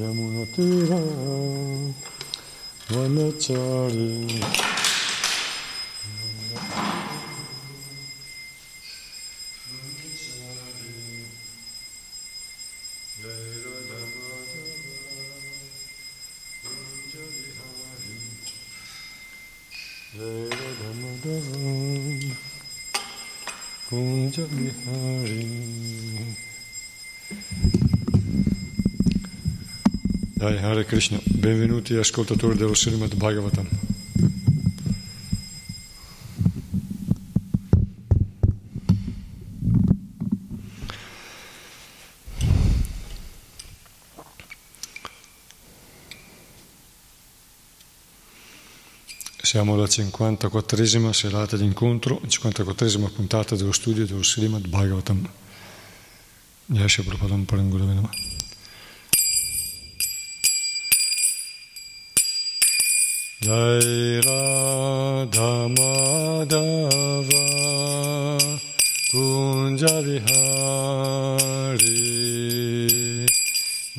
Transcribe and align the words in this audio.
Yamunatira 0.00 1.00
Vanachari 2.92 4.08
Hare 30.76 30.84
Krishna, 30.84 31.18
benvenuti 31.24 31.94
ascoltatori 31.94 32.54
dello 32.54 32.74
Srimad 32.74 33.14
Bhagavatam. 33.14 33.66
Siamo 49.40 49.72
alla 49.72 49.84
54esima 49.84 51.10
serata 51.12 51.56
di 51.56 51.64
incontro, 51.64 52.20
54esima 52.26 53.10
puntata 53.10 53.56
dello 53.56 53.72
studio 53.72 54.04
dello 54.04 54.22
Srimad 54.22 54.68
Bhagavatam. 54.68 55.26
Yasha 56.66 57.02
Prabhupada 57.02 57.42
Parangura 57.46 57.84
Jai 63.46 64.18
Radha 64.26 65.52
Madhava 65.76 67.44
Kunja 69.12 69.96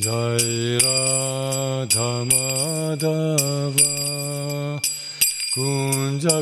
Jai 0.04 0.52
Radha 0.84 2.12
Madhava 2.32 3.92
Kunja 5.56 6.38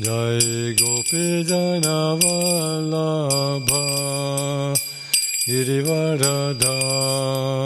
Jai 0.00 0.48
Gopi 0.80 1.24
Janavallabha 1.44 3.84
Girivaradari 5.46 7.59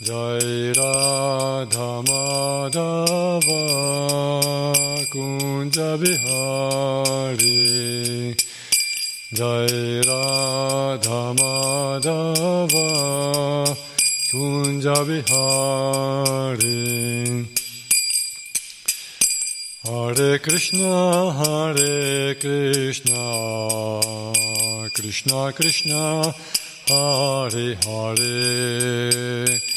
Jai 0.07 0.71
Radha 0.71 1.89
Madhava 2.07 3.63
Kunja 5.11 5.91
Bihari 6.01 7.59
Jai 9.33 9.99
Radha 10.07 11.21
Madhava 11.39 12.87
Kunja 14.31 14.97
Bihari 15.09 16.79
Hare 19.83 20.31
Krishna 20.39 20.95
Hare 21.33 22.35
Krishna 22.35 23.23
Krishna 24.95 25.51
Krishna 25.51 26.33
Hare 26.87 27.75
Hare 27.83 29.76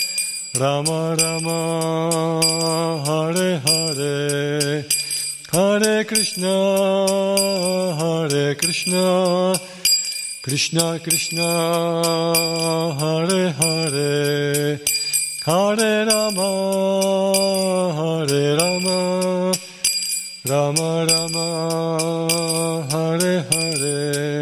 Rama 0.59 1.15
Rama, 1.15 1.59
Hare 3.05 3.59
Hare. 3.65 4.85
Hare 5.51 6.05
Krishna, 6.05 6.47
Hare 7.99 8.55
Krishna, 8.55 9.53
Krishna 10.41 10.97
Krishna, 10.99 11.47
Hare 12.97 13.51
Hare, 13.51 14.79
Hare 15.45 16.05
Rama, 16.05 16.49
Hare 17.99 18.55
Rama, 18.55 19.51
Rama 20.47 21.05
Rama, 21.11 21.47
Hare 22.91 23.43
Hare, 23.51 24.41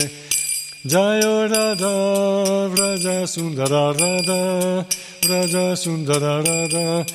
Jayo 0.86 1.50
Radha, 1.50 2.70
Vraja 2.70 3.28
Sundara 3.28 3.94
Radha, 3.98 4.86
Vraja 5.30 5.78
Sundara 5.78 6.42
Radha, 6.42 7.06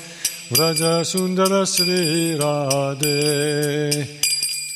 Vraja 0.51 1.05
Sundara 1.05 1.67
Sri 1.67 2.39
Radhe. 2.39 4.07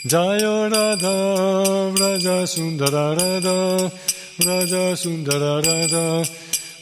Jayo 0.04 0.68
Radha 0.68 1.92
Vraja 1.94 2.38
Sundara 2.48 3.14
Radha 3.16 3.92
Vraja 4.40 4.96
Sundara 4.96 5.62
Radha 5.64 6.24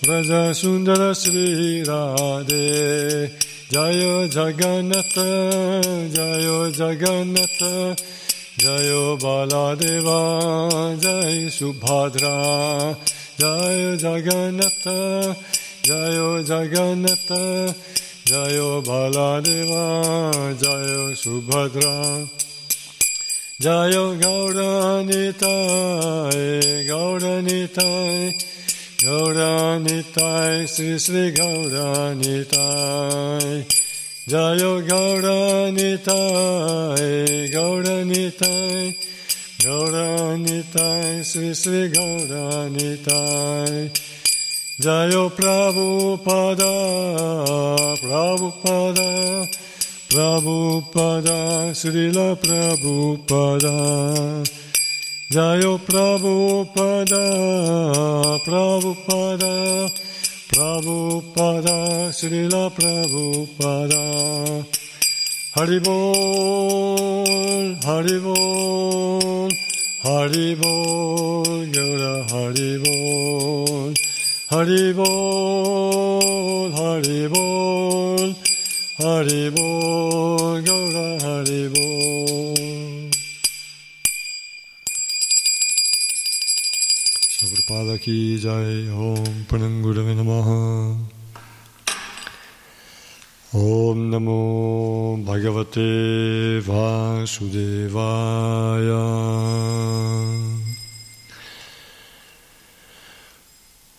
Vraja 0.01 0.55
Sundara 0.55 1.15
Sri 1.15 1.83
Radhe. 1.85 3.29
Jayo 3.69 4.27
Jagannatha 4.27 6.09
Jayo 6.09 6.73
Jagannatha 6.73 7.97
Jayo 8.57 9.19
Baladeva 9.19 10.99
Jai 11.03 11.51
Subhadra 11.59 12.97
Jayo 13.37 13.99
Jagannatha 13.99 15.37
Jayo 15.87 16.43
Jagannatha 16.43 17.75
Jayo 18.27 18.83
Baladeva, 18.83 20.53
Jayo 20.59 21.15
Subhadra, 21.15 22.27
Jayo 23.61 24.19
Gauranitai, 24.19 25.47
Gauranitai, 26.89 28.35
Gauranitai, 28.99 30.67
Sri 30.67 30.99
Sri 30.99 31.31
Gauranitai, 31.31 32.51
Jayo 34.27 34.83
Gauranitai, 34.91 36.11
Gauranitai, 37.55 38.97
Gauranitai, 39.63 41.23
Sri 41.25 41.55
Sri 41.55 41.89
Gauranitai, 41.91 43.73
Jayo 44.79 45.33
Prabhupada, 45.33 46.69
Prabhupada, 47.97 49.49
Prabhupada, 50.13 51.73
Srila 51.73 52.37
Prabhupada. 52.37 53.73
Jayo 55.33 55.81
Prabhupada, 55.81 57.25
Prabhupada, 58.45 59.89
Prabhupada, 60.53 62.13
Srila 62.13 62.69
Prabhupada. 62.69 64.05
Haribol, 65.57 66.85
Haribol, 67.81 69.49
Haribol, 70.05 71.65
Gora 71.73 72.27
Haribol. 72.29 74.06
Haribol, 74.49 75.03
Haribol, 76.71 78.31
Haribol, 79.01 80.63
Gaura 80.63 81.19
Haribol. 81.19 82.55
Prabhupada 87.39 87.99
ki 87.99 88.39
jai, 88.39 88.87
Om 88.95 89.35
Panangurave 89.51 90.15
Namaha. 90.15 90.95
Om 93.53 93.99
Namo 94.13 95.17
Bhagavate 95.27 95.91
Vasudevaya. 96.63 97.47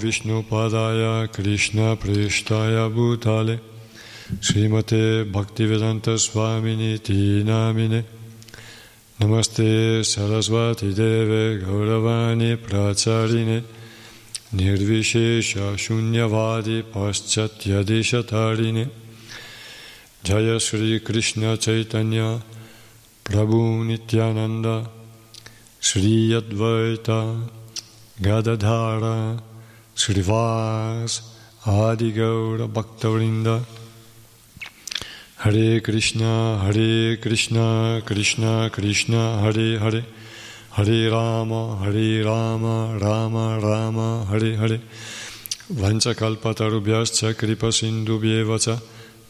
विष्णुपदाय 0.03 1.03
कृष्णपृष्ठाय 1.35 2.75
भूताले 2.95 3.55
श्रीमते 4.47 5.03
भक्तिवेदान्तस्वामिनिति 5.35 7.21
नामिने 7.49 8.01
नमस्ते 9.19 9.69
सरस्वतीदेवे 10.11 11.43
गौरवाणी 11.63 12.51
प्राचारिणे 12.67 13.59
Nirvishesha 14.54 15.76
Shunyavadi 15.76 16.82
Paschatyadeshatarine 16.82 18.88
Jaya 20.24 20.58
Sri 20.58 21.00
Krishna 21.00 21.58
Chaitanya 21.58 22.40
Prabhu 23.24 23.84
Nityananda 23.84 24.88
Sri 25.78 26.30
Advaita 26.30 27.42
Gadadhara 28.22 29.38
Srivas 29.94 31.20
Adi 31.66 32.12
Gaura 32.14 32.68
Bhaktavrinda 32.68 33.62
Hare 35.40 35.80
Krishna 35.82 36.56
Hare 36.56 37.18
Krishna 37.18 38.00
Krishna 38.02 38.70
Krishna 38.72 39.42
Hare 39.42 39.78
Hare 39.78 40.04
Hare 40.78 41.10
Rama, 41.10 41.76
Hare 41.82 42.22
Rama, 42.22 42.96
Rama 43.00 43.58
Rama, 43.58 44.24
Hare 44.30 44.54
Hare. 44.56 44.80
Vanchakalpatarubhyascha 45.72 47.34
kripa 47.36 47.72
sindubhyevacha 47.72 48.80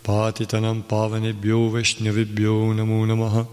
patitanam 0.04 0.82
pavanebhyo 0.82 1.70
vaishnavibhyo 1.72 2.74
namo 2.76 3.06
namaha. 3.06 3.46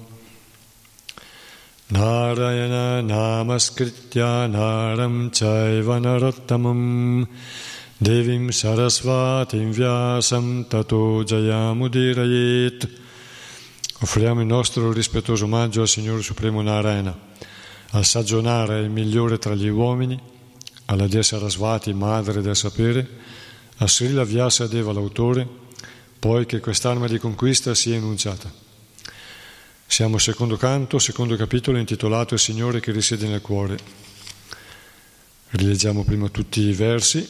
Narayana 1.93 3.01
namaskritya 3.01 4.51
naram 4.51 5.31
chaiva 5.31 5.97
narottamam 5.97 7.25
devim 8.03 8.49
sarasvatim 8.49 9.71
vyasam 9.71 10.67
tato 10.67 11.23
jayamudirayet. 11.23 12.89
Offriamo 14.01 14.41
il 14.41 14.47
nostro 14.47 14.91
rispettoso 14.91 15.45
omaggio 15.45 15.79
al 15.79 15.87
Signore 15.87 16.21
Supremo 16.21 16.61
Narayana 16.61 17.15
al 17.91 18.05
sagionare 18.05 18.79
il 18.81 18.89
migliore 18.89 19.37
tra 19.37 19.55
gli 19.55 19.67
uomini, 19.67 20.19
alla 20.85 21.07
dea 21.07 21.23
Sarasvati, 21.23 21.93
madre 21.93 22.41
del 22.41 22.55
sapere, 22.55 23.07
a 23.77 23.87
Srila 23.87 24.23
Vyasa 24.23 24.67
Deva 24.67 24.93
l'autore, 24.93 25.47
poi 26.19 26.45
che 26.45 26.59
quest'arma 26.59 27.07
di 27.07 27.17
conquista 27.17 27.73
sia 27.73 27.95
enunciata. 27.95 28.51
Siamo 29.85 30.15
al 30.15 30.21
secondo 30.21 30.57
canto, 30.57 30.99
secondo 30.99 31.35
capitolo 31.35 31.77
intitolato 31.77 32.33
Il 32.33 32.39
Signore 32.39 32.79
che 32.79 32.91
risiede 32.91 33.27
nel 33.27 33.41
cuore. 33.41 33.77
Rileggiamo 35.51 36.03
prima 36.03 36.27
tutti 36.29 36.61
i 36.61 36.73
versi, 36.73 37.27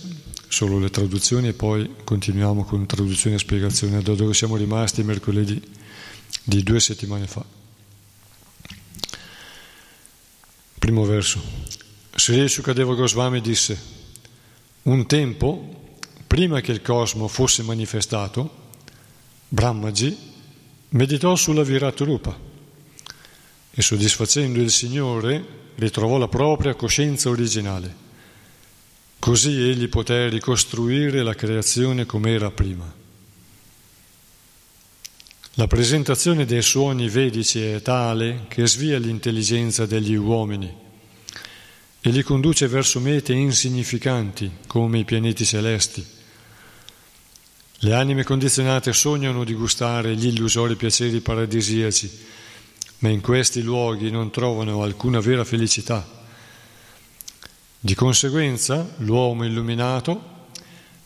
solo 0.47 0.79
le 0.79 0.89
traduzioni 0.89 1.49
e 1.49 1.53
poi 1.53 1.95
continuiamo 2.03 2.63
con 2.63 2.85
traduzione 2.85 3.35
e 3.35 3.39
spiegazione 3.39 4.01
da 4.01 4.15
dove 4.15 4.33
siamo 4.33 4.55
rimasti 4.55 5.03
mercoledì 5.03 5.61
di 6.43 6.63
due 6.63 6.79
settimane 6.79 7.27
fa. 7.27 7.64
Primo 10.85 11.03
verso. 11.03 11.41
Sri 12.13 12.47
Sukadeva 12.47 12.93
Goswami 12.93 13.41
disse, 13.41 13.75
un 14.83 15.07
tempo, 15.07 15.95
prima 16.27 16.61
che 16.61 16.71
il 16.71 16.83
cosmo 16.83 17.27
fosse 17.27 17.63
manifestato, 17.63 18.67
Brahmaji 19.47 20.15
meditò 20.89 21.35
sulla 21.35 21.63
Viratrupa 21.63 22.37
e 23.71 23.81
soddisfacendo 23.81 24.61
il 24.61 24.69
Signore 24.69 25.43
ritrovò 25.73 26.19
la 26.19 26.27
propria 26.27 26.75
coscienza 26.75 27.29
originale. 27.29 27.95
Così 29.17 29.67
egli 29.67 29.89
poté 29.89 30.29
ricostruire 30.29 31.23
la 31.23 31.33
creazione 31.33 32.05
come 32.05 32.29
era 32.29 32.51
prima. 32.51 33.04
La 35.57 35.67
presentazione 35.67 36.43
dei 36.43 36.61
suoni 36.61 37.07
vedici 37.07 37.61
è 37.61 37.81
tale 37.81 38.43
che 38.49 38.67
svia 38.67 38.99
l'intelligenza 38.99 39.85
degli 39.85 40.13
uomini 40.13 40.69
e 42.01 42.09
li 42.09 42.23
conduce 42.23 42.67
verso 42.67 42.99
mete 42.99 43.31
insignificanti 43.31 44.51
come 44.67 44.99
i 44.99 45.05
pianeti 45.05 45.45
celesti. 45.45 46.05
Le 47.77 47.93
anime 47.93 48.25
condizionate 48.25 48.91
sognano 48.91 49.45
di 49.45 49.53
gustare 49.53 50.13
gli 50.17 50.27
illusori 50.27 50.75
piaceri 50.75 51.21
paradisiaci, 51.21 52.11
ma 52.97 53.07
in 53.07 53.21
questi 53.21 53.61
luoghi 53.61 54.11
non 54.11 54.31
trovano 54.31 54.83
alcuna 54.83 55.21
vera 55.21 55.45
felicità. 55.45 56.05
Di 57.79 57.95
conseguenza, 57.95 58.93
l'uomo 58.97 59.45
illuminato 59.45 60.33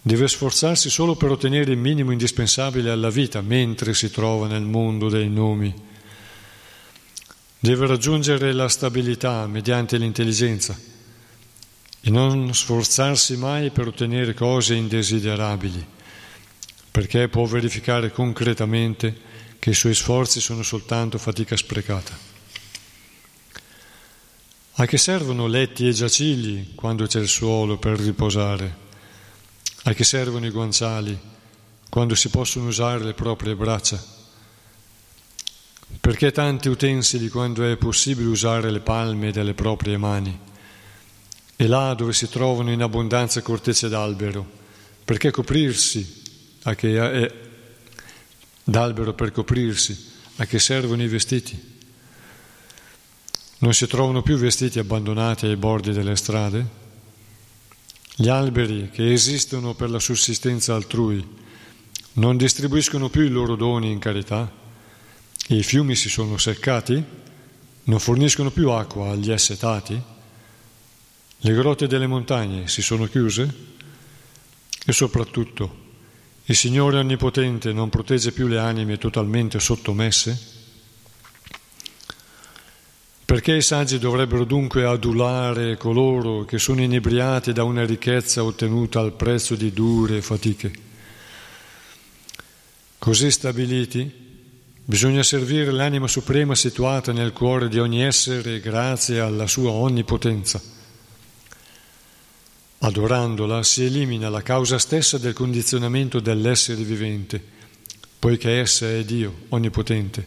Deve 0.09 0.27
sforzarsi 0.27 0.89
solo 0.89 1.13
per 1.13 1.29
ottenere 1.29 1.71
il 1.71 1.77
minimo 1.77 2.09
indispensabile 2.09 2.89
alla 2.89 3.11
vita 3.11 3.41
mentre 3.41 3.93
si 3.93 4.09
trova 4.09 4.47
nel 4.47 4.63
mondo 4.63 5.07
dei 5.07 5.29
nomi. 5.29 5.71
Deve 7.59 7.85
raggiungere 7.85 8.51
la 8.53 8.67
stabilità 8.69 9.45
mediante 9.45 9.97
l'intelligenza 9.97 10.75
e 12.01 12.09
non 12.09 12.55
sforzarsi 12.55 13.37
mai 13.37 13.69
per 13.69 13.85
ottenere 13.85 14.33
cose 14.33 14.73
indesiderabili, 14.73 15.85
perché 16.89 17.27
può 17.27 17.45
verificare 17.45 18.11
concretamente 18.11 19.15
che 19.59 19.69
i 19.69 19.75
suoi 19.75 19.93
sforzi 19.93 20.39
sono 20.41 20.63
soltanto 20.63 21.19
fatica 21.19 21.55
sprecata. 21.55 22.17
A 24.71 24.85
che 24.87 24.97
servono 24.97 25.45
letti 25.45 25.87
e 25.87 25.91
giacigli 25.91 26.73
quando 26.73 27.05
c'è 27.05 27.19
il 27.19 27.27
suolo 27.27 27.77
per 27.77 27.99
riposare? 27.99 28.87
A 29.83 29.93
che 29.93 30.03
servono 30.03 30.45
i 30.45 30.51
guanciali 30.51 31.17
quando 31.89 32.13
si 32.13 32.29
possono 32.29 32.67
usare 32.67 33.03
le 33.03 33.13
proprie 33.13 33.55
braccia? 33.55 34.17
Perché 35.99 36.31
tanti 36.31 36.67
utensili 36.67 37.29
quando 37.29 37.63
è 37.63 37.77
possibile 37.77 38.27
usare 38.27 38.71
le 38.71 38.81
palme 38.81 39.31
delle 39.31 39.53
proprie 39.53 39.97
mani? 39.97 40.37
E 41.55 41.67
là 41.67 41.93
dove 41.93 42.13
si 42.13 42.29
trovano 42.29 42.71
in 42.71 42.81
abbondanza 42.81 43.41
cortecce 43.41 43.89
d'albero, 43.89 44.45
perché 45.03 45.31
coprirsi? 45.31 46.23
A 46.63 46.75
che 46.75 47.11
è, 47.11 47.33
d'albero 48.63 49.13
per 49.13 49.31
coprirsi? 49.31 50.07
A 50.37 50.45
che 50.45 50.59
servono 50.59 51.03
i 51.03 51.07
vestiti? 51.07 51.77
Non 53.59 53.73
si 53.73 53.87
trovano 53.87 54.21
più 54.21 54.37
vestiti 54.37 54.77
abbandonati 54.79 55.47
ai 55.47 55.55
bordi 55.55 55.91
delle 55.91 56.15
strade? 56.15 56.87
Gli 58.21 58.27
alberi 58.27 58.89
che 58.91 59.13
esistono 59.13 59.75
per 59.75 59.89
la 59.89 59.97
sussistenza 59.97 60.75
altrui 60.75 61.25
non 62.15 62.35
distribuiscono 62.35 63.07
più 63.07 63.21
i 63.21 63.29
loro 63.29 63.55
doni 63.55 63.91
in 63.91 63.99
carità? 63.99 64.51
I 65.47 65.63
fiumi 65.63 65.95
si 65.95 66.09
sono 66.09 66.37
seccati? 66.37 67.01
Non 67.83 67.99
forniscono 67.99 68.51
più 68.51 68.71
acqua 68.71 69.11
agli 69.11 69.31
assetati? 69.31 70.01
Le 71.37 71.53
grotte 71.53 71.87
delle 71.87 72.07
montagne 72.07 72.67
si 72.67 72.81
sono 72.81 73.05
chiuse? 73.05 73.55
E 74.85 74.91
soprattutto, 74.91 75.75
il 76.43 76.57
Signore 76.57 76.99
Onnipotente 76.99 77.71
non 77.71 77.87
protegge 77.87 78.33
più 78.33 78.47
le 78.47 78.59
anime 78.59 78.97
totalmente 78.97 79.61
sottomesse? 79.61 80.58
Perché 83.29 83.57
i 83.57 83.61
saggi 83.61 83.99
dovrebbero 83.99 84.43
dunque 84.43 84.85
adulare 84.85 85.77
coloro 85.77 86.45
che 86.45 86.57
sono 86.57 86.81
inebriati 86.81 87.53
da 87.53 87.63
una 87.63 87.85
ricchezza 87.85 88.43
ottenuta 88.43 89.01
al 89.01 89.13
prezzo 89.13 89.53
di 89.53 89.71
dure 89.71 90.23
fatiche? 90.23 90.71
Così 92.97 93.29
stabiliti, 93.29 94.11
bisogna 94.83 95.21
servire 95.21 95.69
l'anima 95.69 96.07
suprema 96.07 96.55
situata 96.55 97.11
nel 97.11 97.31
cuore 97.31 97.69
di 97.69 97.77
ogni 97.77 98.01
essere 98.01 98.59
grazie 98.59 99.19
alla 99.19 99.45
sua 99.45 99.69
onnipotenza. 99.69 100.59
Adorandola 102.79 103.61
si 103.61 103.83
elimina 103.83 104.29
la 104.29 104.41
causa 104.41 104.79
stessa 104.79 105.19
del 105.19 105.33
condizionamento 105.33 106.19
dell'essere 106.19 106.81
vivente, 106.81 107.39
poiché 108.17 108.59
essa 108.59 108.89
è 108.89 109.03
Dio 109.03 109.41
onnipotente, 109.49 110.25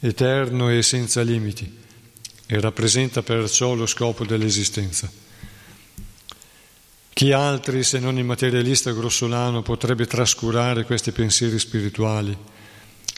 eterno 0.00 0.68
e 0.68 0.82
senza 0.82 1.22
limiti 1.22 1.86
e 2.50 2.58
rappresenta 2.60 3.22
perciò 3.22 3.74
lo 3.74 3.84
scopo 3.84 4.24
dell'esistenza. 4.24 5.10
Chi 7.12 7.32
altri 7.32 7.82
se 7.82 7.98
non 7.98 8.16
il 8.16 8.24
materialista 8.24 8.90
grossolano 8.92 9.60
potrebbe 9.60 10.06
trascurare 10.06 10.84
questi 10.84 11.12
pensieri 11.12 11.58
spirituali 11.58 12.34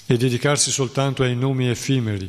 e 0.06 0.16
dedicarsi 0.16 0.72
soltanto 0.72 1.22
ai 1.22 1.36
nomi 1.36 1.68
effimeri, 1.68 2.28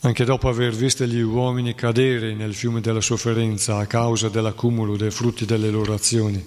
anche 0.00 0.24
dopo 0.24 0.50
aver 0.50 0.74
visto 0.74 1.06
gli 1.06 1.20
uomini 1.20 1.74
cadere 1.74 2.34
nel 2.34 2.54
fiume 2.54 2.82
della 2.82 3.00
sofferenza 3.00 3.78
a 3.78 3.86
causa 3.86 4.28
dell'accumulo 4.28 4.98
dei 4.98 5.10
frutti 5.10 5.46
delle 5.46 5.70
loro 5.70 5.94
azioni. 5.94 6.44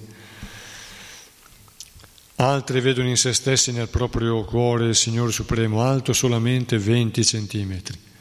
Altri 2.35 2.81
vedono 2.81 3.07
in 3.07 3.17
se 3.17 3.33
stessi 3.33 3.71
nel 3.71 3.87
proprio 3.87 4.43
cuore 4.43 4.87
il 4.87 4.95
Signore 4.95 5.31
Supremo 5.31 5.81
alto 5.81 6.13
solamente 6.13 6.77
20 6.77 7.25
centimetri 7.25 8.13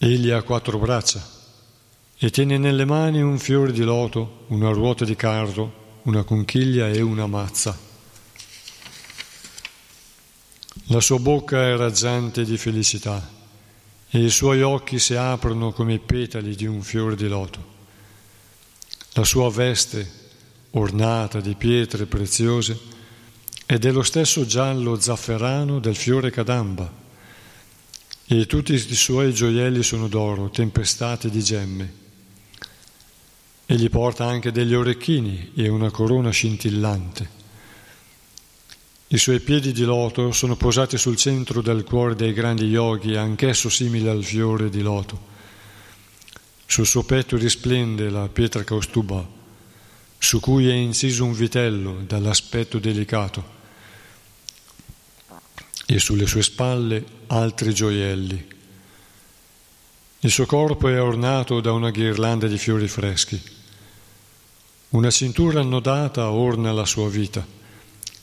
Egli 0.00 0.30
ha 0.30 0.42
quattro 0.42 0.78
braccia 0.78 1.20
e 2.16 2.30
tiene 2.30 2.56
nelle 2.56 2.84
mani 2.84 3.20
un 3.20 3.36
fiore 3.36 3.72
di 3.72 3.82
loto, 3.82 4.44
una 4.48 4.70
ruota 4.70 5.04
di 5.04 5.16
carro, 5.16 6.00
una 6.02 6.22
conchiglia 6.22 6.88
e 6.88 7.00
una 7.00 7.26
mazza. 7.26 7.76
La 10.86 11.00
sua 11.00 11.18
bocca 11.18 11.66
è 11.66 11.76
raggiante 11.76 12.44
di 12.44 12.56
felicità 12.56 13.28
e 14.08 14.22
i 14.22 14.30
suoi 14.30 14.62
occhi 14.62 15.00
si 15.00 15.16
aprono 15.16 15.72
come 15.72 15.94
i 15.94 15.98
petali 15.98 16.54
di 16.54 16.66
un 16.66 16.80
fiore 16.82 17.16
di 17.16 17.26
loto. 17.26 17.64
La 19.14 19.24
sua 19.24 19.50
veste, 19.50 20.08
ornata 20.70 21.40
di 21.40 21.56
pietre 21.56 22.06
preziose, 22.06 22.78
è 23.66 23.78
dello 23.78 24.04
stesso 24.04 24.46
giallo 24.46 25.00
zafferano 25.00 25.80
del 25.80 25.96
fiore 25.96 26.30
cadamba 26.30 27.06
e 28.30 28.44
tutti 28.44 28.74
i 28.74 28.78
suoi 28.78 29.32
gioielli 29.32 29.82
sono 29.82 30.06
d'oro, 30.06 30.50
tempestati 30.50 31.30
di 31.30 31.42
gemme. 31.42 31.92
Egli 33.64 33.88
porta 33.88 34.26
anche 34.26 34.52
degli 34.52 34.74
orecchini 34.74 35.52
e 35.54 35.68
una 35.68 35.90
corona 35.90 36.28
scintillante. 36.28 37.36
I 39.08 39.16
suoi 39.16 39.40
piedi 39.40 39.72
di 39.72 39.84
loto 39.84 40.32
sono 40.32 40.56
posati 40.56 40.98
sul 40.98 41.16
centro 41.16 41.62
del 41.62 41.84
cuore 41.84 42.16
dei 42.16 42.34
grandi 42.34 42.66
yogi, 42.66 43.16
anch'esso 43.16 43.70
simile 43.70 44.10
al 44.10 44.22
fiore 44.22 44.68
di 44.68 44.82
loto. 44.82 45.18
Sul 46.66 46.86
suo 46.86 47.04
petto 47.04 47.38
risplende 47.38 48.10
la 48.10 48.28
pietra 48.28 48.62
caustuba, 48.62 49.26
su 50.18 50.38
cui 50.38 50.68
è 50.68 50.74
inciso 50.74 51.24
un 51.24 51.32
vitello 51.32 52.02
dall'aspetto 52.06 52.78
delicato 52.78 53.56
e 55.90 55.98
sulle 55.98 56.26
sue 56.26 56.42
spalle 56.42 57.02
altri 57.28 57.72
gioielli. 57.72 58.46
Il 60.20 60.30
suo 60.30 60.44
corpo 60.44 60.88
è 60.88 61.00
ornato 61.00 61.62
da 61.62 61.72
una 61.72 61.90
ghirlanda 61.90 62.46
di 62.46 62.58
fiori 62.58 62.86
freschi. 62.88 63.40
Una 64.90 65.10
cintura 65.10 65.60
annodata 65.60 66.30
orna 66.30 66.72
la 66.72 66.84
sua 66.84 67.08
vita 67.08 67.46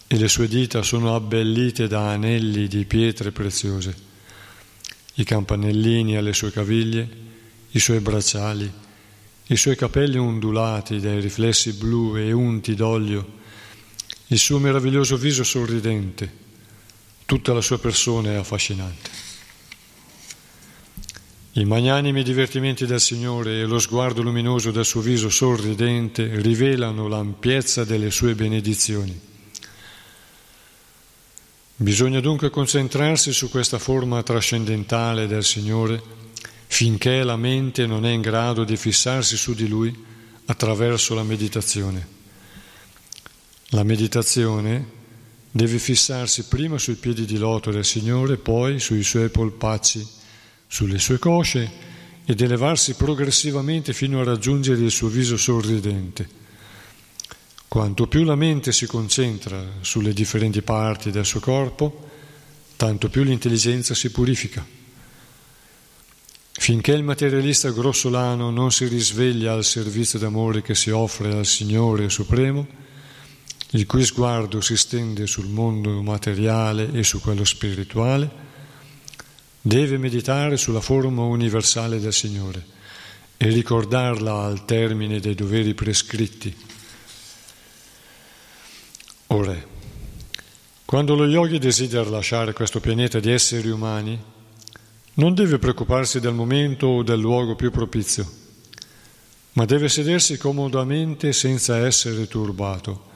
e 0.05 0.15
le 0.15 0.27
sue 0.27 0.47
dita 0.47 0.83
sono 0.83 1.15
abbellite 1.15 1.87
da 1.87 2.11
anelli 2.11 2.67
di 2.67 2.85
pietre 2.85 3.31
preziose. 3.31 3.95
I 5.15 5.23
campanellini 5.23 6.17
alle 6.17 6.33
sue 6.33 6.51
caviglie, 6.51 7.09
i 7.71 7.79
suoi 7.79 7.99
bracciali, 7.99 8.71
i 9.47 9.57
suoi 9.57 9.75
capelli 9.75 10.17
ondulati 10.17 10.99
dai 10.99 11.19
riflessi 11.19 11.73
blu 11.73 12.15
e 12.15 12.31
unti 12.31 12.75
d'olio, 12.75 13.27
il 14.27 14.37
suo 14.37 14.59
meraviglioso 14.59 15.17
viso 15.17 15.43
sorridente, 15.43 16.44
Tutta 17.25 17.53
la 17.53 17.61
sua 17.61 17.79
persona 17.79 18.31
è 18.31 18.35
affascinante. 18.35 19.09
I 21.53 21.65
magnanimi 21.65 22.21
divertimenti 22.21 22.85
del 22.85 22.99
Signore 22.99 23.61
e 23.61 23.63
lo 23.63 23.79
sguardo 23.79 24.21
luminoso 24.21 24.71
del 24.71 24.83
suo 24.85 25.01
viso 25.01 25.29
sorridente 25.29 26.41
rivelano 26.41 27.07
l'ampiezza 27.07 27.85
delle 27.85 28.11
sue 28.11 28.35
benedizioni. 28.35 29.17
Bisogna 31.77 32.19
dunque 32.19 32.49
concentrarsi 32.49 33.33
su 33.33 33.49
questa 33.49 33.79
forma 33.79 34.21
trascendentale 34.21 35.27
del 35.27 35.43
Signore 35.43 36.01
finché 36.67 37.23
la 37.23 37.37
mente 37.37 37.85
non 37.85 38.05
è 38.05 38.11
in 38.11 38.21
grado 38.21 38.63
di 38.63 38.75
fissarsi 38.75 39.37
su 39.37 39.53
di 39.53 39.67
Lui 39.67 39.93
attraverso 40.45 41.15
la 41.15 41.23
meditazione. 41.23 42.07
La 43.69 43.83
meditazione 43.83 44.94
deve 45.55 45.79
fissarsi 45.79 46.47
prima 46.49 46.77
sui 46.77 46.95
piedi 46.95 47.23
di 47.23 47.37
loto 47.37 47.71
del 47.71 47.85
Signore, 47.85 48.35
poi 48.35 48.77
sui 48.77 49.03
suoi 49.03 49.29
polpacci 49.29 50.05
sulle 50.67 50.99
sue 50.99 51.17
cosce 51.17 51.71
ed 52.25 52.41
elevarsi 52.41 52.95
progressivamente 52.95 53.93
fino 53.93 54.19
a 54.19 54.25
raggiungere 54.25 54.83
il 54.83 54.91
suo 54.91 55.07
viso 55.07 55.37
sorridente. 55.37 56.27
Quanto 57.69 58.05
più 58.07 58.25
la 58.25 58.35
mente 58.35 58.73
si 58.73 58.85
concentra 58.85 59.63
sulle 59.79 60.11
differenti 60.11 60.61
parti 60.61 61.09
del 61.09 61.25
suo 61.25 61.39
corpo, 61.39 62.09
tanto 62.75 63.07
più 63.07 63.23
l'intelligenza 63.23 63.93
si 63.93 64.11
purifica. 64.11 64.65
Finché 66.51 66.91
il 66.91 67.03
materialista 67.03 67.71
grossolano 67.71 68.49
non 68.49 68.73
si 68.73 68.87
risveglia 68.87 69.53
al 69.53 69.63
servizio 69.63 70.19
d'amore 70.19 70.61
che 70.61 70.75
si 70.75 70.89
offre 70.89 71.31
al 71.31 71.45
Signore 71.45 72.09
Supremo, 72.09 72.83
il 73.71 73.85
cui 73.85 74.05
sguardo 74.05 74.61
si 74.61 74.77
stende 74.77 75.25
sul 75.27 75.47
mondo 75.47 76.01
materiale 76.01 76.91
e 76.93 77.03
su 77.03 77.19
quello 77.19 77.43
spirituale, 77.43 78.43
deve 79.61 79.97
meditare 79.97 80.57
sulla 80.57 80.81
forma 80.81 81.23
universale 81.23 81.99
del 81.99 82.13
Signore 82.13 82.63
e 83.37 83.47
ricordarla 83.49 84.43
al 84.43 84.63
termine 84.65 85.19
dei 85.19 85.35
doveri 85.35 85.73
prescritti. 85.73 86.55
Ora, 89.27 89.73
quando 90.85 91.15
lo 91.15 91.25
yogi 91.25 91.57
desidera 91.57 92.07
lasciare 92.09 92.53
questo 92.53 92.79
pianeta 92.79 93.19
di 93.19 93.31
esseri 93.31 93.69
umani, 93.69 94.17
non 95.15 95.33
deve 95.33 95.57
preoccuparsi 95.57 96.19
del 96.19 96.33
momento 96.33 96.87
o 96.87 97.03
del 97.03 97.19
luogo 97.19 97.55
più 97.55 97.71
propizio, 97.71 98.29
ma 99.53 99.65
deve 99.65 99.89
sedersi 99.89 100.37
comodamente 100.37 101.33
senza 101.33 101.77
essere 101.77 102.27
turbato 102.27 103.13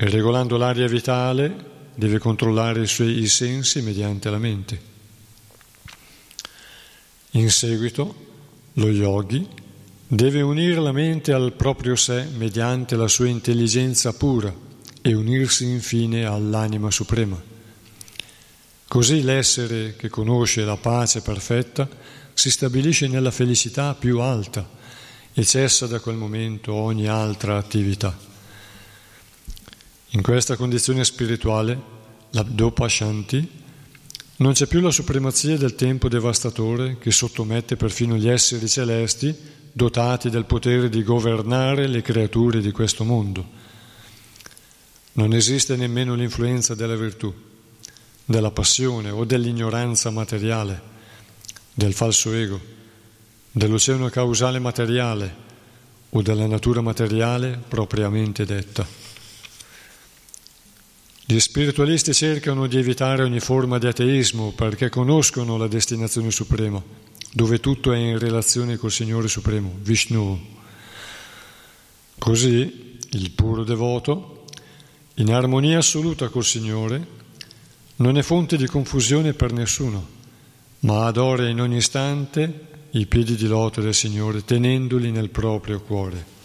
e 0.00 0.08
regolando 0.08 0.56
l'aria 0.56 0.86
vitale 0.86 1.76
deve 1.96 2.20
controllare 2.20 2.82
i 2.82 2.86
suoi 2.86 3.26
sensi 3.26 3.82
mediante 3.82 4.30
la 4.30 4.38
mente. 4.38 4.80
In 7.32 7.50
seguito, 7.50 8.26
lo 8.74 8.88
yogi 8.88 9.44
deve 10.06 10.40
unire 10.40 10.80
la 10.80 10.92
mente 10.92 11.32
al 11.32 11.52
proprio 11.52 11.96
sé 11.96 12.28
mediante 12.36 12.94
la 12.94 13.08
sua 13.08 13.26
intelligenza 13.26 14.12
pura 14.12 14.54
e 15.02 15.14
unirsi 15.14 15.64
infine 15.64 16.24
all'anima 16.24 16.92
suprema. 16.92 17.42
Così 18.86 19.22
l'essere 19.22 19.96
che 19.96 20.08
conosce 20.08 20.64
la 20.64 20.76
pace 20.76 21.22
perfetta 21.22 21.88
si 22.34 22.52
stabilisce 22.52 23.08
nella 23.08 23.32
felicità 23.32 23.94
più 23.94 24.20
alta 24.20 24.76
e 25.32 25.44
cessa 25.44 25.88
da 25.88 25.98
quel 25.98 26.14
momento 26.14 26.72
ogni 26.72 27.08
altra 27.08 27.56
attività. 27.56 28.27
In 30.12 30.22
questa 30.22 30.56
condizione 30.56 31.04
spirituale, 31.04 31.78
la 32.30 32.42
Dopa 32.42 32.88
Shanti 32.88 33.46
non 34.36 34.52
c'è 34.54 34.66
più 34.66 34.80
la 34.80 34.90
supremazia 34.90 35.58
del 35.58 35.74
tempo 35.74 36.08
devastatore 36.08 36.96
che 36.98 37.10
sottomette 37.10 37.76
perfino 37.76 38.16
gli 38.16 38.28
esseri 38.28 38.68
celesti 38.68 39.36
dotati 39.70 40.30
del 40.30 40.46
potere 40.46 40.88
di 40.88 41.02
governare 41.02 41.86
le 41.86 42.00
creature 42.00 42.62
di 42.62 42.70
questo 42.70 43.04
mondo. 43.04 43.46
Non 45.12 45.34
esiste 45.34 45.76
nemmeno 45.76 46.14
l'influenza 46.14 46.74
della 46.74 46.96
virtù, 46.96 47.34
della 48.24 48.50
passione 48.50 49.10
o 49.10 49.26
dell'ignoranza 49.26 50.08
materiale, 50.08 50.80
del 51.74 51.92
falso 51.92 52.32
ego, 52.32 52.58
dell'oceano 53.50 54.08
causale 54.08 54.58
materiale 54.58 55.46
o 56.08 56.22
della 56.22 56.46
natura 56.46 56.80
materiale 56.80 57.60
propriamente 57.68 58.46
detta. 58.46 59.07
Gli 61.30 61.40
spiritualisti 61.40 62.14
cercano 62.14 62.66
di 62.66 62.78
evitare 62.78 63.22
ogni 63.22 63.38
forma 63.38 63.76
di 63.76 63.86
ateismo 63.86 64.52
perché 64.52 64.88
conoscono 64.88 65.58
la 65.58 65.68
destinazione 65.68 66.30
suprema, 66.30 66.82
dove 67.30 67.60
tutto 67.60 67.92
è 67.92 67.98
in 67.98 68.18
relazione 68.18 68.78
col 68.78 68.90
Signore 68.90 69.28
Supremo, 69.28 69.76
Vishnu. 69.82 70.40
Così 72.16 72.96
il 73.10 73.30
puro 73.32 73.62
devoto, 73.62 74.46
in 75.16 75.30
armonia 75.30 75.80
assoluta 75.80 76.30
col 76.30 76.46
Signore, 76.46 77.06
non 77.96 78.16
è 78.16 78.22
fonte 78.22 78.56
di 78.56 78.66
confusione 78.66 79.34
per 79.34 79.52
nessuno, 79.52 80.08
ma 80.80 81.04
adora 81.04 81.46
in 81.46 81.60
ogni 81.60 81.76
istante 81.76 82.68
i 82.92 83.04
piedi 83.04 83.36
di 83.36 83.46
loto 83.46 83.82
del 83.82 83.92
Signore, 83.92 84.46
tenendoli 84.46 85.10
nel 85.10 85.28
proprio 85.28 85.78
cuore. 85.82 86.37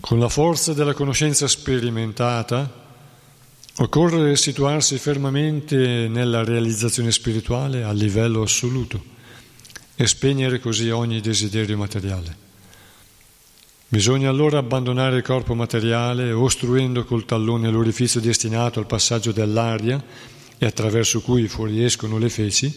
Con 0.00 0.18
la 0.18 0.30
forza 0.30 0.72
della 0.72 0.94
conoscenza 0.94 1.46
sperimentata 1.46 2.88
occorre 3.76 4.34
situarsi 4.34 4.96
fermamente 4.98 6.08
nella 6.08 6.42
realizzazione 6.42 7.12
spirituale 7.12 7.84
a 7.84 7.92
livello 7.92 8.42
assoluto 8.42 9.02
e 9.94 10.06
spegnere 10.06 10.58
così 10.58 10.88
ogni 10.88 11.20
desiderio 11.20 11.76
materiale. 11.76 12.48
Bisogna 13.88 14.30
allora 14.30 14.58
abbandonare 14.58 15.18
il 15.18 15.22
corpo 15.22 15.54
materiale 15.54 16.32
ostruendo 16.32 17.04
col 17.04 17.26
tallone 17.26 17.70
l'orifizio 17.70 18.20
destinato 18.20 18.80
al 18.80 18.86
passaggio 18.86 19.32
dell'aria 19.32 20.02
e 20.56 20.64
attraverso 20.64 21.20
cui 21.20 21.46
fuoriescono 21.46 22.16
le 22.16 22.30
feci, 22.30 22.74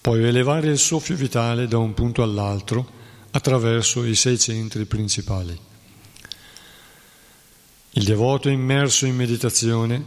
poi 0.00 0.24
elevare 0.24 0.66
il 0.68 0.78
soffio 0.78 1.14
vitale 1.14 1.68
da 1.68 1.78
un 1.78 1.94
punto 1.94 2.22
all'altro 2.24 2.96
attraverso 3.30 4.04
i 4.04 4.16
sei 4.16 4.38
centri 4.38 4.84
principali. 4.84 5.66
Il 7.98 8.04
devoto 8.04 8.48
immerso 8.48 9.06
in 9.06 9.16
meditazione 9.16 10.04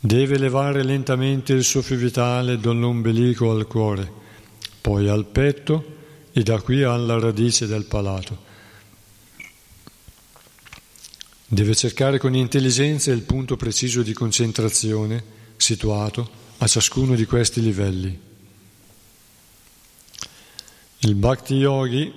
deve 0.00 0.36
elevare 0.36 0.82
lentamente 0.82 1.52
il 1.52 1.62
soffio 1.62 1.94
vitale 1.94 2.56
dall'ombelico 2.56 3.50
al 3.50 3.66
cuore, 3.66 4.10
poi 4.80 5.06
al 5.06 5.26
petto 5.26 5.84
e 6.32 6.42
da 6.42 6.58
qui 6.62 6.84
alla 6.84 7.18
radice 7.18 7.66
del 7.66 7.84
palato. 7.84 8.38
Deve 11.46 11.74
cercare 11.74 12.16
con 12.16 12.34
intelligenza 12.34 13.12
il 13.12 13.24
punto 13.24 13.56
preciso 13.56 14.00
di 14.00 14.14
concentrazione 14.14 15.22
situato 15.58 16.30
a 16.56 16.66
ciascuno 16.66 17.14
di 17.14 17.26
questi 17.26 17.60
livelli. 17.60 18.18
Il 21.00 21.14
Bhakti 21.14 21.56
Yogi 21.56 22.10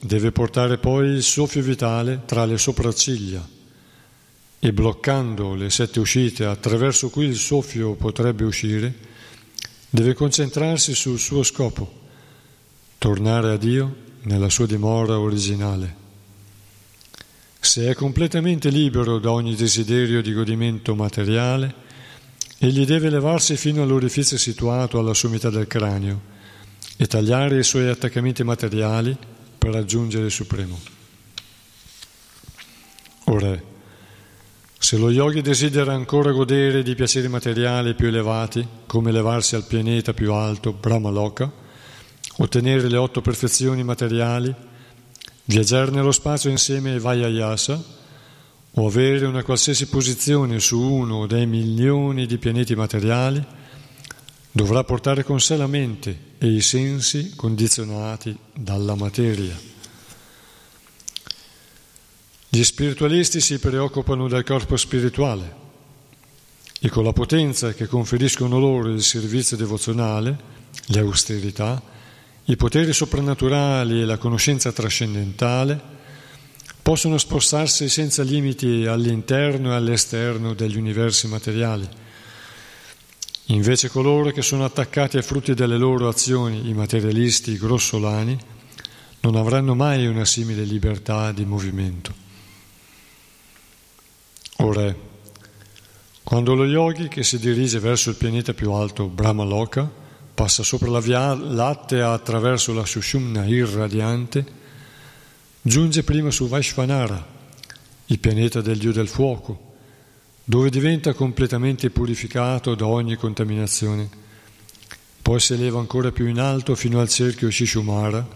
deve 0.00 0.32
portare 0.32 0.78
poi 0.78 1.06
il 1.10 1.22
soffio 1.22 1.62
vitale 1.62 2.22
tra 2.26 2.44
le 2.44 2.58
sopracciglia 2.58 3.53
e 4.64 4.72
bloccando 4.72 5.54
le 5.54 5.68
sette 5.68 6.00
uscite 6.00 6.46
attraverso 6.46 7.10
cui 7.10 7.26
il 7.26 7.36
soffio 7.36 7.96
potrebbe 7.96 8.44
uscire, 8.44 8.94
deve 9.90 10.14
concentrarsi 10.14 10.94
sul 10.94 11.18
suo 11.18 11.42
scopo, 11.42 12.00
tornare 12.96 13.52
a 13.52 13.56
Dio 13.58 13.94
nella 14.22 14.48
sua 14.48 14.64
dimora 14.64 15.18
originale. 15.18 15.94
Se 17.60 17.90
è 17.90 17.94
completamente 17.94 18.70
libero 18.70 19.18
da 19.18 19.32
ogni 19.32 19.54
desiderio 19.54 20.22
di 20.22 20.32
godimento 20.32 20.94
materiale, 20.94 21.74
egli 22.56 22.86
deve 22.86 23.10
levarsi 23.10 23.58
fino 23.58 23.82
all'orifizio 23.82 24.38
situato 24.38 24.98
alla 24.98 25.12
sommità 25.12 25.50
del 25.50 25.66
cranio 25.66 26.22
e 26.96 27.06
tagliare 27.06 27.58
i 27.58 27.64
suoi 27.64 27.88
attaccamenti 27.88 28.42
materiali 28.42 29.14
per 29.58 29.72
raggiungere 29.72 30.24
il 30.24 30.30
Supremo. 30.30 30.80
Ora, 33.24 33.72
se 34.84 34.98
lo 34.98 35.10
yogi 35.10 35.40
desidera 35.40 35.94
ancora 35.94 36.30
godere 36.30 36.82
di 36.82 36.94
piaceri 36.94 37.26
materiali 37.26 37.94
più 37.94 38.08
elevati, 38.08 38.68
come 38.84 39.08
elevarsi 39.08 39.54
al 39.54 39.64
pianeta 39.64 40.12
più 40.12 40.30
alto, 40.34 40.74
Brahmaloka, 40.74 41.50
ottenere 42.36 42.90
le 42.90 42.98
otto 42.98 43.22
perfezioni 43.22 43.82
materiali, 43.82 44.54
viaggiare 45.46 45.90
nello 45.90 46.12
spazio 46.12 46.50
insieme 46.50 46.90
ai 46.90 46.98
Vayayasa, 46.98 47.82
o 48.72 48.86
avere 48.86 49.24
una 49.24 49.42
qualsiasi 49.42 49.86
posizione 49.86 50.60
su 50.60 50.78
uno 50.78 51.26
dei 51.26 51.46
milioni 51.46 52.26
di 52.26 52.36
pianeti 52.36 52.74
materiali, 52.74 53.42
dovrà 54.52 54.84
portare 54.84 55.24
con 55.24 55.40
sé 55.40 55.56
la 55.56 55.66
mente 55.66 56.32
e 56.36 56.46
i 56.48 56.60
sensi 56.60 57.32
condizionati 57.34 58.36
dalla 58.52 58.94
materia. 58.96 59.72
Gli 62.54 62.62
spiritualisti 62.62 63.40
si 63.40 63.58
preoccupano 63.58 64.28
del 64.28 64.44
corpo 64.44 64.76
spirituale, 64.76 65.54
e 66.80 66.88
con 66.88 67.02
la 67.02 67.12
potenza 67.12 67.74
che 67.74 67.88
conferiscono 67.88 68.60
loro 68.60 68.90
il 68.90 69.02
servizio 69.02 69.56
devozionale, 69.56 70.38
le 70.86 71.00
austerità, 71.00 71.82
i 72.44 72.54
poteri 72.54 72.92
soprannaturali 72.92 74.00
e 74.00 74.04
la 74.04 74.18
conoscenza 74.18 74.70
trascendentale, 74.70 75.80
possono 76.80 77.18
spostarsi 77.18 77.88
senza 77.88 78.22
limiti 78.22 78.86
all'interno 78.86 79.72
e 79.72 79.74
all'esterno 79.74 80.54
degli 80.54 80.76
universi 80.76 81.26
materiali. 81.26 81.88
Invece 83.46 83.88
coloro 83.88 84.30
che 84.30 84.42
sono 84.42 84.64
attaccati 84.64 85.16
ai 85.16 85.24
frutti 85.24 85.54
delle 85.54 85.76
loro 85.76 86.06
azioni, 86.06 86.68
i 86.68 86.72
materialisti 86.72 87.58
grossolani, 87.58 88.38
non 89.22 89.34
avranno 89.34 89.74
mai 89.74 90.06
una 90.06 90.24
simile 90.24 90.62
libertà 90.62 91.32
di 91.32 91.44
movimento. 91.44 92.22
Ora, 94.56 94.94
quando 96.22 96.54
lo 96.54 96.64
yogi 96.64 97.08
che 97.08 97.22
si 97.22 97.38
dirige 97.38 97.78
verso 97.80 98.10
il 98.10 98.16
pianeta 98.16 98.54
più 98.54 98.72
alto, 98.72 99.06
Brahmaloka, 99.08 99.90
passa 100.34 100.62
sopra 100.62 100.88
la 100.88 101.00
via 101.00 101.34
lattea 101.34 102.12
attraverso 102.12 102.72
la 102.72 102.84
Sushumna 102.84 103.44
irradiante, 103.44 104.62
Giunge 105.60 106.02
prima 106.02 106.30
su 106.30 106.46
Vaishvanara, 106.46 107.26
il 108.06 108.18
pianeta 108.18 108.60
del 108.60 108.78
dio 108.78 108.92
del 108.92 109.08
fuoco, 109.08 109.72
dove 110.44 110.68
diventa 110.68 111.14
completamente 111.14 111.88
purificato 111.90 112.74
da 112.74 112.86
ogni 112.86 113.16
contaminazione. 113.16 114.08
Poi 115.22 115.40
si 115.40 115.54
eleva 115.54 115.78
ancora 115.78 116.12
più 116.12 116.26
in 116.26 116.38
alto 116.38 116.74
fino 116.74 117.00
al 117.00 117.08
cerchio 117.08 117.50
Shishumara 117.50 118.26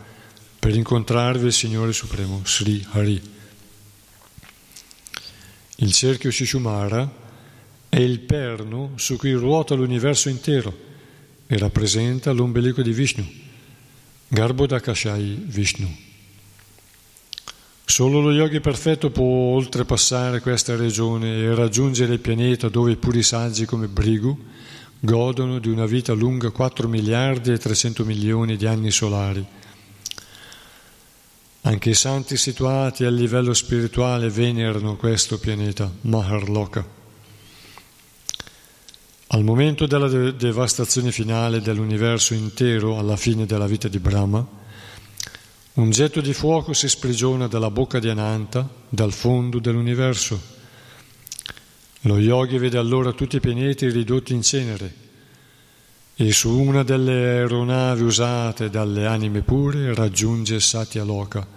per 0.58 0.74
incontrarvi 0.74 1.46
il 1.46 1.52
Signore 1.52 1.92
Supremo, 1.92 2.40
Sri 2.44 2.84
Hari. 2.92 3.36
Il 5.80 5.92
cerchio 5.92 6.32
Shishumara 6.32 7.08
è 7.88 8.00
il 8.00 8.18
perno 8.18 8.94
su 8.96 9.16
cui 9.16 9.30
ruota 9.30 9.76
l'universo 9.76 10.28
intero 10.28 10.76
e 11.46 11.56
rappresenta 11.56 12.32
l'ombelico 12.32 12.82
di 12.82 12.92
Vishnu, 12.92 13.24
Garbhodakashai 14.26 15.44
Vishnu. 15.46 15.88
Solo 17.84 18.20
lo 18.20 18.32
yogi 18.32 18.58
perfetto 18.58 19.10
può 19.10 19.54
oltrepassare 19.54 20.40
questa 20.40 20.74
regione 20.74 21.44
e 21.44 21.54
raggiungere 21.54 22.14
il 22.14 22.18
pianeta 22.18 22.68
dove 22.68 22.90
i 22.90 22.96
puri 22.96 23.22
saggi 23.22 23.64
come 23.64 23.86
Brigu 23.86 24.36
godono 24.98 25.60
di 25.60 25.68
una 25.68 25.86
vita 25.86 26.12
lunga 26.12 26.50
4 26.50 26.88
miliardi 26.88 27.52
e 27.52 27.58
300 27.58 28.04
milioni 28.04 28.56
di 28.56 28.66
anni 28.66 28.90
solari. 28.90 29.46
Anche 31.68 31.90
i 31.90 31.94
santi 31.94 32.38
situati 32.38 33.04
a 33.04 33.10
livello 33.10 33.52
spirituale 33.52 34.30
venerano 34.30 34.96
questo 34.96 35.38
pianeta, 35.38 35.92
Maharloka. 36.00 36.82
Al 39.26 39.44
momento 39.44 39.86
della 39.86 40.08
devastazione 40.30 41.12
finale 41.12 41.60
dell'universo 41.60 42.32
intero 42.32 42.98
alla 42.98 43.16
fine 43.16 43.44
della 43.44 43.66
vita 43.66 43.86
di 43.86 43.98
Brahma, 43.98 44.46
un 45.74 45.90
getto 45.90 46.22
di 46.22 46.32
fuoco 46.32 46.72
si 46.72 46.88
sprigiona 46.88 47.48
dalla 47.48 47.70
bocca 47.70 47.98
di 47.98 48.08
Ananta, 48.08 48.66
dal 48.88 49.12
fondo 49.12 49.58
dell'universo. 49.58 50.40
Lo 52.00 52.18
yogi 52.18 52.56
vede 52.56 52.78
allora 52.78 53.12
tutti 53.12 53.36
i 53.36 53.40
pianeti 53.40 53.90
ridotti 53.90 54.32
in 54.32 54.40
cenere 54.40 54.94
e 56.14 56.32
su 56.32 56.50
una 56.50 56.82
delle 56.82 57.12
aeronavi 57.12 58.02
usate 58.04 58.70
dalle 58.70 59.04
anime 59.04 59.42
pure 59.42 59.94
raggiunge 59.94 60.60
Satya 60.60 61.04
Loka, 61.04 61.56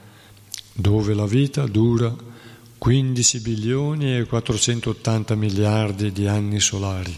dove 0.73 1.13
la 1.13 1.25
vita 1.25 1.65
dura 1.65 2.13
15 2.77 3.39
bilioni 3.41 4.17
e 4.17 4.25
480 4.25 5.35
miliardi 5.35 6.11
di 6.11 6.27
anni 6.27 6.59
solari. 6.59 7.15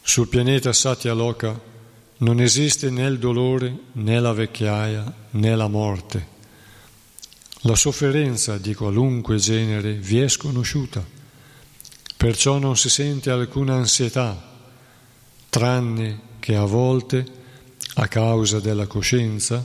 Sul 0.00 0.28
pianeta 0.28 0.72
Satya 0.72 1.12
Loka 1.12 1.70
non 2.18 2.40
esiste 2.40 2.90
né 2.90 3.06
il 3.06 3.18
dolore, 3.18 3.78
né 3.92 4.18
la 4.18 4.32
vecchiaia, 4.32 5.14
né 5.30 5.54
la 5.54 5.68
morte. 5.68 6.28
La 7.62 7.76
sofferenza 7.76 8.58
di 8.58 8.74
qualunque 8.74 9.36
genere 9.36 9.92
vi 9.92 10.20
è 10.20 10.28
sconosciuta, 10.28 11.04
perciò 12.16 12.58
non 12.58 12.76
si 12.76 12.90
sente 12.90 13.30
alcuna 13.30 13.74
ansietà, 13.74 14.50
tranne 15.48 16.20
che 16.40 16.56
a 16.56 16.64
volte, 16.64 17.24
a 17.94 18.08
causa 18.08 18.58
della 18.58 18.88
coscienza, 18.88 19.64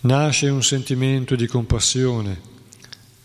nasce 0.00 0.48
un 0.48 0.62
sentimento 0.62 1.34
di 1.34 1.46
compassione 1.46 2.40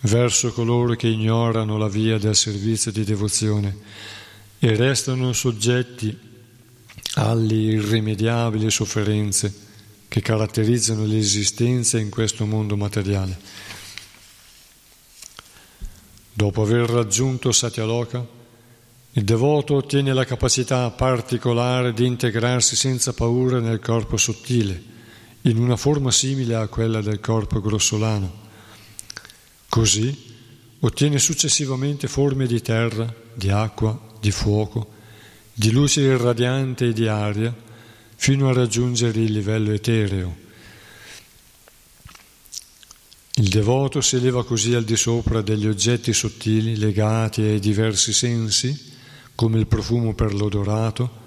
verso 0.02 0.52
coloro 0.52 0.96
che 0.96 1.08
ignorano 1.08 1.78
la 1.78 1.88
via 1.88 2.18
del 2.18 2.36
servizio 2.36 2.92
di 2.92 3.04
devozione 3.04 3.78
e 4.60 4.76
restano 4.76 5.34
soggetti 5.34 6.18
alle 7.16 7.54
irrimediabili 7.54 8.70
sofferenze 8.72 9.54
che 10.08 10.22
caratterizzano 10.22 11.06
l'esistenza 11.06 12.00
in 12.00 12.10
questo 12.10 12.46
mondo 12.46 12.76
materiale. 12.76 13.38
Dopo 16.34 16.64
aver 16.64 16.90
raggiunto 16.90 17.52
Satyaloka, 17.52 18.26
il 19.12 19.24
devoto 19.24 19.76
ottiene 19.76 20.14
la 20.14 20.26
capacità 20.26 20.90
particolare 20.90 21.94
di 21.94 22.06
integrarsi 22.06 22.76
senza 22.76 23.14
paura 23.14 23.60
nel 23.60 23.80
corpo 23.80 24.18
sottile, 24.18 24.93
in 25.44 25.58
una 25.58 25.76
forma 25.76 26.12
simile 26.12 26.56
a 26.56 26.68
quella 26.68 27.02
del 27.02 27.20
corpo 27.20 27.60
grossolano. 27.60 28.42
Così 29.68 30.32
ottiene 30.80 31.20
successivamente 31.20 32.08
forme 32.08 32.46
di 32.46 32.62
terra, 32.62 33.14
di 33.34 33.50
acqua, 33.50 34.00
di 34.20 34.32
fuoco, 34.32 34.92
di 35.54 35.72
luce 35.72 36.02
irradiante 36.02 36.88
e 36.88 36.94
di 36.94 37.08
aria 37.08 37.54
fino 38.16 38.48
a 38.48 38.54
raggiungere 38.54 39.20
il 39.20 39.32
livello 39.32 39.72
etereo. 39.72 40.42
Il 43.36 43.50
devoto 43.50 44.00
si 44.00 44.18
eleva 44.18 44.46
così 44.46 44.76
al 44.76 44.84
di 44.84 44.96
sopra 44.96 45.42
degli 45.42 45.68
oggetti 45.68 46.14
sottili 46.14 46.78
legati 46.78 47.42
ai 47.42 47.60
diversi 47.60 48.14
sensi, 48.14 48.92
come 49.36 49.60
il 49.60 49.68
profumo 49.68 50.14
per 50.14 50.34
l'odorato, 50.34 51.22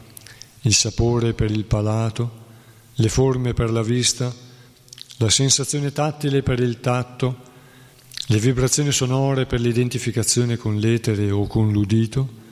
il 0.62 0.74
sapore 0.74 1.34
per 1.34 1.50
il 1.50 1.64
palato, 1.64 2.44
le 2.98 3.08
forme 3.08 3.54
per 3.54 3.70
la 3.70 3.82
vista, 3.82 4.34
la 5.18 5.28
sensazione 5.28 5.92
tattile 5.92 6.42
per 6.42 6.60
il 6.60 6.80
tatto, 6.80 7.44
le 8.26 8.38
vibrazioni 8.38 8.90
sonore 8.90 9.46
per 9.46 9.60
l'identificazione 9.60 10.56
con 10.56 10.76
l'etere 10.78 11.30
o 11.30 11.46
con 11.46 11.70
l'udito, 11.70 12.44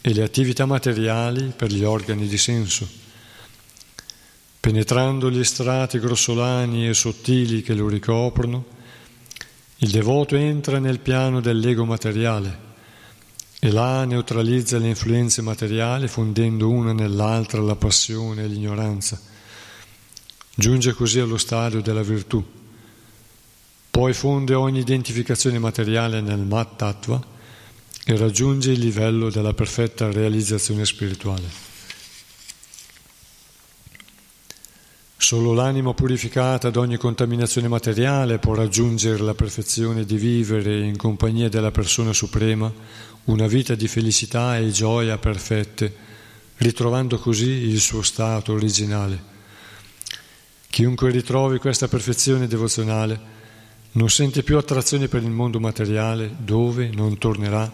e 0.00 0.12
le 0.12 0.22
attività 0.22 0.66
materiali 0.66 1.54
per 1.56 1.72
gli 1.72 1.82
organi 1.82 2.26
di 2.26 2.36
senso. 2.36 2.86
Penetrando 4.60 5.30
gli 5.30 5.42
strati 5.44 5.98
grossolani 5.98 6.86
e 6.86 6.92
sottili 6.92 7.62
che 7.62 7.72
lo 7.72 7.88
ricoprono, 7.88 8.66
il 9.78 9.90
devoto 9.90 10.36
entra 10.36 10.78
nel 10.78 10.98
piano 10.98 11.40
dell'ego 11.40 11.84
materiale 11.86 12.72
e 13.60 13.70
là 13.70 14.04
neutralizza 14.04 14.76
le 14.76 14.88
influenze 14.88 15.40
materiali 15.40 16.06
fondendo 16.06 16.68
una 16.68 16.92
nell'altra 16.92 17.62
la 17.62 17.76
passione 17.76 18.44
e 18.44 18.46
l'ignoranza. 18.46 19.32
Giunge 20.56 20.92
così 20.92 21.18
allo 21.18 21.36
stadio 21.36 21.80
della 21.80 22.02
virtù. 22.02 22.42
Poi 23.90 24.12
fonde 24.12 24.54
ogni 24.54 24.78
identificazione 24.78 25.58
materiale 25.58 26.20
nel 26.20 26.38
Mat 26.38 26.76
Tattva 26.76 27.20
e 28.04 28.16
raggiunge 28.16 28.70
il 28.70 28.78
livello 28.78 29.30
della 29.30 29.52
perfetta 29.52 30.12
realizzazione 30.12 30.84
spirituale. 30.84 31.42
Solo 35.16 35.54
l'anima 35.54 35.92
purificata 35.92 36.70
da 36.70 36.78
ogni 36.80 36.98
contaminazione 36.98 37.66
materiale 37.66 38.38
può 38.38 38.54
raggiungere 38.54 39.24
la 39.24 39.34
perfezione 39.34 40.04
di 40.04 40.16
vivere 40.16 40.80
in 40.80 40.96
compagnia 40.96 41.48
della 41.48 41.72
persona 41.72 42.12
suprema 42.12 42.72
una 43.24 43.48
vita 43.48 43.74
di 43.74 43.88
felicità 43.88 44.56
e 44.56 44.70
gioia 44.70 45.18
perfette, 45.18 45.92
ritrovando 46.58 47.18
così 47.18 47.48
il 47.48 47.80
suo 47.80 48.02
stato 48.02 48.52
originale. 48.52 49.32
Chiunque 50.74 51.12
ritrovi 51.12 51.58
questa 51.58 51.86
perfezione 51.86 52.48
devozionale 52.48 53.20
non 53.92 54.10
sente 54.10 54.42
più 54.42 54.56
attrazione 54.56 55.06
per 55.06 55.22
il 55.22 55.30
mondo 55.30 55.60
materiale 55.60 56.34
dove 56.36 56.90
non 56.92 57.16
tornerà 57.16 57.72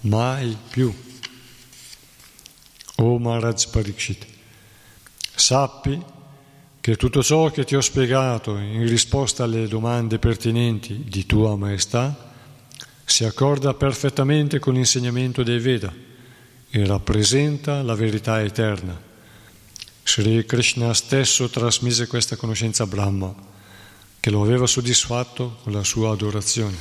mai 0.00 0.56
più. 0.68 0.92
O 2.96 3.18
Maharaj 3.20 3.68
Parikshit, 3.68 4.26
sappi 5.32 6.02
che 6.80 6.96
tutto 6.96 7.22
ciò 7.22 7.52
che 7.52 7.62
ti 7.62 7.76
ho 7.76 7.80
spiegato 7.80 8.56
in 8.56 8.84
risposta 8.84 9.44
alle 9.44 9.68
domande 9.68 10.18
pertinenti 10.18 11.04
di 11.06 11.26
Tua 11.26 11.54
Maestà 11.54 12.32
si 13.04 13.22
accorda 13.22 13.74
perfettamente 13.74 14.58
con 14.58 14.74
l'insegnamento 14.74 15.44
dei 15.44 15.60
Veda 15.60 15.94
e 16.68 16.84
rappresenta 16.84 17.80
la 17.82 17.94
verità 17.94 18.42
eterna. 18.42 19.09
Sri 20.02 20.44
Krishna 20.44 20.92
stesso 20.92 21.48
trasmise 21.48 22.06
questa 22.06 22.36
conoscenza 22.36 22.82
a 22.82 22.86
Brahma, 22.86 23.32
che 24.18 24.30
lo 24.30 24.42
aveva 24.42 24.66
soddisfatto 24.66 25.58
con 25.62 25.72
la 25.72 25.84
sua 25.84 26.12
adorazione. 26.12 26.76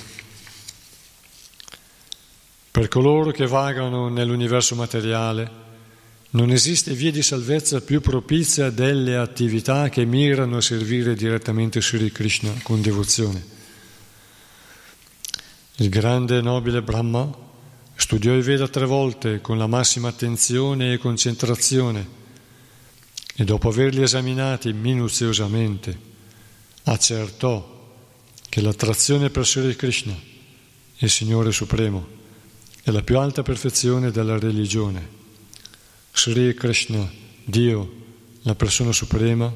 Per 2.71 2.87
coloro 2.87 3.31
che 3.31 3.47
vagano 3.47 4.09
nell'universo 4.09 4.75
materiale, 4.75 5.67
non 6.31 6.51
esiste 6.51 6.93
via 6.93 7.11
di 7.11 7.23
salvezza 7.23 7.81
più 7.81 8.01
propizia 8.01 8.69
delle 8.69 9.15
attività 9.15 9.89
che 9.89 10.05
mirano 10.05 10.57
a 10.57 10.61
servire 10.61 11.15
direttamente 11.15 11.81
Sri 11.81 12.11
Krishna 12.11 12.53
con 12.61 12.81
devozione. 12.81 13.57
Il 15.77 15.89
grande 15.89 16.37
e 16.37 16.41
nobile 16.41 16.81
Brahma 16.81 17.29
studiò 17.95 18.33
i 18.33 18.41
Veda 18.41 18.67
tre 18.67 18.85
volte 18.85 19.41
con 19.41 19.57
la 19.57 19.67
massima 19.67 20.09
attenzione 20.09 20.93
e 20.93 20.97
concentrazione 20.97 22.18
e 23.39 23.45
dopo 23.45 23.69
averli 23.69 24.01
esaminati 24.01 24.73
minuziosamente 24.73 25.97
accertò 26.83 27.95
che 28.49 28.59
l'attrazione 28.59 29.29
per 29.29 29.47
Sri 29.47 29.77
Krishna, 29.77 30.13
il 30.97 31.09
Signore 31.09 31.53
Supremo, 31.53 32.05
è 32.83 32.91
la 32.91 33.01
più 33.01 33.17
alta 33.17 33.41
perfezione 33.41 34.11
della 34.11 34.37
religione 34.37 35.07
Sri 36.11 36.53
Krishna, 36.53 37.09
Dio, 37.45 37.89
la 38.41 38.55
persona 38.55 38.91
suprema, 38.91 39.49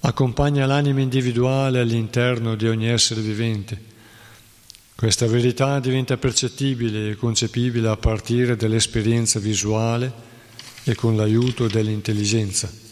accompagna 0.00 0.66
l'anima 0.66 1.00
individuale 1.00 1.78
all'interno 1.78 2.56
di 2.56 2.66
ogni 2.66 2.88
essere 2.88 3.20
vivente. 3.20 3.80
Questa 4.96 5.28
verità 5.28 5.78
diventa 5.78 6.16
percettibile 6.16 7.10
e 7.10 7.14
concepibile 7.14 7.86
a 7.86 7.96
partire 7.96 8.56
dall'esperienza 8.56 9.38
visuale 9.38 10.12
e 10.82 10.96
con 10.96 11.14
l'aiuto 11.14 11.68
dell'intelligenza. 11.68 12.85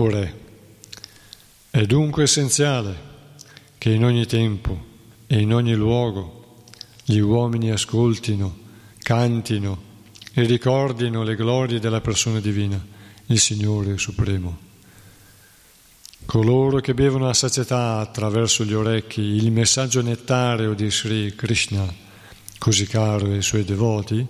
Ora, 0.00 0.32
è 1.70 1.84
dunque 1.84 2.22
essenziale 2.22 2.96
che 3.78 3.90
in 3.90 4.04
ogni 4.04 4.26
tempo 4.26 4.84
e 5.26 5.40
in 5.40 5.52
ogni 5.52 5.74
luogo 5.74 6.62
gli 7.04 7.18
uomini 7.18 7.72
ascoltino, 7.72 8.56
cantino, 8.98 9.86
e 10.34 10.44
ricordino 10.44 11.24
le 11.24 11.34
glorie 11.34 11.80
della 11.80 12.00
persona 12.00 12.38
divina, 12.38 12.80
il 13.26 13.40
Signore 13.40 13.98
Supremo. 13.98 14.56
Coloro 16.26 16.78
che 16.78 16.94
bevono 16.94 17.28
a 17.28 17.34
sazietà 17.34 17.98
attraverso 17.98 18.64
gli 18.64 18.74
orecchi 18.74 19.20
il 19.20 19.50
messaggio 19.50 20.00
nettareo 20.00 20.74
di 20.74 20.88
Sri 20.92 21.34
Krishna, 21.34 21.92
così 22.56 22.86
caro 22.86 23.32
ai 23.32 23.42
suoi 23.42 23.64
devoti, 23.64 24.24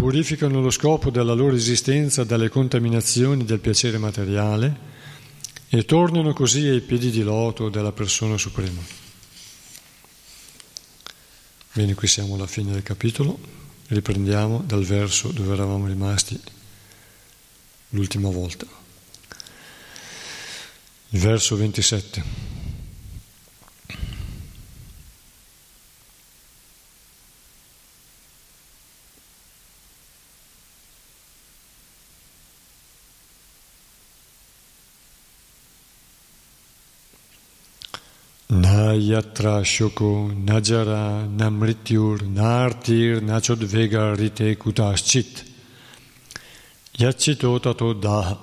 purificano 0.00 0.62
lo 0.62 0.70
scopo 0.70 1.10
della 1.10 1.34
loro 1.34 1.54
esistenza 1.54 2.24
dalle 2.24 2.48
contaminazioni 2.48 3.44
del 3.44 3.60
piacere 3.60 3.98
materiale 3.98 4.74
e 5.68 5.84
tornano 5.84 6.32
così 6.32 6.66
ai 6.66 6.80
piedi 6.80 7.10
di 7.10 7.22
loto 7.22 7.68
della 7.68 7.92
persona 7.92 8.38
suprema. 8.38 8.80
Bene, 11.74 11.92
qui 11.92 12.08
siamo 12.08 12.36
alla 12.36 12.46
fine 12.46 12.72
del 12.72 12.82
capitolo. 12.82 13.38
Riprendiamo 13.88 14.62
dal 14.64 14.84
verso 14.84 15.28
dove 15.28 15.52
eravamo 15.52 15.86
rimasti 15.86 16.40
l'ultima 17.90 18.30
volta. 18.30 18.64
Il 21.10 21.20
verso 21.20 21.56
27. 21.56 22.59
Na 38.90 38.96
yatra 38.96 39.62
shoko 39.62 40.34
najara 40.34 41.22
namrityur 41.40 42.26
nartir 42.38 43.20
nachodvega 43.22 44.18
rite 44.18 44.58
kutaschit 44.58 45.44
yachito 46.98 47.52
tato 47.62 47.94
daha 47.94 48.36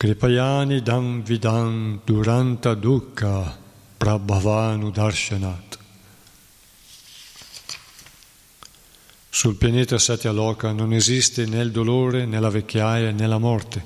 kripayani 0.00 0.84
dam 0.84 1.22
vidam 1.22 2.00
duranta 2.04 2.74
dukkha 2.74 3.52
prabhavanu 4.00 4.90
darshanat 4.90 5.78
Sul 9.30 9.54
pianeta 9.54 9.98
Satyaloka 9.98 10.72
non 10.72 10.92
esiste 10.92 11.46
né 11.46 11.60
il 11.60 11.70
dolore 11.70 12.26
né 12.26 12.40
la 12.40 12.50
vecchiaia 12.50 13.12
né 13.12 13.26
la 13.28 13.38
morte. 13.38 13.84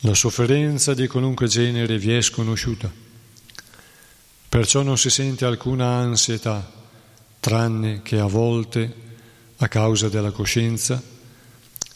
La 0.00 0.14
sofferenza 0.14 0.92
di 0.92 1.06
qualunque 1.06 1.46
genere 1.46 1.98
vi 1.98 2.14
è 2.14 2.20
sconosciuta. 2.20 3.03
Perciò 4.54 4.82
non 4.82 4.96
si 4.96 5.10
sente 5.10 5.44
alcuna 5.44 5.96
ansietà, 5.96 6.70
tranne 7.40 8.02
che 8.02 8.20
a 8.20 8.26
volte, 8.26 8.94
a 9.56 9.66
causa 9.66 10.08
della 10.08 10.30
coscienza, 10.30 11.02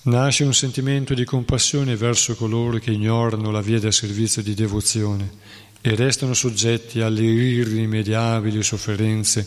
nasce 0.03 0.43
un 0.43 0.53
sentimento 0.53 1.15
di 1.15 1.25
compassione 1.25 1.95
verso 1.95 2.35
coloro 2.35 2.79
che 2.79 2.91
ignorano 2.91 3.53
la 3.53 3.61
via 3.61 3.79
del 3.79 3.93
servizio 3.93 4.43
di 4.43 4.55
devozione 4.55 5.31
e 5.81 5.95
restano 5.95 6.35
soggetti 6.35 7.01
alle 7.01 7.23
irrimediabili 7.23 8.61
sofferenze 8.65 9.47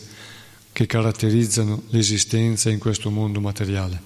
che 0.72 0.86
caratterizzano 0.86 1.82
l'esistenza 1.90 2.70
in 2.70 2.78
questo 2.78 3.10
mondo 3.10 3.40
materiale. 3.40 4.00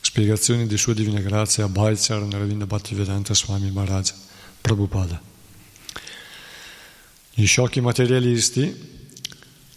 Spiegazione 0.00 0.68
di 0.68 0.78
Sua 0.78 0.94
Divina 0.94 1.18
Grazia 1.18 1.64
a 1.64 1.68
Bhaichar 1.68 2.22
Naravinda 2.22 2.64
Bhattivedanta 2.64 3.34
Swami 3.34 3.72
Maharaj, 3.72 4.12
Prabhupada. 4.60 5.28
Gli 7.38 7.46
sciocchi 7.46 7.80
materialisti 7.80 8.76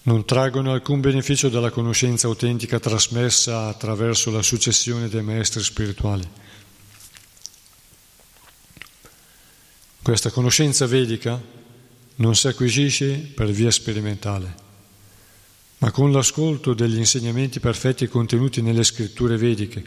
non 0.04 0.26
traggono 0.26 0.72
alcun 0.74 1.00
beneficio 1.00 1.48
dalla 1.48 1.70
conoscenza 1.70 2.26
autentica 2.26 2.80
trasmessa 2.80 3.68
attraverso 3.68 4.32
la 4.32 4.42
successione 4.42 5.08
dei 5.10 5.22
maestri 5.22 5.62
spirituali. 5.62 6.28
Questa 10.02 10.32
conoscenza 10.32 10.88
vedica 10.88 11.40
non 12.16 12.36
si 12.36 12.48
acquisisce 12.48 13.32
per 13.36 13.52
via 13.52 13.70
sperimentale, 13.70 14.56
ma 15.78 15.92
con 15.92 16.12
l'ascolto 16.12 16.74
degli 16.74 16.98
insegnamenti 16.98 17.60
perfetti 17.60 18.08
contenuti 18.08 18.64
nelle 18.64 18.84
scritture 18.84 19.38
vediche 19.38 19.84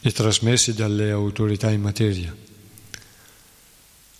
e 0.00 0.12
trasmessi 0.12 0.72
dalle 0.72 1.10
autorità 1.10 1.70
in 1.70 1.82
materia. 1.82 2.45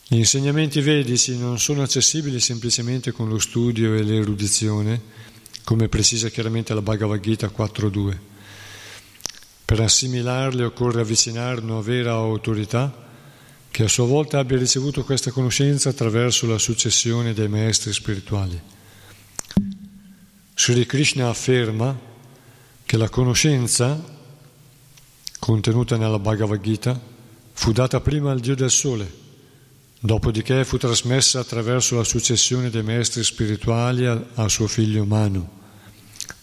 Gli 0.09 0.19
insegnamenti 0.19 0.81
vedici 0.81 1.37
non 1.37 1.59
sono 1.59 1.83
accessibili 1.83 2.38
semplicemente 2.38 3.11
con 3.11 3.29
lo 3.29 3.40
studio 3.40 3.92
e 3.97 4.05
l'erudizione, 4.05 5.03
come 5.64 5.88
precisa 5.88 6.29
chiaramente 6.29 6.73
la 6.75 6.81
Bhagavad 6.81 7.19
Gita 7.19 7.49
4.2. 7.49 8.16
Per 9.64 9.81
assimilarli 9.81 10.62
occorre 10.62 11.01
avvicinare 11.01 11.61
una 11.61 11.81
vera 11.81 12.12
autorità 12.12 13.05
che 13.69 13.83
a 13.83 13.88
sua 13.88 14.07
volta 14.07 14.38
abbia 14.38 14.57
ricevuto 14.57 15.03
questa 15.03 15.33
conoscenza 15.33 15.88
attraverso 15.88 16.47
la 16.47 16.59
successione 16.59 17.35
dei 17.35 17.49
maestri 17.49 17.92
spirituali. 17.92 18.62
Sri 20.55 20.87
Krishna 20.87 21.29
afferma 21.29 21.99
che 22.85 22.97
la 22.97 23.09
conoscenza 23.09 24.01
contenuta 25.40 25.97
nella 25.97 26.21
Bhagavad 26.21 26.61
Gita 26.61 27.01
fu 27.53 27.73
data 27.73 28.01
prima 28.01 28.31
al 28.31 28.38
Dio 28.38 28.55
del 28.55 28.71
Sole 28.71 29.25
Dopodiché 30.07 30.64
fu 30.64 30.77
trasmessa 30.77 31.40
attraverso 31.40 31.97
la 31.97 32.05
successione 32.05 32.71
dei 32.71 32.85
maestri 32.85 33.25
spirituali 33.25 34.07
a, 34.07 34.49
suo 34.49 34.69
figlio 34.69 35.05
Manu, 35.05 35.45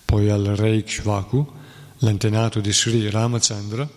poi 0.04 0.30
al 0.30 0.43
re 0.43 0.76
Ikshvaku, 0.76 1.49
l'antenato 1.99 2.60
di 2.60 2.73
Sri 2.73 3.10
Ramachandra, 3.10 3.89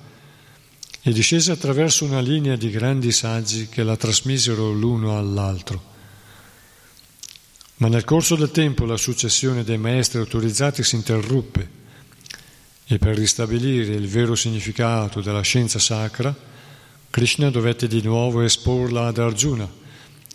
e 1.03 1.13
discese 1.13 1.51
attraverso 1.51 2.05
una 2.05 2.21
linea 2.21 2.55
di 2.55 2.71
grandi 2.71 3.11
saggi 3.11 3.67
che 3.69 3.83
la 3.83 3.97
trasmisero 3.97 4.71
l'uno 4.71 5.19
all'altro. 5.19 5.83
Ma 7.79 7.89
nel 7.89 8.05
corso 8.05 8.37
del 8.37 8.53
tempo 8.53 8.85
la 8.85 8.97
successione 8.97 9.65
dei 9.65 9.79
maestri 9.79 10.21
autorizzati 10.21 10.85
si 10.85 10.95
interruppe 10.95 11.71
e 12.87 12.99
per 12.99 13.17
ristabilire 13.17 13.95
il 13.97 14.07
vero 14.07 14.37
significato 14.37 15.21
della 15.21 15.43
scienza 15.43 15.81
sacra, 15.81 16.55
Krishna 17.17 17.49
dovette 17.49 17.89
di 17.89 18.03
nuovo 18.03 18.43
esporla 18.43 19.07
ad 19.07 19.17
Arjuna, 19.17 19.67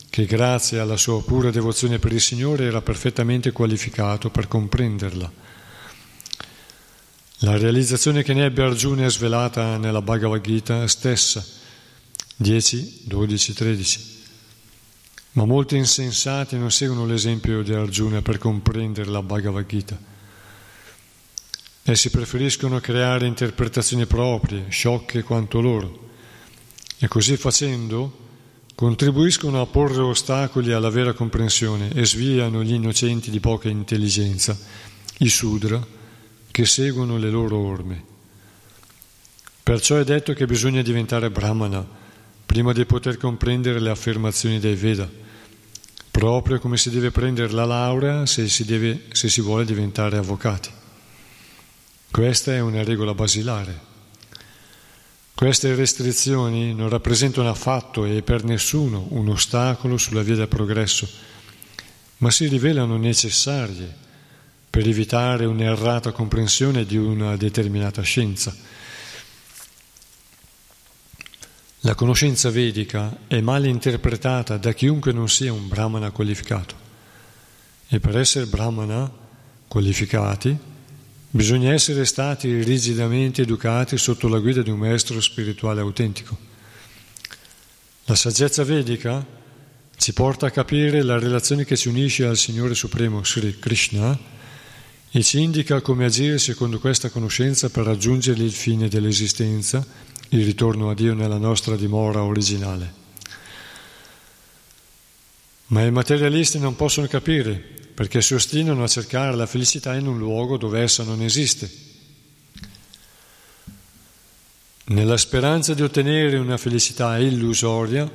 che 0.10 0.26
grazie 0.26 0.80
alla 0.80 0.98
sua 0.98 1.22
pura 1.22 1.52
devozione 1.52 2.00
per 2.00 2.12
il 2.12 2.20
Signore 2.20 2.66
era 2.66 2.82
perfettamente 2.82 3.52
qualificato 3.52 4.32
per 4.32 4.48
comprenderla. 4.48 5.32
La 7.42 7.56
realizzazione 7.56 8.24
che 8.24 8.34
ne 8.34 8.46
ebbe 8.46 8.64
Arjuna 8.64 9.06
è 9.06 9.12
svelata 9.12 9.78
nella 9.78 10.02
Bhagavad 10.02 10.42
Gita 10.42 10.88
stessa, 10.88 11.46
10, 12.36 13.02
12, 13.04 13.54
13. 13.54 14.24
Ma 15.34 15.46
molti 15.46 15.78
insensati 15.78 16.58
non 16.58 16.72
seguono 16.72 17.06
l'esempio 17.06 17.62
di 17.62 17.74
Arjuna 17.74 18.24
per 18.24 18.40
comprendere 18.40 19.12
la 19.12 19.22
Bhagavad 19.22 19.68
Gita. 19.68 20.00
Essi 21.84 22.10
preferiscono 22.10 22.80
creare 22.80 23.28
interpretazioni 23.28 24.08
proprie, 24.08 24.66
sciocche 24.70 25.22
quanto 25.22 25.62
loro 25.62 26.10
e 27.04 27.08
così 27.08 27.36
facendo 27.36 28.30
contribuiscono 28.76 29.60
a 29.60 29.66
porre 29.66 30.02
ostacoli 30.02 30.72
alla 30.72 30.92
vera 30.92 31.14
comprensione 31.14 31.92
e 31.94 32.06
sviano 32.06 32.64
gli 32.64 32.74
innocenti 32.74 33.32
di 33.32 33.40
poca 33.40 33.70
intelligenza 33.70 34.56
i 35.18 35.30
sudra, 35.30 35.84
che 36.52 36.66
seguono 36.66 37.18
le 37.18 37.30
loro 37.32 37.58
orme. 37.58 38.04
Perciò 39.64 39.98
è 39.98 40.04
detto 40.04 40.34
che 40.34 40.46
bisogna 40.46 40.84
diventare 40.84 41.32
brahmana 41.32 41.86
prima 42.46 42.72
di 42.72 42.86
poter 42.86 43.18
comprendere 43.18 43.80
le 43.80 43.90
affermazioni 43.90 44.60
dei 44.60 44.76
Veda, 44.76 45.10
proprio 46.12 46.60
come 46.60 46.78
si 46.78 46.92
deve 46.92 47.10
prendere 47.10 47.52
la 47.52 47.66
laurea 47.66 48.28
se 48.28 48.48
si, 48.48 48.64
deve, 48.64 49.06
se 49.12 49.28
si 49.28 49.42
vuole 49.42 49.66
diventare 49.66 50.18
avvocati. 50.18 50.70
Questa 52.12 52.54
è 52.54 52.60
una 52.60 52.84
regola 52.84 53.16
basilare. 53.16 53.90
Queste 55.34 55.74
restrizioni 55.74 56.74
non 56.74 56.90
rappresentano 56.90 57.50
affatto 57.50 58.06
e 58.06 58.22
per 58.22 58.44
nessuno 58.44 59.08
un 59.10 59.30
ostacolo 59.30 59.98
sulla 59.98 60.22
via 60.22 60.36
del 60.36 60.48
progresso, 60.48 61.10
ma 62.18 62.30
si 62.30 62.48
rivelano 62.48 62.98
necessarie 62.98 63.94
per 64.70 64.88
evitare 64.88 65.46
un'errata 65.46 66.12
comprensione 66.12 66.86
di 66.86 66.96
una 66.96 67.36
determinata 67.36 68.02
scienza. 68.04 68.56
La 71.82 71.96
conoscenza 71.96 72.52
vedica 72.52 73.18
è 73.28 73.42
mal 73.42 73.66
interpretata 73.66 74.58
da 74.58 74.72
chiunque 74.72 75.12
non 75.12 75.28
sia 75.28 75.52
un 75.52 75.68
brahmana 75.68 76.12
qualificato 76.12 76.76
e 77.88 78.00
per 78.00 78.18
essere 78.18 78.46
brahmana 78.46 79.12
qualificati 79.68 80.56
Bisogna 81.34 81.72
essere 81.72 82.04
stati 82.04 82.62
rigidamente 82.62 83.44
educati 83.44 83.98
sotto 83.98 84.28
la 84.28 84.40
guida 84.40 84.62
di 84.62 84.70
un 84.70 84.80
maestro 84.80 85.22
spirituale 85.22 85.80
autentico. 85.80 86.38
La 88.04 88.16
saggezza 88.16 88.66
vedica 88.66 89.26
ci 89.96 90.12
porta 90.12 90.48
a 90.48 90.52
capire 90.52 91.02
la 91.04 91.18
relazione 91.18 91.64
che 91.64 91.78
ci 91.78 91.88
unisce 91.88 92.26
al 92.26 92.36
Signore 92.36 92.76
Supremo 92.76 93.24
Sri 93.24 93.58
Krishna 93.58 94.20
e 95.10 95.24
ci 95.24 95.40
indica 95.40 95.80
come 95.80 96.04
agire 96.04 96.38
secondo 96.38 96.80
questa 96.80 97.10
conoscenza 97.10 97.70
per 97.70 97.86
raggiungere 97.86 98.44
il 98.44 98.52
fine 98.52 98.90
dell'esistenza, 98.90 99.88
il 100.30 100.44
ritorno 100.44 100.90
a 100.90 100.94
Dio 100.94 101.14
nella 101.14 101.38
nostra 101.38 101.78
dimora 101.78 102.24
originale. 102.24 102.94
Ma 105.68 105.82
i 105.86 105.92
materialisti 105.92 106.60
non 106.60 106.76
possono 106.76 107.08
capire 107.08 107.91
perché 107.94 108.22
si 108.22 108.34
ostinano 108.34 108.84
a 108.84 108.88
cercare 108.88 109.36
la 109.36 109.46
felicità 109.46 109.96
in 109.96 110.08
un 110.08 110.18
luogo 110.18 110.58
dove 110.58 110.82
essa 110.82 111.04
non 111.04 111.22
esiste. 111.22 111.70
Nella 114.86 115.18
speranza 115.18 115.74
di 115.74 115.84
ottenere 115.84 116.38
una 116.38 116.58
felicità 116.58 117.18
illusoria, 117.18 118.10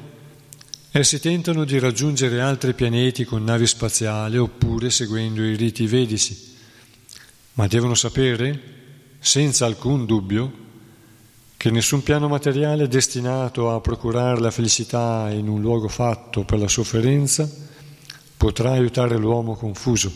essi 0.90 1.20
tentano 1.20 1.64
di 1.64 1.78
raggiungere 1.78 2.40
altri 2.40 2.74
pianeti 2.74 3.24
con 3.24 3.44
navi 3.44 3.66
spaziali 3.66 4.36
oppure 4.36 4.90
seguendo 4.90 5.42
i 5.42 5.56
riti 5.56 5.86
vedici, 5.86 6.54
ma 7.54 7.66
devono 7.66 7.94
sapere, 7.94 8.74
senza 9.18 9.64
alcun 9.64 10.04
dubbio, 10.04 10.64
che 11.56 11.70
nessun 11.70 12.02
piano 12.02 12.28
materiale 12.28 12.88
destinato 12.88 13.72
a 13.72 13.80
procurare 13.80 14.40
la 14.40 14.50
felicità 14.50 15.30
in 15.30 15.48
un 15.48 15.60
luogo 15.60 15.88
fatto 15.88 16.44
per 16.44 16.58
la 16.58 16.68
sofferenza 16.68 17.65
potrà 18.37 18.72
aiutare 18.72 19.16
l'uomo 19.16 19.55
confuso. 19.55 20.12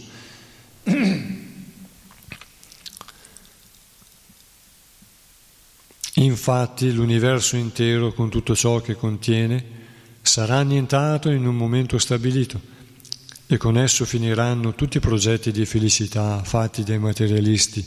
Infatti 6.15 6.93
l'universo 6.93 7.57
intero 7.57 8.13
con 8.13 8.29
tutto 8.29 8.55
ciò 8.55 8.81
che 8.81 8.95
contiene 8.95 9.79
sarà 10.21 10.57
annientato 10.57 11.31
in 11.31 11.47
un 11.47 11.57
momento 11.57 11.99
stabilito 11.99 12.61
e 13.47 13.57
con 13.57 13.79
esso 13.79 14.05
finiranno 14.05 14.75
tutti 14.75 14.99
i 14.99 15.01
progetti 15.01 15.51
di 15.51 15.65
felicità 15.65 16.43
fatti 16.45 16.85
dai 16.85 16.99
materialisti. 16.99 17.85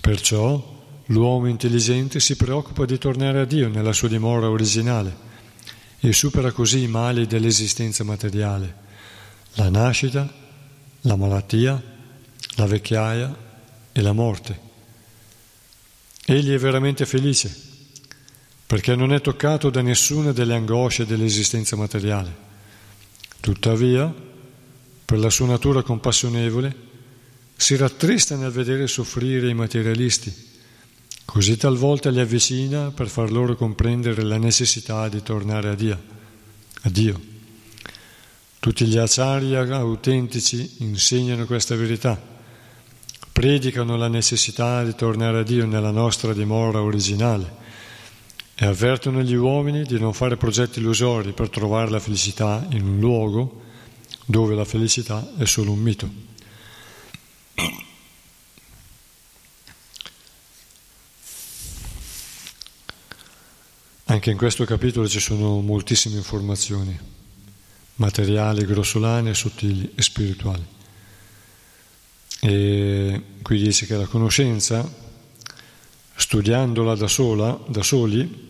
Perciò 0.00 0.78
l'uomo 1.06 1.46
intelligente 1.46 2.20
si 2.20 2.36
preoccupa 2.36 2.84
di 2.84 2.98
tornare 2.98 3.40
a 3.40 3.44
Dio 3.44 3.68
nella 3.68 3.92
sua 3.92 4.08
dimora 4.08 4.50
originale 4.50 5.28
e 6.00 6.12
supera 6.12 6.52
così 6.52 6.82
i 6.82 6.88
mali 6.88 7.26
dell'esistenza 7.26 8.04
materiale 8.04 8.88
la 9.60 9.68
nascita, 9.68 10.26
la 11.02 11.16
malattia, 11.16 11.82
la 12.56 12.66
vecchiaia 12.66 13.36
e 13.92 14.00
la 14.00 14.12
morte. 14.12 14.68
Egli 16.24 16.54
è 16.54 16.58
veramente 16.58 17.04
felice 17.04 17.68
perché 18.66 18.94
non 18.94 19.12
è 19.12 19.20
toccato 19.20 19.68
da 19.68 19.82
nessuna 19.82 20.32
delle 20.32 20.54
angosce 20.54 21.04
dell'esistenza 21.04 21.76
materiale. 21.76 22.48
Tuttavia, 23.40 24.14
per 25.04 25.18
la 25.18 25.28
sua 25.28 25.46
natura 25.46 25.82
compassionevole, 25.82 26.88
si 27.56 27.76
rattrista 27.76 28.36
nel 28.36 28.52
vedere 28.52 28.86
soffrire 28.86 29.48
i 29.48 29.54
materialisti, 29.54 30.32
così 31.24 31.56
talvolta 31.56 32.10
li 32.10 32.20
avvicina 32.20 32.90
per 32.92 33.08
far 33.08 33.30
loro 33.30 33.56
comprendere 33.56 34.22
la 34.22 34.38
necessità 34.38 35.08
di 35.08 35.22
tornare 35.22 35.68
a 35.68 35.74
Dio. 35.74 36.00
A. 36.82 37.29
Tutti 38.60 38.84
gli 38.84 38.98
acharya 38.98 39.62
autentici 39.74 40.74
insegnano 40.80 41.46
questa 41.46 41.74
verità, 41.76 42.20
predicano 43.32 43.96
la 43.96 44.08
necessità 44.08 44.84
di 44.84 44.94
tornare 44.94 45.38
a 45.38 45.42
Dio 45.42 45.64
nella 45.64 45.90
nostra 45.90 46.34
dimora 46.34 46.82
originale 46.82 47.56
e 48.54 48.66
avvertono 48.66 49.22
gli 49.22 49.32
uomini 49.32 49.84
di 49.84 49.98
non 49.98 50.12
fare 50.12 50.36
progetti 50.36 50.78
illusori 50.78 51.32
per 51.32 51.48
trovare 51.48 51.88
la 51.88 52.00
felicità 52.00 52.66
in 52.72 52.86
un 52.86 52.98
luogo 52.98 53.62
dove 54.26 54.54
la 54.54 54.66
felicità 54.66 55.26
è 55.38 55.46
solo 55.46 55.72
un 55.72 55.78
mito. 55.78 56.12
Anche 64.04 64.30
in 64.30 64.36
questo 64.36 64.66
capitolo 64.66 65.08
ci 65.08 65.18
sono 65.18 65.62
moltissime 65.62 66.16
informazioni 66.16 67.19
materiali, 68.00 68.64
grossolane, 68.64 69.34
sottili 69.34 69.92
e 69.94 70.02
spirituali. 70.02 70.64
E 72.40 73.22
qui 73.42 73.62
dice 73.62 73.86
che 73.86 73.96
la 73.96 74.06
conoscenza, 74.06 74.88
studiandola 76.14 76.94
da 76.96 77.08
sola, 77.08 77.58
da 77.68 77.82
soli, 77.82 78.48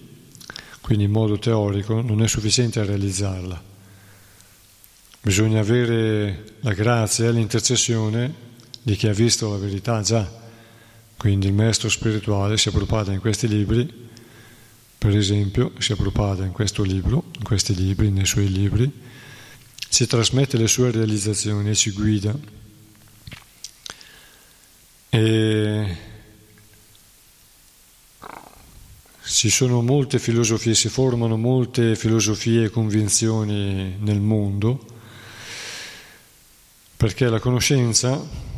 quindi 0.80 1.04
in 1.04 1.10
modo 1.10 1.38
teorico, 1.38 2.00
non 2.00 2.22
è 2.22 2.28
sufficiente 2.28 2.80
a 2.80 2.84
realizzarla. 2.84 3.68
Bisogna 5.20 5.60
avere 5.60 6.54
la 6.60 6.72
grazia 6.72 7.26
e 7.26 7.32
l'intercessione 7.32 8.48
di 8.80 8.94
chi 8.94 9.08
ha 9.08 9.12
visto 9.12 9.50
la 9.50 9.58
verità 9.58 10.00
già. 10.00 10.38
Quindi 11.16 11.48
il 11.48 11.52
maestro 11.52 11.88
spirituale 11.88 12.56
si 12.56 12.68
è 12.68 12.72
Prabhupada 12.72 13.12
in 13.12 13.20
questi 13.20 13.46
libri, 13.46 14.08
per 14.96 15.16
esempio, 15.16 15.72
si 15.78 15.92
è 15.92 15.96
Prabhupada 15.96 16.44
in 16.44 16.52
questo 16.52 16.82
libro, 16.82 17.24
in 17.36 17.42
questi 17.42 17.74
libri, 17.74 18.10
nei 18.10 18.26
suoi 18.26 18.50
libri, 18.50 19.08
ci 19.90 20.06
trasmette 20.06 20.56
le 20.56 20.68
sue 20.68 20.92
realizzazioni 20.92 21.70
e 21.70 21.74
ci 21.74 21.90
guida. 21.90 22.32
E 25.08 25.96
ci 29.24 29.50
sono 29.50 29.82
molte 29.82 30.20
filosofie, 30.20 30.74
si 30.74 30.88
formano 30.88 31.36
molte 31.36 31.96
filosofie 31.96 32.64
e 32.64 32.70
convinzioni 32.70 33.96
nel 33.98 34.20
mondo, 34.20 34.86
perché 36.96 37.28
la 37.28 37.40
conoscenza 37.40 38.48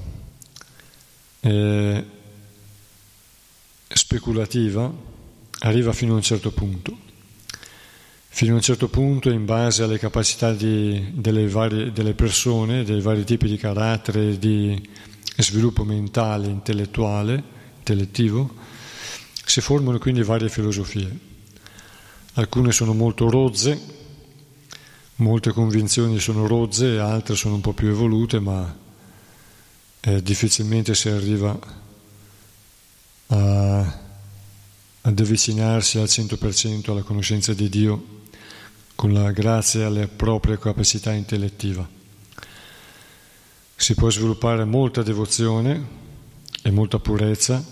speculativa 3.88 4.92
arriva 5.60 5.92
fino 5.92 6.12
a 6.12 6.16
un 6.16 6.22
certo 6.22 6.52
punto 6.52 7.10
fino 8.34 8.52
a 8.52 8.56
un 8.56 8.62
certo 8.62 8.88
punto 8.88 9.28
in 9.28 9.44
base 9.44 9.82
alle 9.82 9.98
capacità 9.98 10.54
di, 10.54 11.10
delle, 11.12 11.46
varie, 11.48 11.92
delle, 11.92 12.14
persone, 12.14 12.82
dei 12.82 13.02
vari 13.02 13.24
tipi 13.24 13.46
di 13.46 13.58
carattere, 13.58 14.38
di 14.38 14.88
sviluppo 15.36 15.84
mentale, 15.84 16.46
intellettuale, 16.46 17.42
intellettivo, 17.76 18.54
si 19.44 19.60
formano 19.60 19.98
quindi 19.98 20.22
varie 20.22 20.48
filosofie. 20.48 21.14
Alcune 22.32 22.72
sono 22.72 22.94
molto 22.94 23.28
rozze, 23.28 23.78
molte 25.16 25.52
convinzioni 25.52 26.18
sono 26.18 26.46
rozze, 26.46 26.98
altre 26.98 27.36
sono 27.36 27.56
un 27.56 27.60
po' 27.60 27.74
più 27.74 27.88
evolute, 27.88 28.40
ma 28.40 28.76
eh, 30.00 30.22
difficilmente 30.22 30.94
si 30.94 31.10
arriva 31.10 31.58
a, 33.26 33.98
ad 35.02 35.20
avvicinarsi 35.20 35.98
al 35.98 36.06
100% 36.06 36.90
alla 36.90 37.02
conoscenza 37.02 37.52
di 37.52 37.68
Dio 37.68 38.20
con 38.94 39.12
la 39.12 39.30
grazia 39.32 39.86
alle 39.86 40.06
proprie 40.06 40.58
capacità 40.58 41.12
intellettiva. 41.12 41.88
Si 43.74 43.94
può 43.94 44.10
sviluppare 44.10 44.64
molta 44.64 45.02
devozione 45.02 46.00
e 46.62 46.70
molta 46.70 46.98
purezza, 46.98 47.64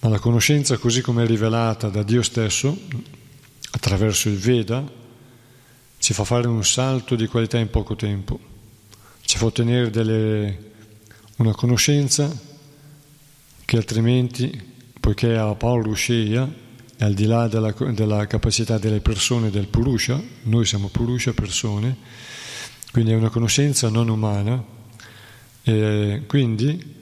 ma 0.00 0.08
la 0.08 0.18
conoscenza 0.18 0.76
così 0.78 1.00
come 1.00 1.24
è 1.24 1.26
rivelata 1.26 1.88
da 1.88 2.02
Dio 2.02 2.22
stesso, 2.22 2.76
attraverso 3.70 4.28
il 4.28 4.38
Veda, 4.38 4.84
ci 5.98 6.12
fa 6.12 6.24
fare 6.24 6.48
un 6.48 6.64
salto 6.64 7.14
di 7.14 7.26
qualità 7.26 7.58
in 7.58 7.70
poco 7.70 7.96
tempo, 7.96 8.38
ci 9.22 9.38
fa 9.38 9.46
ottenere 9.46 9.90
delle 9.90 10.72
una 11.36 11.54
conoscenza 11.54 12.34
che 13.64 13.76
altrimenti, 13.76 14.74
poiché 14.98 15.36
a 15.36 15.54
Paolo 15.54 15.92
Sceia, 15.92 16.44
è 16.44 16.65
al 16.98 17.14
di 17.14 17.26
là 17.26 17.46
della, 17.48 17.74
della, 17.92 18.26
capacità 18.26 18.78
delle 18.78 19.00
persone 19.00 19.50
del 19.50 19.66
Purusha, 19.66 20.20
noi 20.44 20.64
siamo 20.64 20.88
Purusha 20.88 21.32
persone, 21.32 21.96
quindi 22.90 23.12
è 23.12 23.14
una 23.14 23.28
conoscenza 23.28 23.88
non 23.88 24.08
umana 24.08 24.64
e 25.62 26.22
quindi 26.26 26.94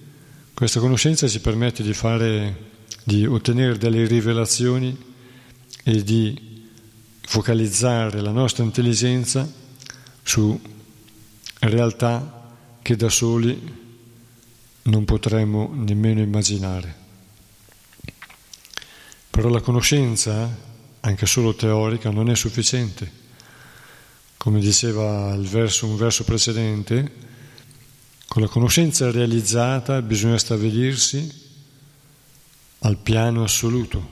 questa 0.53 0.81
conoscenza 0.81 1.29
ci 1.29 1.41
permette 1.41 1.83
di, 1.83 1.93
fare, 1.93 2.71
di 3.05 3.27
ottenere 3.27 3.77
delle 3.77 4.07
rivelazioni 4.07 4.97
e 5.85 6.03
di 6.03 6.69
focalizzare 7.21 8.21
la 8.21 8.31
nostra 8.31 8.65
intelligenza 8.65 9.51
su 10.23 10.59
realtà 11.61 12.57
che 12.83 12.97
da 12.97 13.09
soli 13.09 13.83
non 14.83 15.05
potremmo 15.05 15.71
nemmeno 15.75 16.21
immaginare. 16.21 17.03
Però 19.35 19.49
la 19.49 19.61
conoscenza, 19.61 20.49
anche 21.01 21.27
solo 21.27 21.57
teorica, 21.57 22.11
non 22.11 22.31
è 22.31 22.37
sufficiente. 22.37 23.11
Come 24.37 24.61
diceva 24.61 25.37
verso, 25.37 25.89
un 25.89 25.97
verso 25.97 26.23
precedente, 26.23 27.11
con 28.29 28.43
la 28.43 28.49
conoscenza 28.49 29.11
realizzata 29.11 30.01
bisogna 30.03 30.39
stabilirsi 30.39 31.29
al 32.79 32.97
piano 32.99 33.43
assoluto, 33.43 34.09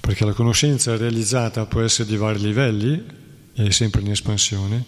perché 0.00 0.24
la 0.24 0.32
conoscenza 0.32 0.96
realizzata 0.96 1.64
può 1.66 1.82
essere 1.82 2.08
di 2.08 2.16
vari 2.16 2.40
livelli, 2.40 3.04
è 3.52 3.70
sempre 3.70 4.00
in 4.00 4.10
espansione, 4.10 4.84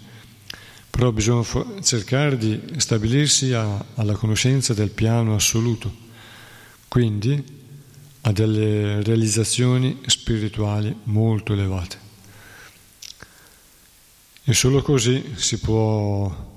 però 0.90 1.12
bisogna 1.12 1.46
cercare 1.84 2.36
di 2.36 2.60
stabilirsi 2.78 3.52
a, 3.52 3.84
alla 3.94 4.14
conoscenza 4.14 4.74
del 4.74 4.90
piano 4.90 5.36
assoluto, 5.36 5.94
quindi 6.88 7.58
a 8.22 8.32
delle 8.32 9.02
realizzazioni 9.02 10.00
spirituali 10.06 10.94
molto 11.04 11.52
elevate. 11.52 12.08
E 14.44 14.52
solo 14.52 14.82
così 14.82 15.34
si 15.36 15.58
può 15.58 16.48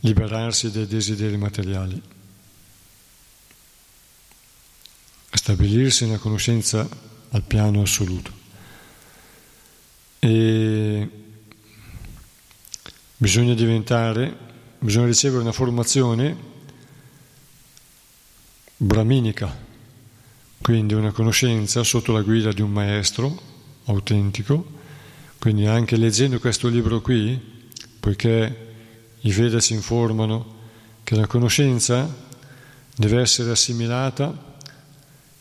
liberarsi 0.00 0.70
dai 0.70 0.86
desideri 0.86 1.36
materiali. 1.36 2.00
Stabilirsi 5.30 6.04
nella 6.04 6.18
conoscenza 6.18 6.88
al 7.30 7.42
piano 7.42 7.82
assoluto. 7.82 8.32
E 10.18 11.08
Bisogna 13.20 13.54
diventare, 13.54 14.32
bisogna 14.78 15.06
ricevere 15.06 15.42
una 15.42 15.50
formazione 15.50 16.36
brahminica, 18.76 19.66
quindi 20.60 20.94
una 20.94 21.12
conoscenza 21.12 21.82
sotto 21.82 22.12
la 22.12 22.22
guida 22.22 22.52
di 22.52 22.62
un 22.62 22.70
maestro 22.70 23.40
autentico. 23.84 24.76
Quindi 25.38 25.66
anche 25.66 25.96
leggendo 25.96 26.38
questo 26.38 26.68
libro 26.68 27.00
qui, 27.00 27.40
poiché 28.00 28.66
i 29.20 29.32
Veda 29.32 29.60
ci 29.60 29.74
informano 29.74 30.56
che 31.04 31.14
la 31.14 31.26
conoscenza 31.26 32.12
deve 32.94 33.20
essere 33.20 33.50
assimilata 33.50 34.56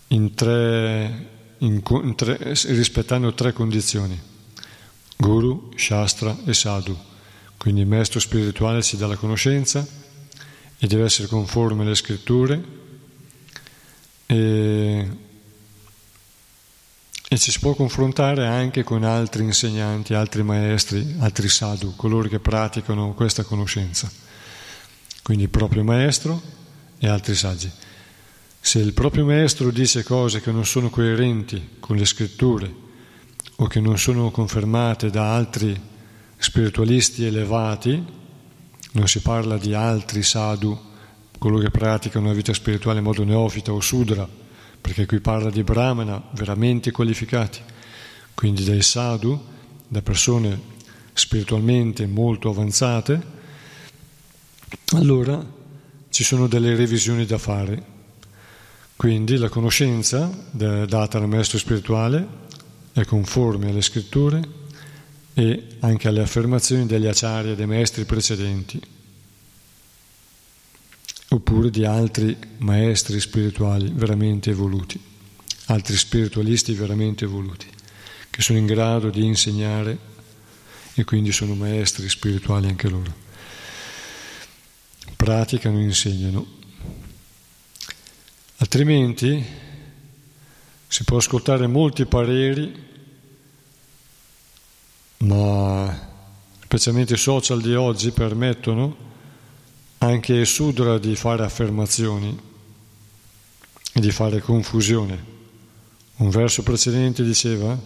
in 0.09 0.33
tre, 0.33 1.29
in, 1.57 1.81
in 2.03 2.15
tre, 2.15 2.37
rispettando 2.39 3.33
tre 3.33 3.53
condizioni, 3.53 4.19
Guru, 5.17 5.71
Shastra 5.75 6.37
e 6.45 6.53
Sadhu. 6.53 6.97
Quindi 7.57 7.81
il 7.81 7.87
maestro 7.87 8.19
spirituale 8.19 8.83
ci 8.83 8.97
dà 8.97 9.07
la 9.07 9.15
conoscenza 9.15 9.85
e 10.77 10.87
deve 10.87 11.05
essere 11.05 11.27
conforme 11.27 11.81
alle 11.81 11.95
scritture 11.95 12.76
e, 14.27 15.09
e 17.29 17.37
ci 17.37 17.51
si 17.51 17.59
può 17.59 17.73
confrontare 17.73 18.45
anche 18.45 18.83
con 18.83 19.03
altri 19.03 19.43
insegnanti, 19.43 20.13
altri 20.13 20.43
maestri, 20.43 21.15
altri 21.19 21.49
sadhu, 21.49 21.95
coloro 21.95 22.27
che 22.27 22.39
praticano 22.39 23.13
questa 23.13 23.43
conoscenza. 23.43 24.11
Quindi 25.23 25.43
il 25.43 25.49
proprio 25.49 25.83
maestro 25.83 26.41
e 26.99 27.07
altri 27.07 27.35
saggi. 27.35 27.71
Se 28.59 28.79
il 28.79 28.93
proprio 28.93 29.25
maestro 29.25 29.71
dice 29.71 30.03
cose 30.03 30.41
che 30.41 30.51
non 30.51 30.65
sono 30.65 30.89
coerenti 30.89 31.77
con 31.79 31.95
le 31.95 32.05
scritture 32.05 32.85
o 33.55 33.67
che 33.67 33.79
non 33.79 33.97
sono 33.97 34.29
confermate 34.29 35.09
da 35.09 35.33
altri 35.33 35.79
spiritualisti 36.37 37.25
elevati, 37.25 38.03
non 38.91 39.07
si 39.07 39.21
parla 39.21 39.57
di 39.57 39.73
altri 39.73 40.21
sadhu, 40.21 40.79
coloro 41.37 41.61
che 41.61 41.71
praticano 41.71 42.25
una 42.25 42.33
vita 42.33 42.53
spirituale 42.53 42.99
in 42.99 43.05
modo 43.05 43.23
neofita 43.23 43.71
o 43.71 43.79
sudra, 43.79 44.27
perché 44.79 45.05
qui 45.05 45.19
parla 45.19 45.49
di 45.49 45.63
brahmana 45.63 46.21
veramente 46.31 46.91
qualificati, 46.91 47.59
quindi 48.33 48.63
dai 48.63 48.81
sadhu, 48.81 49.39
da 49.87 50.01
persone 50.01 50.75
spiritualmente 51.13 52.05
molto 52.05 52.49
avanzate, 52.49 53.35
allora 54.93 55.43
ci 56.09 56.23
sono 56.23 56.47
delle 56.47 56.75
revisioni 56.75 57.25
da 57.25 57.37
fare. 57.37 57.95
Quindi 58.95 59.37
la 59.37 59.49
conoscenza 59.49 60.29
data 60.51 61.19
dal 61.19 61.27
maestro 61.27 61.57
spirituale 61.57 62.27
è 62.93 63.05
conforme 63.05 63.69
alle 63.69 63.81
scritture, 63.81 64.65
e 65.37 65.67
anche 65.81 66.07
alle 66.07 66.21
affermazioni 66.21 66.87
degli 66.87 67.05
acciari 67.05 67.51
e 67.51 67.55
dei 67.55 67.67
maestri 67.67 68.05
precedenti, 68.05 68.81
oppure 71.29 71.69
di 71.69 71.85
altri 71.85 72.37
maestri 72.59 73.19
spirituali 73.19 73.91
veramente 73.93 74.49
evoluti, 74.51 74.99
altri 75.65 75.97
spiritualisti 75.97 76.73
veramente 76.73 77.25
evoluti, 77.25 77.67
che 78.29 78.41
sono 78.41 78.57
in 78.57 78.65
grado 78.65 79.09
di 79.09 79.25
insegnare 79.25 79.97
e 80.93 81.03
quindi 81.03 81.31
sono 81.31 81.53
maestri 81.55 82.07
spirituali 82.09 82.67
anche 82.67 82.89
loro. 82.89 83.25
Praticano 85.15 85.79
e 85.79 85.83
insegnano. 85.83 86.55
Altrimenti 88.57 89.45
si 90.87 91.03
può 91.03 91.17
ascoltare 91.17 91.67
molti 91.67 92.05
pareri 92.05 92.85
ma 95.19 96.09
specialmente 96.63 97.15
i 97.15 97.17
social 97.17 97.61
di 97.61 97.73
oggi 97.73 98.11
permettono 98.11 99.05
anche 99.99 100.45
Sudra 100.45 100.97
di 100.97 101.15
fare 101.15 101.43
affermazioni 101.43 102.37
e 103.93 103.99
di 103.99 104.11
fare 104.11 104.41
confusione. 104.41 105.35
Un 106.17 106.29
verso 106.29 106.63
precedente 106.63 107.23
diceva 107.23 107.77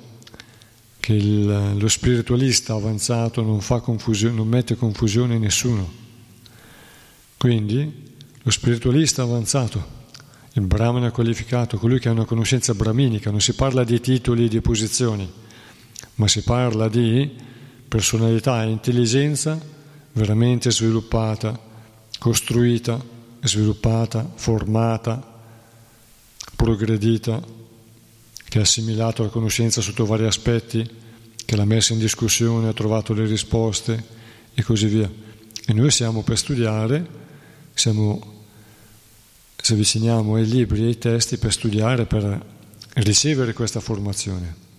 che 0.99 1.13
il, 1.13 1.77
lo 1.77 1.87
spiritualista 1.87 2.73
avanzato 2.73 3.41
non, 3.41 3.59
non 4.33 4.47
mette 4.47 4.75
confusione 4.75 5.35
in 5.35 5.41
nessuno. 5.41 5.99
Quindi 7.37 8.13
lo 8.43 8.51
spiritualista 8.51 9.23
avanzato, 9.23 9.99
il 10.53 10.61
brahmana 10.61 11.11
qualificato, 11.11 11.77
colui 11.77 11.99
che 11.99 12.09
ha 12.09 12.11
una 12.11 12.25
conoscenza 12.25 12.73
brahminica, 12.73 13.31
non 13.31 13.41
si 13.41 13.53
parla 13.53 13.83
di 13.83 13.99
titoli 13.99 14.45
e 14.45 14.49
di 14.49 14.61
posizioni, 14.61 15.29
ma 16.15 16.27
si 16.27 16.43
parla 16.43 16.87
di 16.87 17.29
personalità 17.87 18.63
e 18.63 18.69
intelligenza 18.69 19.59
veramente 20.13 20.71
sviluppata, 20.71 21.59
costruita, 22.21 23.03
sviluppata, 23.41 24.31
formata, 24.35 25.41
progredita, 26.55 27.41
che 28.47 28.59
ha 28.59 28.61
assimilato 28.61 29.23
la 29.23 29.29
conoscenza 29.29 29.81
sotto 29.81 30.05
vari 30.05 30.27
aspetti, 30.27 30.87
che 31.43 31.55
l'ha 31.55 31.65
messa 31.65 31.93
in 31.93 31.99
discussione, 31.99 32.67
ha 32.67 32.73
trovato 32.73 33.13
le 33.13 33.25
risposte 33.25 34.05
e 34.53 34.61
così 34.61 34.85
via. 34.85 35.11
E 35.65 35.73
noi 35.73 35.89
siamo 35.89 36.21
per 36.21 36.37
studiare, 36.37 37.07
siamo, 37.73 38.43
ci 39.55 39.73
avviciniamo 39.73 40.35
ai 40.35 40.45
libri 40.45 40.83
e 40.83 40.85
ai 40.89 40.97
testi 40.99 41.37
per 41.37 41.51
studiare, 41.51 42.05
per 42.05 42.45
ricevere 42.97 43.53
questa 43.53 43.79
formazione 43.79 44.69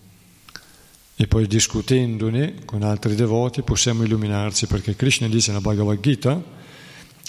e 1.15 1.27
poi 1.27 1.45
discutendone 1.45 2.63
con 2.63 2.83
altri 2.83 3.15
devoti 3.15 3.63
possiamo 3.63 4.03
illuminarci 4.03 4.65
perché 4.65 4.95
Krishna 4.95 5.27
dice 5.27 5.51
nella 5.51 5.61
Bhagavad 5.61 5.99
Gita 5.99 6.61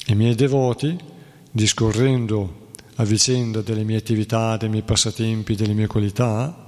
i 0.07 0.15
miei 0.15 0.35
devoti 0.35 0.97
discorrendo 1.51 2.63
a 2.97 3.05
vicenda 3.05 3.61
delle 3.63 3.85
mie 3.85 3.97
attività, 3.97 4.57
dei 4.57 4.69
miei 4.69 4.83
passatempi, 4.83 5.57
delle 5.57 5.75
mie 5.75 5.87
qualità 5.87 6.67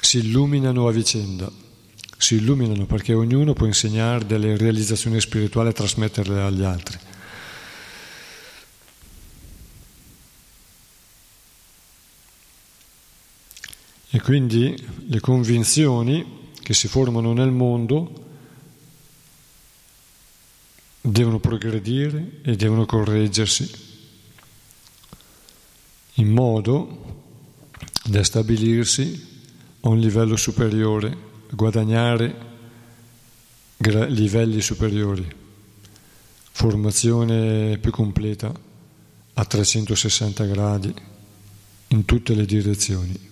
si 0.00 0.18
illuminano 0.18 0.88
a 0.88 0.92
vicenda. 0.92 1.50
Si 2.18 2.34
illuminano 2.34 2.86
perché 2.86 3.14
ognuno 3.14 3.52
può 3.52 3.66
insegnare 3.66 4.26
delle 4.26 4.56
realizzazioni 4.56 5.20
spirituali 5.20 5.70
e 5.70 5.72
trasmetterle 5.72 6.40
agli 6.40 6.62
altri. 6.62 6.98
E 14.10 14.20
quindi 14.20 14.76
le 15.06 15.20
convinzioni 15.20 16.50
che 16.60 16.74
si 16.74 16.86
formano 16.86 17.32
nel 17.32 17.50
mondo 17.50 18.21
devono 21.04 21.40
progredire 21.40 22.38
e 22.42 22.54
devono 22.54 22.86
correggersi 22.86 23.68
in 26.14 26.28
modo 26.28 27.24
da 28.04 28.22
stabilirsi 28.22 29.30
a 29.80 29.88
un 29.88 29.98
livello 29.98 30.36
superiore, 30.36 31.16
guadagnare 31.50 32.50
livelli 33.78 34.60
superiori, 34.60 35.26
formazione 36.52 37.78
più 37.78 37.90
completa 37.90 38.52
a 39.34 39.44
360 39.44 40.44
gradi 40.44 40.94
in 41.88 42.04
tutte 42.04 42.34
le 42.34 42.46
direzioni. 42.46 43.31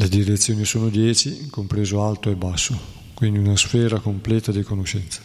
Le 0.00 0.08
direzioni 0.08 0.64
sono 0.64 0.88
10, 0.88 1.48
compreso 1.50 2.02
alto 2.02 2.30
e 2.30 2.34
basso, 2.34 2.74
quindi 3.12 3.38
una 3.38 3.54
sfera 3.54 4.00
completa 4.00 4.50
di 4.50 4.62
conoscenza. 4.62 5.20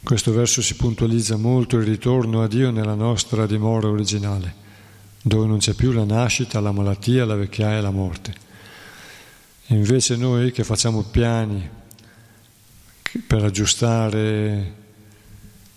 Questo 0.00 0.32
verso 0.32 0.62
si 0.62 0.76
puntualizza 0.76 1.34
molto 1.34 1.76
il 1.76 1.84
ritorno 1.84 2.44
a 2.44 2.46
Dio 2.46 2.70
nella 2.70 2.94
nostra 2.94 3.44
dimora 3.44 3.88
originale, 3.88 4.54
dove 5.20 5.48
non 5.48 5.58
c'è 5.58 5.72
più 5.72 5.90
la 5.90 6.04
nascita, 6.04 6.60
la 6.60 6.70
malattia, 6.70 7.24
la 7.24 7.34
vecchiaia 7.34 7.78
e 7.78 7.82
la 7.82 7.90
morte. 7.90 8.34
Invece 9.66 10.14
noi 10.14 10.52
che 10.52 10.62
facciamo 10.62 11.02
piani 11.02 11.68
per 13.26 13.42
aggiustare 13.42 14.86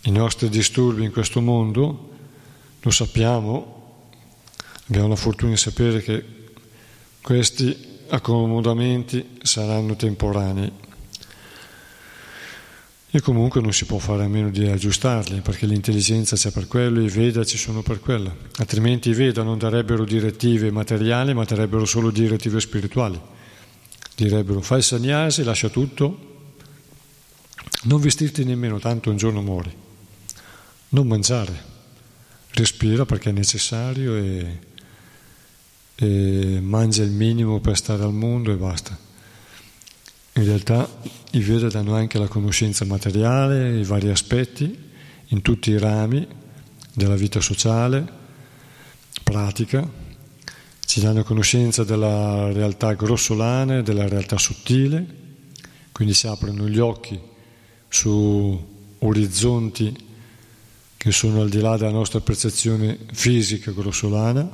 i 0.04 0.12
nostri 0.12 0.50
disturbi 0.50 1.04
in 1.04 1.12
questo 1.12 1.42
mondo, 1.42 2.10
lo 2.82 2.90
sappiamo, 2.90 4.00
abbiamo 4.88 5.10
la 5.10 5.16
fortuna 5.16 5.52
di 5.52 5.58
sapere 5.58 6.02
che 6.02 6.26
questi 7.22 7.90
accomodamenti 8.10 9.38
saranno 9.44 9.96
temporanei. 9.96 10.72
E 13.14 13.20
comunque 13.20 13.62
non 13.62 13.74
si 13.74 13.86
può 13.86 14.00
fare 14.00 14.24
a 14.24 14.28
meno 14.28 14.50
di 14.50 14.66
aggiustarli 14.66 15.42
perché 15.42 15.66
l'intelligenza 15.66 16.38
c'è 16.38 16.50
per 16.50 16.68
quello, 16.68 17.02
i 17.02 17.10
Veda 17.10 17.44
ci 17.44 17.58
sono 17.58 17.82
per 17.84 18.00
quello, 18.00 18.34
altrimenti 18.56 19.10
i 19.10 19.14
Veda 19.14 19.44
non 19.44 19.58
darebbero 19.58 20.06
direttive 20.06 20.72
materiali 20.72 21.34
ma 21.34 21.44
darebbero 21.44 21.86
solo 21.86 22.10
direttive 22.10 22.60
spirituali. 22.62 23.20
Direbbero 24.16 24.62
fai 24.62 24.78
il 24.78 24.84
sagnasi, 24.86 25.44
lascia 25.44 25.68
tutto, 25.68 26.30
non 27.84 28.00
vestirti 28.00 28.46
nemmeno, 28.46 28.80
tanto 28.80 29.10
un 29.10 29.18
giorno 29.18 29.42
muori 29.42 29.90
non 30.92 31.08
mangiare, 31.08 31.70
respira 32.52 33.06
perché 33.06 33.30
è 33.30 33.34
necessario 33.34 34.16
e, 34.16 34.60
e 35.96 36.60
mangia 36.62 37.04
il 37.04 37.12
minimo 37.12 37.60
per 37.60 37.78
stare 37.78 38.04
al 38.04 38.14
mondo 38.14 38.52
e 38.52 38.56
basta. 38.56 38.98
In 40.34 40.46
realtà 40.46 40.90
i 41.32 41.40
Veda 41.40 41.68
danno 41.68 41.96
anche 41.96 42.18
la 42.18 42.28
conoscenza 42.28 42.86
materiale, 42.86 43.78
i 43.80 43.84
vari 43.84 44.10
aspetti, 44.10 44.90
in 45.28 45.42
tutti 45.42 45.72
i 45.72 45.78
rami 45.78 46.28
della 46.94 47.16
vita 47.16 47.40
sociale, 47.40 48.06
pratica, 49.24 49.88
ci 50.86 51.00
danno 51.00 51.24
conoscenza 51.24 51.86
della 51.86 52.52
realtà 52.52 52.94
grossolana 52.94 53.78
e 53.78 53.84
della 53.84 54.08
realtà 54.10 54.38
sottile, 54.38 55.06
quindi 55.94 56.14
si 56.14 56.28
aprono 56.28 56.68
gli 56.68 56.80
occhi 56.80 57.18
su 57.88 58.68
orizzonti 59.00 60.10
che 61.02 61.12
sono 61.12 61.42
al 61.42 61.50
di 61.50 61.60
là 61.60 61.78
della 61.78 61.90
nostra 61.90 62.20
percezione 62.20 62.96
fisica 63.12 63.72
grossolana 63.72 64.48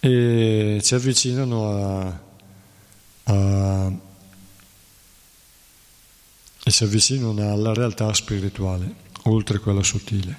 e 0.00 0.80
ci 0.82 0.94
avvicinano 0.96 1.70
a, 1.70 2.20
a, 3.22 3.92
e 6.64 6.70
si 6.72 6.82
avvicinano 6.82 7.52
alla 7.52 7.72
realtà 7.72 8.12
spirituale, 8.14 8.92
oltre 9.26 9.60
quella 9.60 9.84
sottile. 9.84 10.38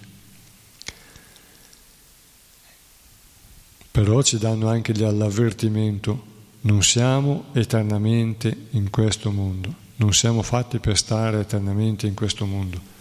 Però 3.90 4.22
ci 4.22 4.38
danno 4.38 4.68
anche 4.68 4.94
l'avvertimento, 4.94 6.26
non 6.64 6.84
siamo 6.84 7.46
eternamente 7.54 8.68
in 8.72 8.90
questo 8.90 9.32
mondo, 9.32 9.74
non 9.96 10.14
siamo 10.14 10.42
fatti 10.42 10.80
per 10.80 10.98
stare 10.98 11.40
eternamente 11.40 12.06
in 12.06 12.16
questo 12.16 12.46
mondo 12.46 12.96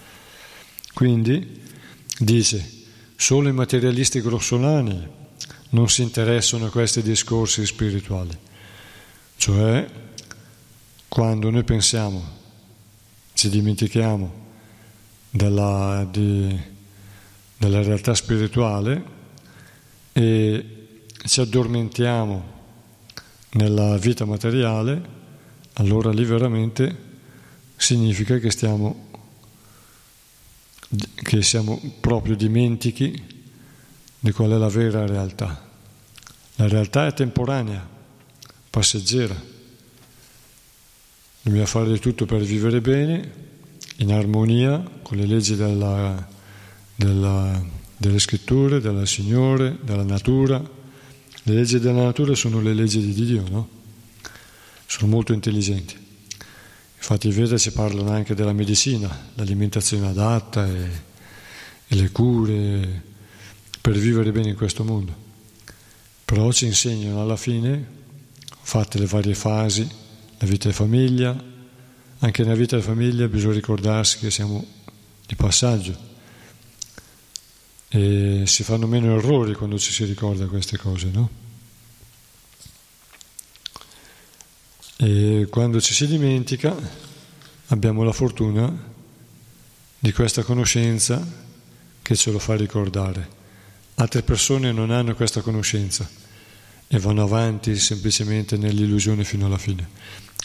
quindi 0.97 1.61
dice, 2.21 2.67
solo 3.17 3.51
i 3.51 3.53
materialisti 3.53 4.23
grossolani 4.23 5.07
non 5.69 5.91
si 5.91 6.01
interessano 6.01 6.65
a 6.65 6.71
questi 6.71 7.03
discorsi 7.03 7.67
spirituali. 7.67 8.35
Cioè, 9.37 9.87
quando 11.07 11.51
noi 11.51 11.65
pensiamo, 11.65 12.25
ci 13.35 13.51
dimentichiamo 13.51 14.47
della, 15.29 16.09
di, 16.11 16.59
della 17.59 17.83
realtà 17.83 18.15
spirituale 18.15 19.05
e 20.13 21.05
ci 21.27 21.41
addormentiamo 21.43 22.45
nella 23.51 23.99
vita 23.99 24.25
materiale, 24.25 25.03
allora 25.75 26.11
lì 26.11 26.25
veramente 26.25 27.05
significa 27.77 28.39
che 28.39 28.51
stiamo 28.51 29.06
che 31.15 31.43
siamo 31.43 31.81
proprio 32.01 32.37
dimentichi 32.37 33.35
di 34.19 34.33
qual 34.33 34.51
è 34.51 34.57
la 34.57 34.69
vera 34.69 35.07
realtà. 35.07 35.69
La 36.57 36.69
realtà 36.69 37.07
è 37.07 37.13
temporanea, 37.13 37.87
passeggera. 38.71 39.55
Dobbiamo 41.43 41.67
fare 41.67 41.93
di 41.93 41.99
tutto 41.99 42.27
per 42.27 42.43
vivere 42.43 42.81
bene, 42.81 43.45
in 43.99 44.13
armonia 44.13 44.83
con 45.03 45.17
le 45.17 45.27
leggi 45.27 45.55
della, 45.55 46.27
della, 46.95 47.65
delle 47.97 48.19
scritture, 48.19 48.81
del 48.81 49.07
Signore, 49.07 49.79
della 49.83 50.03
natura. 50.03 50.59
Le 50.59 51.55
leggi 51.55 51.79
della 51.79 52.03
natura 52.03 52.35
sono 52.35 52.61
le 52.61 52.75
leggi 52.75 53.01
di 53.01 53.13
Dio, 53.13 53.45
no? 53.49 53.69
Sono 54.87 55.11
molto 55.11 55.33
intelligenti. 55.33 56.06
Infatti 56.97 57.29
i 57.29 57.33
Veda 57.33 57.57
ci 57.57 57.73
parlano 57.73 58.11
anche 58.11 58.35
della 58.35 58.53
medicina, 58.53 59.31
l'alimentazione 59.35 60.09
adatta 60.09 60.67
e, 60.67 60.91
e 61.87 61.95
le 61.95 62.11
cure 62.11 63.03
per 63.81 63.97
vivere 63.97 64.33
bene 64.33 64.49
in 64.49 64.57
questo 64.57 64.83
mondo. 64.83 65.25
Però 66.25 66.51
ci 66.51 66.67
insegnano 66.67 67.23
alla 67.23 67.37
fine, 67.37 67.87
fatte 68.61 68.99
le 68.99 69.07
varie 69.07 69.35
fasi, 69.35 69.89
la 70.39 70.47
vita 70.47 70.69
di 70.69 70.75
famiglia, 70.75 71.41
anche 72.19 72.43
nella 72.43 72.57
vita 72.57 72.77
di 72.77 72.83
famiglia 72.83 73.29
bisogna 73.29 73.55
ricordarsi 73.55 74.19
che 74.19 74.31
siamo 74.31 74.65
di 75.27 75.35
passaggio 75.35 76.15
e 77.89 78.43
si 78.47 78.63
fanno 78.63 78.87
meno 78.87 79.17
errori 79.17 79.55
quando 79.55 79.79
ci 79.79 79.93
si 79.93 80.05
ricorda 80.05 80.47
queste 80.47 80.77
cose, 80.77 81.11
no? 81.11 81.46
E 84.99 85.47
quando 85.51 85.79
ci 85.79 85.93
si 85.93 86.07
dimentica 86.07 86.75
abbiamo 87.67 88.03
la 88.03 88.13
fortuna 88.13 88.95
di 89.99 90.13
questa 90.13 90.43
conoscenza 90.43 91.45
che 92.01 92.17
ce 92.17 92.31
lo 92.31 92.39
fa 92.39 92.55
ricordare. 92.55 93.29
Altre 93.97 94.23
persone 94.23 94.73
non 94.73 94.91
hanno 94.91 95.15
questa 95.15 95.43
conoscenza 95.43 96.09
e 96.89 96.99
vanno 96.99 97.25
avanti 97.25 97.77
semplicemente 97.77 98.57
nell'illusione 98.57 99.25
fino 99.25 99.45
alla 99.47 99.59
fine. 99.59 99.87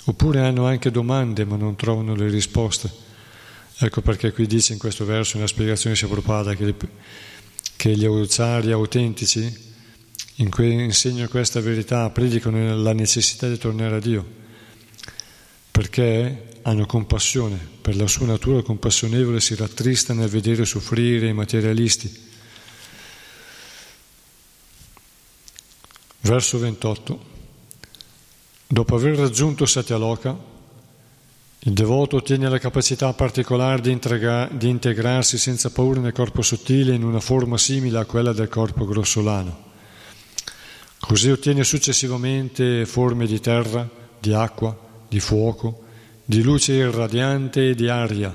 Oppure 0.05 0.41
hanno 0.41 0.65
anche 0.65 0.91
domande 0.91 1.45
ma 1.45 1.55
non 1.55 1.77
trovano 1.77 2.13
le 2.13 2.29
risposte. 2.29 2.91
Ecco 3.77 4.01
perché 4.01 4.33
qui 4.33 4.47
dice 4.47 4.73
in 4.73 4.79
questo 4.79 5.05
verso, 5.05 5.35
nella 5.35 5.47
spiegazione 5.47 5.95
si 5.95 6.05
Prabhupada, 6.05 6.55
che, 6.55 6.75
che 7.77 7.95
gli 7.95 8.05
auzzari 8.05 8.71
autentici 8.71 9.70
in 10.41 10.49
cui 10.49 10.83
insegnano 10.83 11.27
questa 11.29 11.61
verità 11.61 12.09
predicano 12.09 12.75
la 12.75 12.93
necessità 12.93 13.47
di 13.47 13.57
tornare 13.57 13.95
a 13.95 13.99
Dio 13.99 14.39
perché 15.71 16.49
hanno 16.63 16.85
compassione, 16.85 17.57
per 17.81 17.95
la 17.95 18.07
sua 18.07 18.25
natura 18.27 18.61
compassionevole 18.61 19.39
si 19.39 19.55
rattrista 19.55 20.13
nel 20.13 20.29
vedere 20.29 20.65
soffrire 20.65 21.27
i 21.27 21.33
materialisti. 21.33 22.29
Verso 26.21 26.59
28. 26.59 27.29
Dopo 28.67 28.95
aver 28.95 29.17
raggiunto 29.17 29.65
Satyaloka, 29.65 30.37
il 31.63 31.73
devoto 31.73 32.17
ottiene 32.17 32.49
la 32.49 32.59
capacità 32.59 33.11
particolare 33.13 33.81
di, 33.81 33.91
integra- 33.91 34.49
di 34.51 34.69
integrarsi 34.69 35.37
senza 35.37 35.71
paura 35.71 35.99
nel 35.99 36.11
corpo 36.11 36.41
sottile 36.41 36.93
in 36.93 37.03
una 37.03 37.19
forma 37.19 37.57
simile 37.57 37.97
a 37.97 38.05
quella 38.05 38.33
del 38.33 38.49
corpo 38.49 38.85
grossolano. 38.85 39.69
Così 41.01 41.29
ottiene 41.29 41.65
successivamente 41.65 42.85
forme 42.85 43.25
di 43.25 43.41
terra, 43.41 43.89
di 44.17 44.33
acqua, 44.33 44.77
di 45.09 45.19
fuoco, 45.19 45.83
di 46.23 46.41
luce 46.41 46.73
irradiante 46.73 47.69
e 47.69 47.75
di 47.75 47.89
aria, 47.89 48.33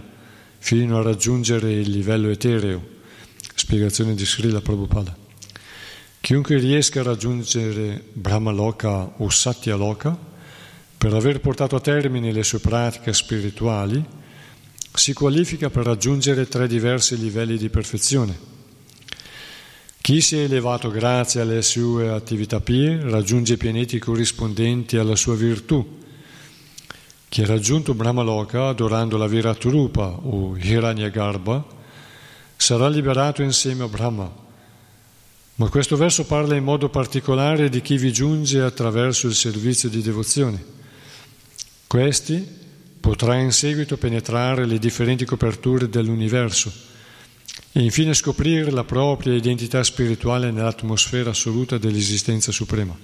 fino 0.58 0.98
a 0.98 1.02
raggiungere 1.02 1.72
il 1.72 1.90
livello 1.90 2.28
etereo. 2.28 2.84
Spiegazione 3.54 4.14
di 4.14 4.26
Srila 4.26 4.60
Prabhupada. 4.60 5.16
Chiunque 6.20 6.58
riesca 6.58 7.00
a 7.00 7.04
raggiungere 7.04 8.02
Brahmaloka 8.12 9.14
o 9.18 9.30
Satyaloka, 9.30 10.18
per 10.98 11.14
aver 11.14 11.40
portato 11.40 11.76
a 11.76 11.80
termine 11.80 12.32
le 12.32 12.42
sue 12.42 12.58
pratiche 12.58 13.14
spirituali, 13.14 14.04
si 14.92 15.12
qualifica 15.12 15.70
per 15.70 15.84
raggiungere 15.84 16.48
tre 16.48 16.66
diversi 16.66 17.16
livelli 17.16 17.56
di 17.56 17.70
perfezione. 17.70 18.55
Chi 20.06 20.20
si 20.20 20.36
è 20.36 20.42
elevato 20.42 20.88
grazie 20.88 21.40
alle 21.40 21.62
sue 21.62 22.10
attività 22.10 22.60
pie 22.60 23.00
raggiunge 23.10 23.54
i 23.54 23.56
pianeti 23.56 23.98
corrispondenti 23.98 24.98
alla 24.98 25.16
sua 25.16 25.34
virtù. 25.34 25.98
Chi 27.28 27.42
ha 27.42 27.46
raggiunto 27.46 27.92
Brahmaloka 27.92 28.68
adorando 28.68 29.16
la 29.16 29.26
Viratrupa 29.26 30.06
o 30.06 30.56
Hiranyagarbha 30.56 31.64
sarà 32.54 32.88
liberato 32.88 33.42
insieme 33.42 33.82
a 33.82 33.88
Brahma 33.88 34.32
ma 35.56 35.68
questo 35.70 35.96
verso 35.96 36.24
parla 36.24 36.54
in 36.54 36.62
modo 36.62 36.88
particolare 36.88 37.68
di 37.68 37.82
chi 37.82 37.96
vi 37.96 38.12
giunge 38.12 38.60
attraverso 38.60 39.26
il 39.26 39.34
servizio 39.34 39.88
di 39.88 40.02
devozione. 40.02 40.64
Questi 41.88 42.46
potrà 43.00 43.34
in 43.34 43.50
seguito 43.50 43.96
penetrare 43.96 44.66
le 44.66 44.78
differenti 44.78 45.24
coperture 45.24 45.88
dell'universo 45.88 46.94
e 47.76 47.82
infine 47.82 48.14
scoprire 48.14 48.70
la 48.70 48.84
propria 48.84 49.34
identità 49.34 49.84
spirituale 49.84 50.50
nell'atmosfera 50.50 51.28
assoluta 51.28 51.76
dell'esistenza 51.76 52.50
suprema. 52.50 52.96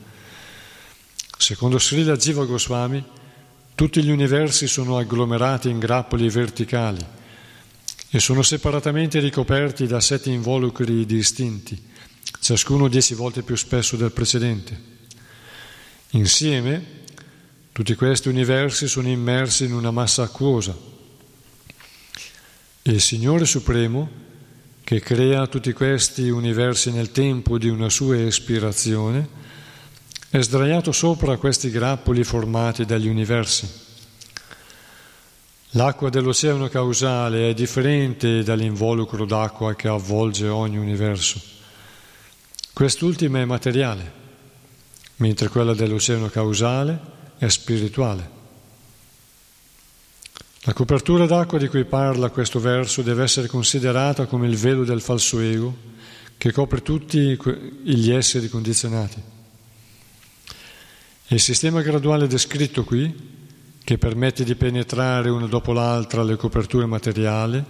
Secondo 1.37 1.79
Srila 1.79 2.17
Jiva 2.17 2.47
Goswami, 2.47 3.05
tutti 3.75 4.03
gli 4.03 4.09
universi 4.09 4.67
sono 4.67 4.97
agglomerati 4.97 5.69
in 5.69 5.79
grappoli 5.79 6.27
verticali 6.31 7.05
e 8.09 8.19
sono 8.19 8.41
separatamente 8.41 9.19
ricoperti 9.21 9.87
da 9.87 10.01
sette 10.01 10.31
involucri 10.31 11.05
distinti 11.05 11.91
ciascuno 12.41 12.89
dieci 12.89 13.13
volte 13.13 13.43
più 13.43 13.57
spesso 13.57 13.97
del 13.97 14.11
precedente. 14.11 14.81
Insieme, 16.13 17.01
tutti 17.73 17.95
questi 17.95 18.29
universi 18.31 18.89
sono 18.89 19.09
immersi 19.09 19.67
in 19.67 19.75
una 19.75 19.91
massa 19.91 20.23
acquosa. 20.23 20.75
Il 22.85 23.01
Signore 23.03 23.45
Supremo, 23.45 24.31
che 24.85 25.01
crea 25.01 25.47
tutti 25.47 25.73
questi 25.73 26.29
universi 26.29 26.91
nel 26.91 27.13
tempo 27.13 27.59
di 27.59 27.69
una 27.69 27.89
sua 27.89 28.21
espirazione, 28.21 29.41
è 30.29 30.41
sdraiato 30.41 30.93
sopra 30.93 31.37
questi 31.37 31.71
grappoli 31.71 32.25
formati 32.25 32.85
dagli 32.85 33.07
universi. 33.07 33.69
L'acqua 35.75 36.11
dell'oceano 36.11 36.69
causale 36.69 37.51
è 37.51 37.55
differente 37.55 38.43
dall'involucro 38.43 39.25
d'acqua 39.25 39.75
che 39.75 39.89
avvolge 39.89 40.49
ogni 40.49 40.77
universo. 40.77 41.41
Quest'ultima 42.73 43.41
è 43.41 43.45
materiale, 43.45 44.13
mentre 45.17 45.49
quella 45.49 45.75
dell'oceano 45.75 46.29
causale 46.29 46.99
è 47.39 47.49
spirituale. 47.49 48.42
La 50.65 50.75
copertura 50.75 51.27
d'acqua 51.27 51.59
di 51.59 51.67
cui 51.67 51.85
parla 51.85 52.31
questo 52.31 52.61
verso 52.61 53.03
deve 53.03 53.25
essere 53.25 53.49
considerata 53.49 54.27
come 54.27 54.47
il 54.47 54.57
velo 54.57 54.85
del 54.85 55.01
falso 55.01 55.41
ego 55.41 55.77
che 56.39 56.53
copre 56.53 56.83
tutti 56.83 57.37
gli 57.83 58.13
esseri 58.13 58.49
condizionati. 58.49 59.21
Il 61.29 61.41
sistema 61.41 61.83
graduale 61.83 62.29
descritto 62.29 62.85
qui, 62.85 63.13
che 63.83 63.99
permette 63.99 64.45
di 64.45 64.55
penetrare 64.55 65.31
una 65.31 65.47
dopo 65.47 65.73
l'altra 65.73 66.23
le 66.23 66.37
coperture 66.37 66.87
materiali, 66.87 67.65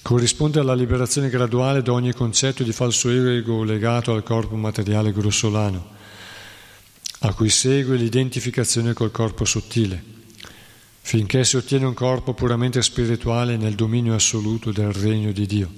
corrisponde 0.00 0.60
alla 0.60 0.74
liberazione 0.74 1.28
graduale 1.28 1.82
da 1.82 1.92
ogni 1.92 2.12
concetto 2.12 2.62
di 2.62 2.70
falso 2.72 3.10
ego 3.10 3.64
legato 3.64 4.12
al 4.12 4.22
corpo 4.22 4.54
materiale 4.54 5.12
grossolano, 5.12 5.84
a 7.20 7.34
cui 7.34 7.48
segue 7.48 7.96
l'identificazione 7.96 8.92
col 8.92 9.10
corpo 9.10 9.44
sottile, 9.44 10.13
finché 11.06 11.44
si 11.44 11.56
ottiene 11.56 11.84
un 11.84 11.92
corpo 11.92 12.32
puramente 12.32 12.80
spirituale 12.80 13.58
nel 13.58 13.74
dominio 13.74 14.14
assoluto 14.14 14.72
del 14.72 14.90
regno 14.90 15.32
di 15.32 15.46
Dio. 15.46 15.70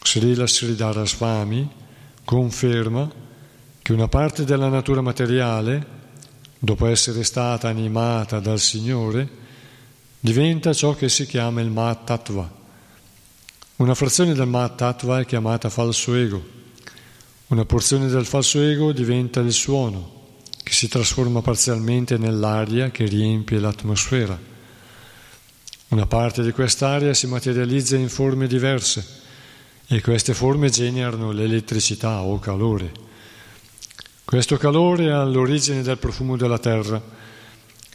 Srila 0.00 0.46
Sridhara 0.46 1.04
Swami 1.04 1.68
conferma 2.24 3.10
che 3.82 3.92
una 3.92 4.06
parte 4.06 4.44
della 4.44 4.68
natura 4.68 5.00
materiale, 5.00 5.84
dopo 6.56 6.86
essere 6.86 7.24
stata 7.24 7.66
animata 7.66 8.38
dal 8.38 8.60
Signore, 8.60 9.28
diventa 10.20 10.72
ciò 10.72 10.94
che 10.94 11.08
si 11.08 11.26
chiama 11.26 11.60
il 11.62 11.70
Mahatattva. 11.70 12.60
Una 13.76 13.94
frazione 13.96 14.34
del 14.34 14.46
Mahatattva 14.46 15.18
è 15.18 15.26
chiamata 15.26 15.68
falso 15.68 16.14
ego. 16.14 16.40
Una 17.48 17.64
porzione 17.64 18.06
del 18.06 18.24
falso 18.24 18.62
ego 18.62 18.92
diventa 18.92 19.40
il 19.40 19.52
suono, 19.52 20.11
che 20.72 20.78
si 20.78 20.88
trasforma 20.88 21.42
parzialmente 21.42 22.16
nell'aria 22.16 22.90
che 22.90 23.04
riempie 23.04 23.58
l'atmosfera. 23.58 24.40
Una 25.88 26.06
parte 26.06 26.42
di 26.42 26.50
quest'aria 26.50 27.12
si 27.12 27.26
materializza 27.26 27.96
in 27.96 28.08
forme 28.08 28.46
diverse 28.46 29.06
e 29.86 30.00
queste 30.00 30.32
forme 30.32 30.70
generano 30.70 31.30
l'elettricità 31.30 32.22
o 32.22 32.38
calore. 32.38 32.90
Questo 34.24 34.56
calore 34.56 35.08
è 35.08 35.10
all'origine 35.10 35.82
del 35.82 35.98
profumo 35.98 36.38
della 36.38 36.58
terra 36.58 37.02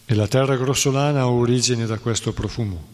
e 0.05 0.13
la 0.13 0.27
terra 0.27 0.55
grossolana 0.55 1.21
ha 1.21 1.29
origine 1.29 1.87
da 1.87 1.97
questo 1.97 2.31
profumo. 2.31 2.85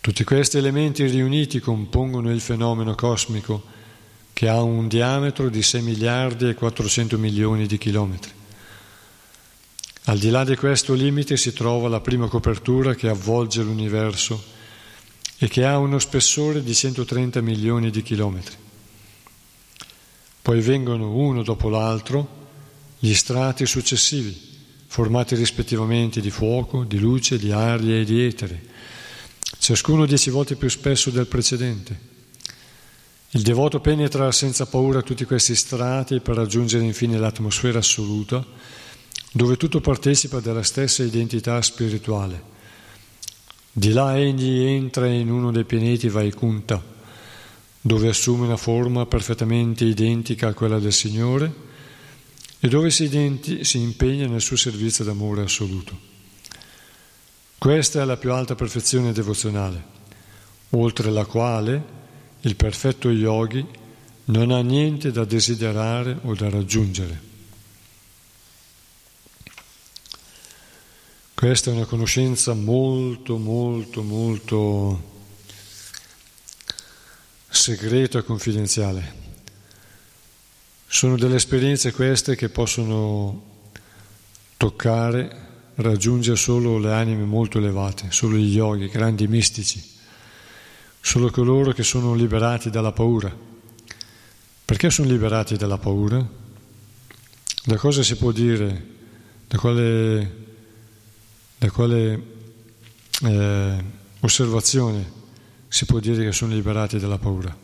Tutti 0.00 0.24
questi 0.24 0.58
elementi 0.58 1.06
riuniti 1.06 1.60
compongono 1.60 2.32
il 2.32 2.40
fenomeno 2.40 2.96
cosmico 2.96 3.62
che 4.34 4.48
ha 4.48 4.60
un 4.60 4.88
diametro 4.88 5.48
di 5.48 5.62
6 5.62 5.80
miliardi 5.80 6.48
e 6.48 6.54
400 6.54 7.16
milioni 7.16 7.66
di 7.66 7.78
chilometri. 7.78 8.32
Al 10.06 10.18
di 10.18 10.28
là 10.28 10.44
di 10.44 10.56
questo 10.56 10.92
limite 10.92 11.38
si 11.38 11.54
trova 11.54 11.88
la 11.88 12.00
prima 12.00 12.28
copertura 12.28 12.94
che 12.94 13.08
avvolge 13.08 13.62
l'universo 13.62 14.52
e 15.38 15.48
che 15.48 15.64
ha 15.64 15.78
uno 15.78 15.98
spessore 15.98 16.62
di 16.62 16.74
130 16.74 17.40
milioni 17.40 17.90
di 17.90 18.02
chilometri. 18.02 18.56
Poi 20.42 20.60
vengono 20.60 21.12
uno 21.12 21.42
dopo 21.42 21.70
l'altro 21.70 22.42
gli 22.98 23.14
strati 23.14 23.64
successivi 23.64 24.52
formati 24.86 25.34
rispettivamente 25.34 26.20
di 26.20 26.30
fuoco, 26.30 26.84
di 26.84 26.98
luce, 26.98 27.38
di 27.38 27.50
aria 27.50 27.98
e 27.98 28.04
di 28.04 28.24
etere, 28.24 28.62
ciascuno 29.58 30.06
dieci 30.06 30.30
volte 30.30 30.54
più 30.56 30.68
spesso 30.68 31.10
del 31.10 31.26
precedente. 31.26 32.12
Il 33.36 33.42
devoto 33.42 33.80
penetra 33.80 34.30
senza 34.30 34.64
paura 34.64 35.02
tutti 35.02 35.24
questi 35.24 35.56
strati 35.56 36.20
per 36.20 36.36
raggiungere 36.36 36.84
infine 36.84 37.18
l'atmosfera 37.18 37.80
assoluta, 37.80 38.46
dove 39.32 39.56
tutto 39.56 39.80
partecipa 39.80 40.38
della 40.38 40.62
stessa 40.62 41.02
identità 41.02 41.60
spirituale. 41.60 42.40
Di 43.72 43.90
là 43.90 44.16
egli 44.16 44.62
entra 44.62 45.08
in 45.08 45.32
uno 45.32 45.50
dei 45.50 45.64
pianeti 45.64 46.08
Vaikunta, 46.08 46.80
dove 47.80 48.08
assume 48.08 48.46
una 48.46 48.56
forma 48.56 49.04
perfettamente 49.06 49.84
identica 49.84 50.46
a 50.46 50.54
quella 50.54 50.78
del 50.78 50.92
Signore, 50.92 51.52
e 52.60 52.68
dove 52.68 52.88
si, 52.90 53.02
identi, 53.02 53.64
si 53.64 53.80
impegna 53.80 54.28
nel 54.28 54.42
suo 54.42 54.56
servizio 54.56 55.02
d'amore 55.02 55.42
assoluto. 55.42 55.98
Questa 57.58 58.00
è 58.00 58.04
la 58.04 58.16
più 58.16 58.30
alta 58.30 58.54
perfezione 58.54 59.12
devozionale, 59.12 59.84
oltre 60.70 61.10
la 61.10 61.24
quale 61.24 62.02
il 62.46 62.56
perfetto 62.56 63.10
yogi 63.10 63.64
non 64.26 64.50
ha 64.50 64.60
niente 64.60 65.10
da 65.10 65.24
desiderare 65.24 66.18
o 66.22 66.34
da 66.34 66.50
raggiungere. 66.50 67.32
Questa 71.34 71.70
è 71.70 71.74
una 71.74 71.84
conoscenza 71.84 72.54
molto, 72.54 73.38
molto, 73.38 74.02
molto 74.02 75.12
segreta 77.48 78.18
e 78.18 78.24
confidenziale. 78.24 79.22
Sono 80.86 81.16
delle 81.16 81.36
esperienze 81.36 81.92
queste 81.92 82.36
che 82.36 82.50
possono 82.50 83.52
toccare, 84.56 85.42
raggiungere 85.76 86.36
solo 86.36 86.78
le 86.78 86.92
anime 86.92 87.24
molto 87.24 87.58
elevate, 87.58 88.10
solo 88.10 88.36
gli 88.36 88.54
yogi, 88.54 88.88
grandi 88.88 89.26
mistici, 89.26 89.93
solo 91.04 91.30
coloro 91.30 91.72
che 91.72 91.82
sono 91.82 92.14
liberati 92.14 92.70
dalla 92.70 92.90
paura. 92.90 93.30
Perché 94.64 94.88
sono 94.88 95.06
liberati 95.06 95.54
dalla 95.54 95.76
paura? 95.76 96.26
Da 97.66 97.76
cosa 97.76 98.02
si 98.02 98.16
può 98.16 98.32
dire? 98.32 98.86
Da 99.46 99.58
quale, 99.58 100.36
da 101.58 101.70
quale 101.70 102.22
eh, 103.22 103.84
osservazione 104.20 105.12
si 105.68 105.84
può 105.84 105.98
dire 105.98 106.24
che 106.24 106.32
sono 106.32 106.54
liberati 106.54 106.98
dalla 106.98 107.18
paura? 107.18 107.54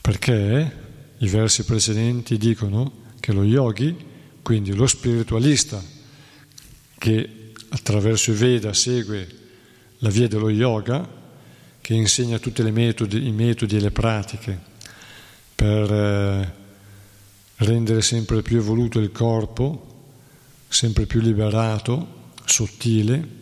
Perché 0.00 0.76
i 1.18 1.28
versi 1.28 1.62
precedenti 1.62 2.36
dicono 2.36 3.10
che 3.20 3.32
lo 3.32 3.44
yogi, 3.44 3.96
quindi 4.42 4.74
lo 4.74 4.88
spiritualista 4.88 5.80
che 6.98 7.52
attraverso 7.68 8.32
i 8.32 8.34
Veda 8.34 8.72
segue 8.72 9.38
la 9.98 10.10
via 10.10 10.26
dello 10.26 10.50
yoga, 10.50 11.20
che 11.82 11.92
insegna 11.94 12.38
tutti 12.38 12.62
metodi, 12.62 13.26
i 13.26 13.32
metodi 13.32 13.76
e 13.76 13.80
le 13.80 13.90
pratiche 13.90 14.58
per 15.54 15.92
eh, 15.92 16.54
rendere 17.56 18.00
sempre 18.00 18.40
più 18.40 18.56
evoluto 18.58 18.98
il 19.00 19.12
corpo, 19.12 19.88
sempre 20.68 21.06
più 21.06 21.20
liberato, 21.20 22.20
sottile 22.44 23.40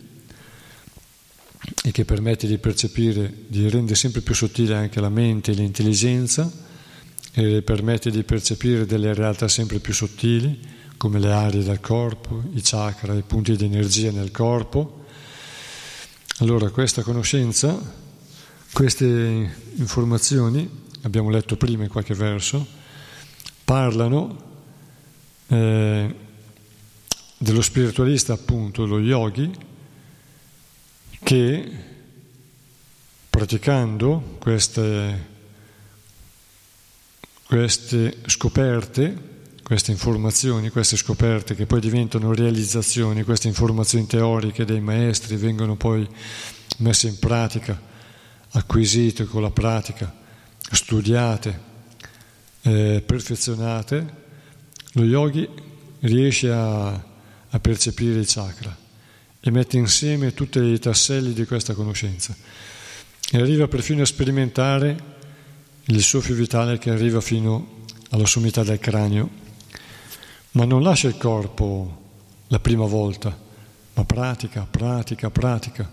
e 1.83 1.91
che 1.93 2.05
permette 2.05 2.47
di 2.47 2.59
percepire, 2.59 3.33
di 3.47 3.69
rendere 3.69 3.95
sempre 3.95 4.23
più 4.23 4.35
sottile 4.35 4.75
anche 4.75 5.01
la 5.01 5.11
mente 5.11 5.53
e 5.53 5.55
l'intelligenza 5.55 6.51
e 7.33 7.63
permette 7.63 8.11
di 8.11 8.25
percepire 8.25 8.87
delle 8.87 9.15
realtà 9.15 9.49
sempre 9.49 9.79
più 9.79 9.93
sottili 9.93 10.59
come 10.97 11.19
le 11.19 11.33
aree 11.33 11.63
del 11.63 11.81
corpo, 11.81 12.43
i 12.55 12.61
chakra, 12.63 13.15
i 13.15 13.23
punti 13.23 13.57
di 13.57 13.65
energia 13.65 14.11
nel 14.11 14.31
corpo. 14.31 15.05
Allora 16.39 16.71
questa 16.71 17.03
conoscenza, 17.03 18.00
queste 18.73 19.51
informazioni, 19.77 20.69
abbiamo 21.03 21.31
letto 21.31 21.57
prima 21.57 21.83
in 21.83 21.89
qualche 21.89 22.15
verso, 22.15 22.67
parlano 23.65 24.49
eh, 25.49 26.15
dello 27.37 27.63
spiritualista 27.63 28.33
appunto, 28.33 28.87
lo 28.87 29.01
yogi, 29.01 29.51
che 31.23 31.71
praticando 33.29 34.37
queste, 34.39 35.27
queste 37.47 38.19
scoperte, 38.27 39.29
queste 39.63 39.93
informazioni, 39.93 40.69
queste 40.71 40.97
scoperte 40.97 41.55
che 41.55 41.67
poi 41.67 41.81
diventano 41.81 42.35
realizzazioni, 42.35 43.23
queste 43.23 43.49
informazioni 43.49 44.07
teoriche 44.07 44.65
dei 44.65 44.81
maestri 44.81 45.37
vengono 45.37 45.77
poi 45.77 46.09
messe 46.79 47.09
in 47.09 47.19
pratica, 47.19 47.81
acquisite 48.51 49.25
con 49.25 49.43
la 49.43 49.51
pratica, 49.51 50.13
studiate, 50.71 51.61
eh, 52.63 53.03
perfezionate, 53.05 54.19
lo 54.93 55.05
yogi 55.05 55.49
riesce 56.01 56.51
a, 56.51 56.89
a 56.89 57.61
percepire 57.61 58.21
i 58.21 58.27
chakra 58.27 58.77
e 59.41 59.51
mette 59.51 59.77
insieme 59.77 60.35
tutti 60.35 60.59
i 60.59 60.79
tasselli 60.79 61.33
di 61.33 61.47
questa 61.47 61.75
conoscenza 61.75 62.35
e 63.33 63.39
arriva 63.39 63.69
perfino 63.69 64.03
a 64.03 64.07
sperimentare 64.07 65.19
il 65.85 66.03
soffio 66.03 66.35
vitale 66.35 66.79
che 66.79 66.91
arriva 66.91 67.21
fino 67.21 67.79
alla 68.11 68.27
sommità 68.27 68.63
del 68.63 68.79
cranio, 68.79 69.29
ma 70.53 70.65
non 70.65 70.83
lascia 70.83 71.09
il 71.09 71.17
corpo 71.17 71.99
la 72.49 72.59
prima 72.59 72.87
volta, 72.87 73.37
ma 73.95 74.05
pratica, 74.05 74.67
pratica, 74.69 75.31
pratica 75.31 75.91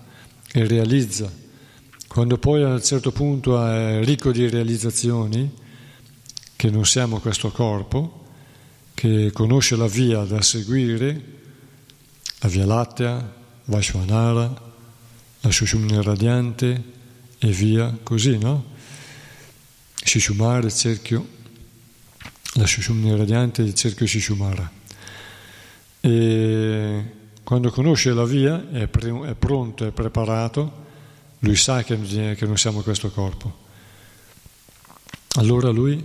e 0.51 0.68
realizza. 0.68 1.32
Quando 2.08 2.38
poi 2.38 2.64
a 2.64 2.70
un 2.70 2.82
certo 2.82 3.12
punto 3.12 3.64
è 3.64 4.03
ricco 4.03 4.32
di 4.32 4.49
realizzazioni, 4.49 5.51
che 6.55 6.70
non 6.72 6.86
siamo 6.86 7.20
questo 7.20 7.51
corpo, 7.51 8.26
che 8.93 9.30
conosce 9.32 9.76
la 9.76 9.86
via 9.86 10.24
da 10.24 10.41
seguire, 10.41 11.24
la 12.39 12.49
via 12.49 12.66
lattea, 12.66 13.36
Vaishvanara, 13.66 14.62
la 15.41 15.51
Sushumna 15.51 16.01
radiante 16.01 16.84
e 17.38 17.47
via 17.49 17.95
così, 18.01 18.38
no? 18.38 18.66
Shishumara, 19.93 20.68
cerchio, 20.70 21.28
la 22.53 22.66
Sushumna 22.66 23.16
radiante 23.16 23.62
il 23.62 23.76
cerchio 23.76 24.08
Shishumara. 24.08 24.72
E 25.99 27.03
quando 27.43 27.70
conosce 27.70 28.14
la 28.14 28.26
via 28.26 28.72
è, 28.72 28.88
pre- 28.88 29.30
è 29.30 29.36
pronto, 29.36 29.86
è 29.86 29.91
preparato, 29.91 30.86
lui 31.39 31.55
sa 31.55 31.83
che, 31.83 31.97
che 32.35 32.45
non 32.45 32.57
siamo 32.57 32.81
questo 32.81 33.09
corpo. 33.11 33.65
Allora 35.35 35.69
lui 35.69 36.03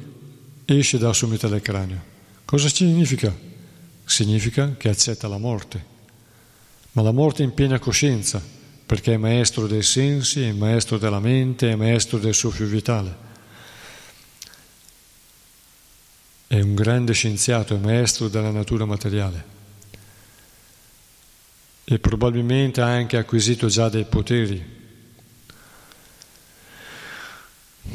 esce 0.64 0.98
dalla 0.98 1.12
sommità 1.12 1.48
del 1.48 1.62
cranio. 1.62 2.10
Cosa 2.44 2.68
significa? 2.68 3.34
Significa 4.04 4.74
che 4.76 4.88
accetta 4.88 5.28
la 5.28 5.38
morte 5.38 5.90
ma 6.92 7.02
la 7.02 7.12
morte 7.12 7.42
in 7.42 7.54
piena 7.54 7.78
coscienza, 7.78 8.42
perché 8.84 9.14
è 9.14 9.16
maestro 9.16 9.66
dei 9.66 9.82
sensi, 9.82 10.42
è 10.42 10.52
maestro 10.52 10.98
della 10.98 11.20
mente, 11.20 11.70
è 11.70 11.74
maestro 11.74 12.18
del 12.18 12.34
suo 12.34 12.50
fiume 12.50 12.70
vitale. 12.70 13.30
È 16.46 16.60
un 16.60 16.74
grande 16.74 17.14
scienziato, 17.14 17.74
è 17.74 17.78
maestro 17.78 18.28
della 18.28 18.50
natura 18.50 18.84
materiale 18.84 19.50
e 21.84 21.98
probabilmente 21.98 22.80
ha 22.80 22.86
anche 22.86 23.16
acquisito 23.16 23.68
già 23.68 23.88
dei 23.88 24.04
poteri, 24.04 24.81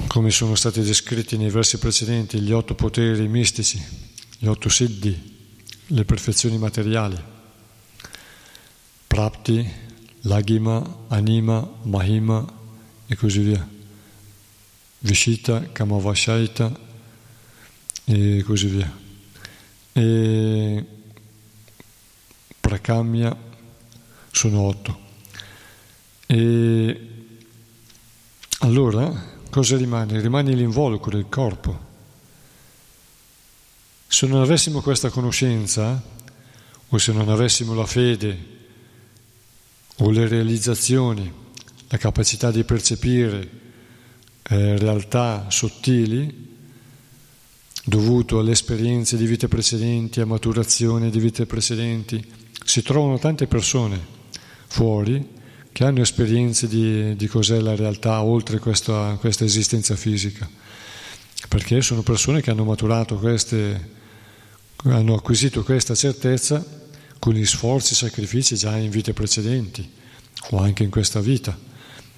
come 0.07 0.31
sono 0.31 0.55
stati 0.55 0.81
descritti 0.81 1.38
nei 1.38 1.49
versi 1.49 1.77
precedenti, 1.77 2.39
gli 2.39 2.51
otto 2.51 2.75
poteri 2.75 3.27
mistici, 3.27 3.81
gli 4.38 4.45
otto 4.45 4.69
siddhi, 4.69 5.35
le 5.88 6.05
perfezioni 6.05 6.57
materiali. 6.57 7.17
Prapti, 9.07 9.69
Lagima, 10.21 11.05
Anima, 11.07 11.67
Mahima 11.83 12.45
e 13.07 13.15
così 13.15 13.39
via. 13.39 13.67
Vishita, 14.99 15.71
Kamavashaita 15.71 16.79
e 18.03 18.43
così 18.43 18.67
via. 18.67 18.99
E 19.93 20.85
Prakamya 22.59 23.35
sono 24.31 24.59
otto. 24.61 24.99
E 26.25 27.09
allora 28.59 29.35
cosa 29.49 29.77
rimane? 29.77 30.19
Rimane 30.19 30.53
l'involucro, 30.53 31.17
il 31.17 31.27
corpo. 31.29 31.85
Se 34.07 34.25
non 34.27 34.41
avessimo 34.41 34.81
questa 34.81 35.09
conoscenza, 35.09 36.01
o 36.89 36.97
se 36.97 37.11
non 37.11 37.29
avessimo 37.29 37.73
la 37.73 37.85
fede 37.85 38.55
o 39.97 40.09
le 40.09 40.27
realizzazioni, 40.27 41.31
la 41.89 41.97
capacità 41.97 42.51
di 42.51 42.63
percepire 42.63 43.49
eh, 44.43 44.77
realtà 44.77 45.47
sottili 45.49 46.45
dovuto 47.83 48.39
alle 48.39 48.51
esperienze 48.51 49.17
di 49.17 49.25
vite 49.25 49.47
precedenti, 49.47 50.19
a 50.19 50.25
maturazione 50.25 51.09
di 51.09 51.19
vite 51.19 51.45
precedenti, 51.45 52.25
si 52.63 52.81
trovano 52.81 53.17
tante 53.17 53.47
persone 53.47 54.15
fuori 54.67 55.35
che 55.78 55.84
hanno 55.84 56.01
esperienze 56.01 56.67
di, 56.67 57.15
di 57.15 57.28
cos'è 57.28 57.59
la 57.59 57.75
realtà 57.75 58.23
oltre 58.23 58.57
questa, 58.57 59.15
questa 59.19 59.43
esistenza 59.43 59.95
fisica, 59.95 60.49
perché 61.47 61.84
sono 61.84 62.01
persone 62.01 62.41
che 62.41 62.49
hanno 62.49 62.63
maturato 62.63 63.17
queste, 63.17 63.89
hanno 64.86 65.13
acquisito 65.13 65.63
questa 65.63 65.93
certezza 65.93 66.65
con 67.19 67.34
gli 67.34 67.45
sforzi 67.45 67.93
e 67.93 67.95
sacrifici 67.95 68.55
già 68.55 68.75
in 68.75 68.89
vite 68.89 69.13
precedenti 69.13 69.88
o 70.49 70.57
anche 70.57 70.82
in 70.82 70.89
questa 70.89 71.19
vita. 71.19 71.55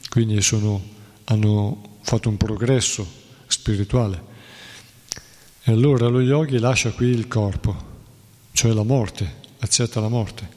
Quindi 0.07 0.41
sono, 0.41 0.81
hanno 1.25 1.97
fatto 1.99 2.29
un 2.29 2.37
progresso 2.37 3.05
spirituale. 3.45 4.23
E 5.63 5.71
allora 5.73 6.07
lo 6.07 6.21
yogi 6.21 6.59
lascia 6.59 6.91
qui 6.91 7.07
il 7.07 7.27
corpo, 7.27 7.75
cioè 8.53 8.71
la 8.71 8.83
morte, 8.83 9.29
accetta 9.59 9.99
la 9.99 10.07
morte. 10.07 10.47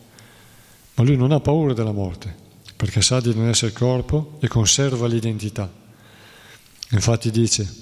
Ma 0.94 1.02
lui 1.02 1.16
non 1.16 1.32
ha 1.32 1.40
paura 1.40 1.72
della 1.72 1.90
morte, 1.90 2.41
perché 2.82 3.00
sa 3.00 3.20
di 3.20 3.32
non 3.32 3.46
essere 3.46 3.70
corpo 3.70 4.38
e 4.40 4.48
conserva 4.48 5.06
l'identità. 5.06 5.72
Infatti 6.90 7.30
dice, 7.30 7.72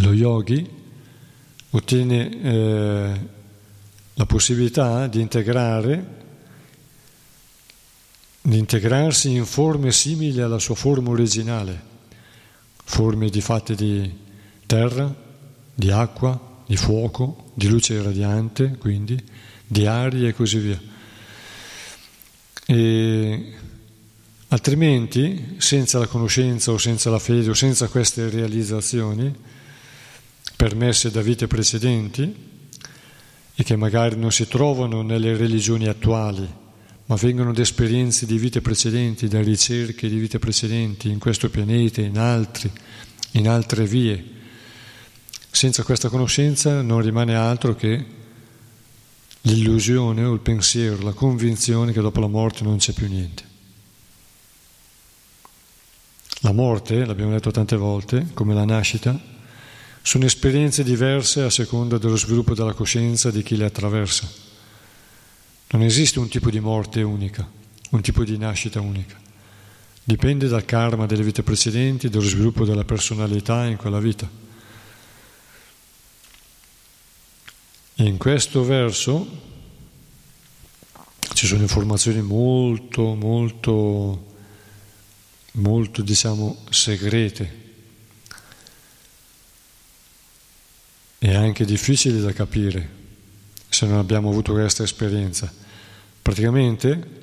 lo 0.00 0.12
yogi 0.12 0.68
ottiene 1.70 2.42
eh, 2.42 3.20
la 4.12 4.26
possibilità 4.26 5.06
di 5.06 5.22
integrare 5.22 6.14
di 8.42 8.58
integrarsi 8.58 9.30
in 9.30 9.46
forme 9.46 9.90
simili 9.92 10.42
alla 10.42 10.58
sua 10.58 10.74
forma 10.74 11.08
originale, 11.08 11.82
forme 12.84 13.30
di 13.30 13.40
fatte 13.40 13.74
di 13.74 14.14
terra, 14.66 15.10
di 15.72 15.90
acqua, 15.90 16.62
di 16.66 16.76
fuoco, 16.76 17.50
di 17.54 17.66
luce 17.66 18.02
radiante, 18.02 18.76
quindi 18.76 19.18
di 19.66 19.86
aria 19.86 20.28
e 20.28 20.34
così 20.34 20.58
via. 20.58 20.80
E 22.66 23.54
altrimenti, 24.48 25.56
senza 25.58 25.98
la 25.98 26.06
conoscenza 26.06 26.72
o 26.72 26.78
senza 26.78 27.10
la 27.10 27.18
fede 27.18 27.50
o 27.50 27.54
senza 27.54 27.88
queste 27.88 28.28
realizzazioni 28.28 29.34
permesse 30.56 31.10
da 31.10 31.20
vite 31.20 31.46
precedenti, 31.46 32.54
e 33.58 33.64
che 33.64 33.76
magari 33.76 34.16
non 34.16 34.30
si 34.30 34.46
trovano 34.46 35.00
nelle 35.00 35.34
religioni 35.34 35.86
attuali, 35.88 36.46
ma 37.06 37.14
vengono 37.14 37.54
da 37.54 37.62
esperienze 37.62 38.26
di 38.26 38.36
vite 38.36 38.60
precedenti, 38.60 39.28
da 39.28 39.40
ricerche 39.40 40.08
di 40.08 40.18
vite 40.18 40.38
precedenti 40.38 41.08
in 41.08 41.18
questo 41.18 41.48
pianeta, 41.48 42.02
in 42.02 42.18
altri, 42.18 42.70
in 43.32 43.48
altre 43.48 43.86
vie. 43.86 44.22
Senza 45.50 45.84
questa 45.84 46.10
conoscenza 46.10 46.82
non 46.82 47.00
rimane 47.00 47.34
altro 47.34 47.74
che 47.74 48.04
l'illusione 49.42 50.22
o 50.24 50.34
il 50.34 50.40
pensiero, 50.40 51.02
la 51.02 51.12
convinzione 51.12 51.92
che 51.92 52.00
dopo 52.02 52.20
la 52.20 52.26
morte 52.26 52.62
non 52.62 52.76
c'è 52.76 52.92
più 52.92 53.08
niente. 53.08 53.54
La 56.40 56.52
morte, 56.52 57.04
l'abbiamo 57.04 57.32
detto 57.32 57.50
tante 57.50 57.76
volte, 57.76 58.28
come 58.34 58.54
la 58.54 58.64
nascita, 58.64 59.34
Sono 60.06 60.24
esperienze 60.24 60.84
diverse 60.84 61.42
a 61.42 61.50
seconda 61.50 61.98
dello 61.98 62.14
sviluppo 62.14 62.54
della 62.54 62.74
coscienza 62.74 63.32
di 63.32 63.42
chi 63.42 63.56
le 63.56 63.64
attraversa. 63.64 64.30
Non 65.70 65.82
esiste 65.82 66.20
un 66.20 66.28
tipo 66.28 66.48
di 66.48 66.60
morte 66.60 67.02
unica, 67.02 67.44
un 67.90 68.00
tipo 68.02 68.22
di 68.22 68.38
nascita 68.38 68.80
unica. 68.80 69.18
Dipende 70.04 70.46
dal 70.46 70.64
karma 70.64 71.06
delle 71.06 71.24
vite 71.24 71.42
precedenti, 71.42 72.08
dallo 72.08 72.22
sviluppo 72.22 72.64
della 72.64 72.84
personalità 72.84 73.64
in 73.64 73.76
quella 73.76 73.98
vita. 73.98 74.30
In 77.96 78.16
questo 78.16 78.62
verso 78.62 79.26
ci 81.32 81.46
sono 81.48 81.62
informazioni 81.62 82.22
molto, 82.22 83.14
molto, 83.14 84.25
molto, 85.56 86.02
diciamo, 86.02 86.64
segrete 86.70 87.64
e 91.18 91.34
anche 91.34 91.64
difficili 91.64 92.20
da 92.20 92.32
capire 92.32 92.94
se 93.68 93.86
non 93.86 93.98
abbiamo 93.98 94.30
avuto 94.30 94.52
questa 94.52 94.82
esperienza. 94.82 95.52
Praticamente 96.22 97.14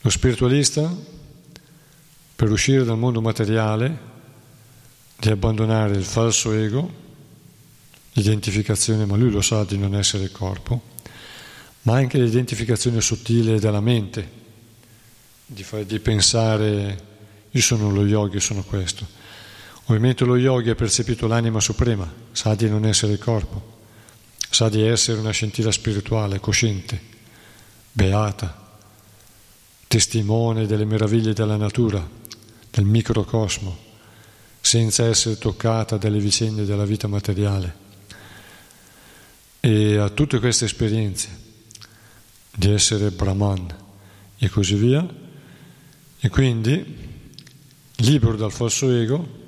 lo 0.00 0.10
spiritualista, 0.10 0.94
per 2.36 2.50
uscire 2.50 2.84
dal 2.84 2.98
mondo 2.98 3.20
materiale, 3.20 4.12
di 5.16 5.30
abbandonare 5.30 5.96
il 5.96 6.04
falso 6.04 6.52
ego, 6.52 7.02
l'identificazione, 8.12 9.06
ma 9.06 9.16
lui 9.16 9.30
lo 9.30 9.40
sa 9.40 9.64
di 9.64 9.78
non 9.78 9.94
essere 9.94 10.24
il 10.24 10.32
corpo, 10.32 10.92
ma 11.82 11.96
anche 11.96 12.18
l'identificazione 12.18 13.00
sottile 13.00 13.58
della 13.58 13.80
mente, 13.80 14.42
di, 15.46 15.62
fare, 15.62 15.84
pensare 16.00 17.12
io 17.50 17.60
sono 17.60 17.90
lo 17.90 18.04
yogi, 18.04 18.40
sono 18.40 18.62
questo. 18.62 19.06
Ovviamente 19.84 20.24
lo 20.24 20.36
yogi 20.36 20.70
ha 20.70 20.74
percepito 20.74 21.26
l'anima 21.26 21.60
suprema, 21.60 22.10
sa 22.32 22.54
di 22.54 22.68
non 22.68 22.84
essere 22.84 23.12
il 23.12 23.18
corpo, 23.18 23.78
sa 24.50 24.68
di 24.68 24.82
essere 24.82 25.20
una 25.20 25.30
scintilla 25.30 25.70
spirituale, 25.70 26.40
cosciente, 26.40 27.00
beata 27.92 28.62
testimone 29.94 30.66
delle 30.66 30.84
meraviglie 30.84 31.34
della 31.34 31.56
natura, 31.56 32.04
del 32.68 32.84
microcosmo, 32.84 33.78
senza 34.60 35.06
essere 35.06 35.38
toccata 35.38 35.96
dalle 35.96 36.18
vicende 36.18 36.64
della 36.64 36.84
vita 36.84 37.06
materiale. 37.06 37.82
E 39.60 39.96
ha 39.96 40.08
tutte 40.08 40.40
queste 40.40 40.64
esperienze 40.64 41.28
di 42.52 42.72
essere 42.72 43.12
Brahman 43.12 43.72
e 44.36 44.48
così 44.48 44.74
via, 44.74 45.06
e 46.24 46.30
quindi, 46.30 46.82
libero 47.96 48.34
dal 48.34 48.50
falso 48.50 48.90
ego, 48.90 49.42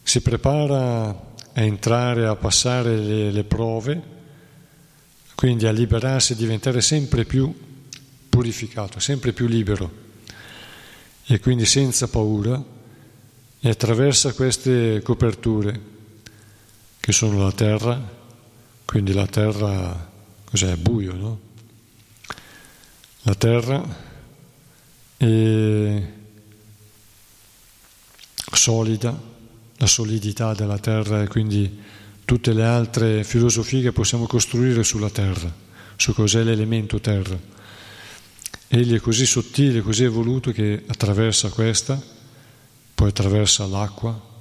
si 0.00 0.20
prepara 0.20 1.08
a 1.08 1.60
entrare, 1.60 2.26
a 2.26 2.36
passare 2.36 2.96
le, 2.96 3.32
le 3.32 3.42
prove, 3.42 4.02
quindi 5.34 5.66
a 5.66 5.72
liberarsi 5.72 6.32
e 6.32 6.36
diventare 6.36 6.82
sempre 6.82 7.24
più 7.24 7.52
purificato, 8.28 9.00
sempre 9.00 9.32
più 9.32 9.48
libero 9.48 9.90
e 11.24 11.40
quindi 11.40 11.66
senza 11.66 12.06
paura 12.06 12.62
e 13.58 13.68
attraversa 13.68 14.34
queste 14.34 15.02
coperture 15.02 15.80
che 17.00 17.10
sono 17.10 17.42
la 17.42 17.50
terra, 17.50 18.00
quindi 18.84 19.12
la 19.12 19.26
terra 19.26 20.12
cos'è? 20.44 20.76
Buio, 20.76 21.14
no? 21.16 21.40
La 23.22 23.34
terra 23.34 24.12
è 25.24 26.12
solida, 28.52 29.18
la 29.76 29.86
solidità 29.86 30.54
della 30.54 30.78
terra 30.78 31.22
e 31.22 31.28
quindi 31.28 31.80
tutte 32.24 32.52
le 32.52 32.64
altre 32.64 33.24
filosofie 33.24 33.82
che 33.82 33.92
possiamo 33.92 34.26
costruire 34.26 34.82
sulla 34.82 35.10
terra, 35.10 35.52
su 35.96 36.14
cos'è 36.14 36.42
l'elemento 36.42 37.00
terra. 37.00 37.38
Egli 38.68 38.94
è 38.94 39.00
così 39.00 39.26
sottile, 39.26 39.82
così 39.82 40.04
evoluto 40.04 40.50
che 40.52 40.82
attraversa 40.86 41.48
questa, 41.48 42.00
poi 42.94 43.08
attraversa 43.08 43.66
l'acqua 43.66 44.32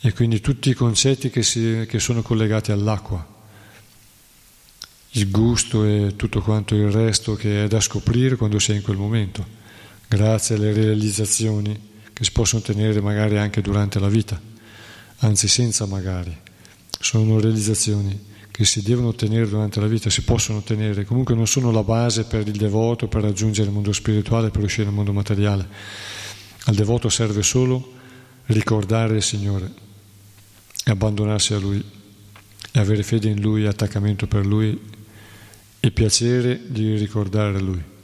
e 0.00 0.12
quindi 0.12 0.40
tutti 0.40 0.70
i 0.70 0.74
concetti 0.74 1.30
che, 1.30 1.42
si, 1.42 1.86
che 1.88 1.98
sono 1.98 2.22
collegati 2.22 2.72
all'acqua, 2.72 3.36
il 5.12 5.30
gusto 5.30 5.84
e 5.84 6.14
tutto 6.16 6.42
quanto 6.42 6.74
il 6.74 6.90
resto 6.90 7.34
che 7.34 7.64
è 7.64 7.68
da 7.68 7.80
scoprire 7.80 8.36
quando 8.36 8.58
sei 8.58 8.76
in 8.76 8.82
quel 8.82 8.96
momento, 8.96 9.57
grazie 10.08 10.54
alle 10.54 10.72
realizzazioni 10.72 11.78
che 12.12 12.24
si 12.24 12.32
possono 12.32 12.62
ottenere 12.62 13.00
magari 13.00 13.36
anche 13.36 13.60
durante 13.60 13.98
la 13.98 14.08
vita, 14.08 14.40
anzi 15.18 15.46
senza 15.46 15.86
magari, 15.86 16.36
sono 16.98 17.38
realizzazioni 17.38 18.26
che 18.50 18.64
si 18.64 18.82
devono 18.82 19.08
ottenere 19.08 19.48
durante 19.48 19.78
la 19.78 19.86
vita, 19.86 20.10
si 20.10 20.22
possono 20.22 20.58
ottenere, 20.58 21.04
comunque 21.04 21.36
non 21.36 21.46
sono 21.46 21.70
la 21.70 21.84
base 21.84 22.24
per 22.24 22.48
il 22.48 22.56
devoto 22.56 23.06
per 23.06 23.22
raggiungere 23.22 23.68
il 23.68 23.74
mondo 23.74 23.92
spirituale, 23.92 24.50
per 24.50 24.64
uscire 24.64 24.84
dal 24.84 24.94
mondo 24.94 25.12
materiale. 25.12 25.68
Al 26.64 26.74
devoto 26.74 27.08
serve 27.08 27.44
solo 27.44 27.92
ricordare 28.46 29.16
il 29.16 29.22
Signore 29.22 29.70
e 30.84 30.90
abbandonarsi 30.90 31.52
a 31.54 31.58
Lui 31.58 31.84
e 32.72 32.78
avere 32.80 33.04
fede 33.04 33.28
in 33.28 33.40
Lui, 33.40 33.64
attaccamento 33.64 34.26
per 34.26 34.44
Lui 34.44 34.76
e 35.78 35.90
piacere 35.92 36.60
di 36.66 36.96
ricordare 36.96 37.60
Lui. 37.60 37.96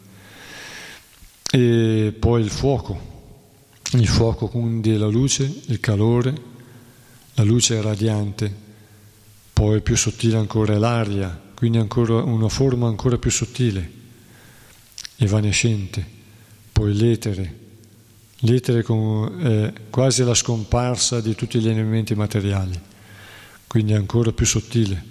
E 1.54 2.12
poi 2.18 2.42
il 2.42 2.50
fuoco, 2.50 3.00
il 3.92 4.08
fuoco 4.08 4.48
quindi 4.48 4.90
è 4.90 4.96
la 4.96 5.06
luce, 5.06 5.44
il 5.66 5.78
calore, 5.78 6.34
la 7.34 7.44
luce 7.44 7.80
radiante. 7.80 8.52
Poi 9.52 9.80
più 9.80 9.96
sottile 9.96 10.36
ancora 10.36 10.74
è 10.74 10.78
l'aria, 10.78 11.40
quindi 11.54 11.78
ancora 11.78 12.24
una 12.24 12.48
forma 12.48 12.88
ancora 12.88 13.18
più 13.18 13.30
sottile, 13.30 13.88
evanescente, 15.18 16.04
poi 16.72 16.92
l'etere, 16.92 17.58
l'etere 18.38 18.80
è 18.80 19.72
quasi 19.90 20.24
la 20.24 20.34
scomparsa 20.34 21.20
di 21.20 21.36
tutti 21.36 21.60
gli 21.60 21.68
elementi 21.68 22.16
materiali, 22.16 22.76
quindi 23.68 23.92
ancora 23.92 24.32
più 24.32 24.44
sottile, 24.44 25.04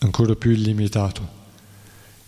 ancora 0.00 0.34
più 0.34 0.50
illimitato. 0.50 1.37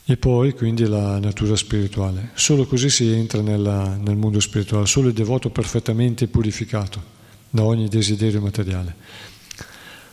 E 0.05 0.17
poi 0.17 0.53
quindi 0.55 0.87
la 0.87 1.19
natura 1.19 1.55
spirituale. 1.55 2.31
Solo 2.35 2.67
così 2.67 2.91
si 2.91 3.13
entra 3.13 3.41
nella, 3.43 3.97
nel 3.97 4.17
mondo 4.17 4.41
spirituale, 4.41 4.87
solo 4.87 5.09
il 5.09 5.15
devoto 5.15 5.51
perfettamente 5.51 6.27
purificato 6.27 7.19
da 7.51 7.65
ogni 7.65 7.89
desiderio 7.89 8.41
materiale. 8.41 8.95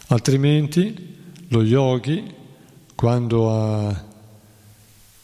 Altrimenti 0.08 1.16
lo 1.50 1.64
yogi, 1.64 2.24
quando 2.96 3.52
ha, 3.52 4.06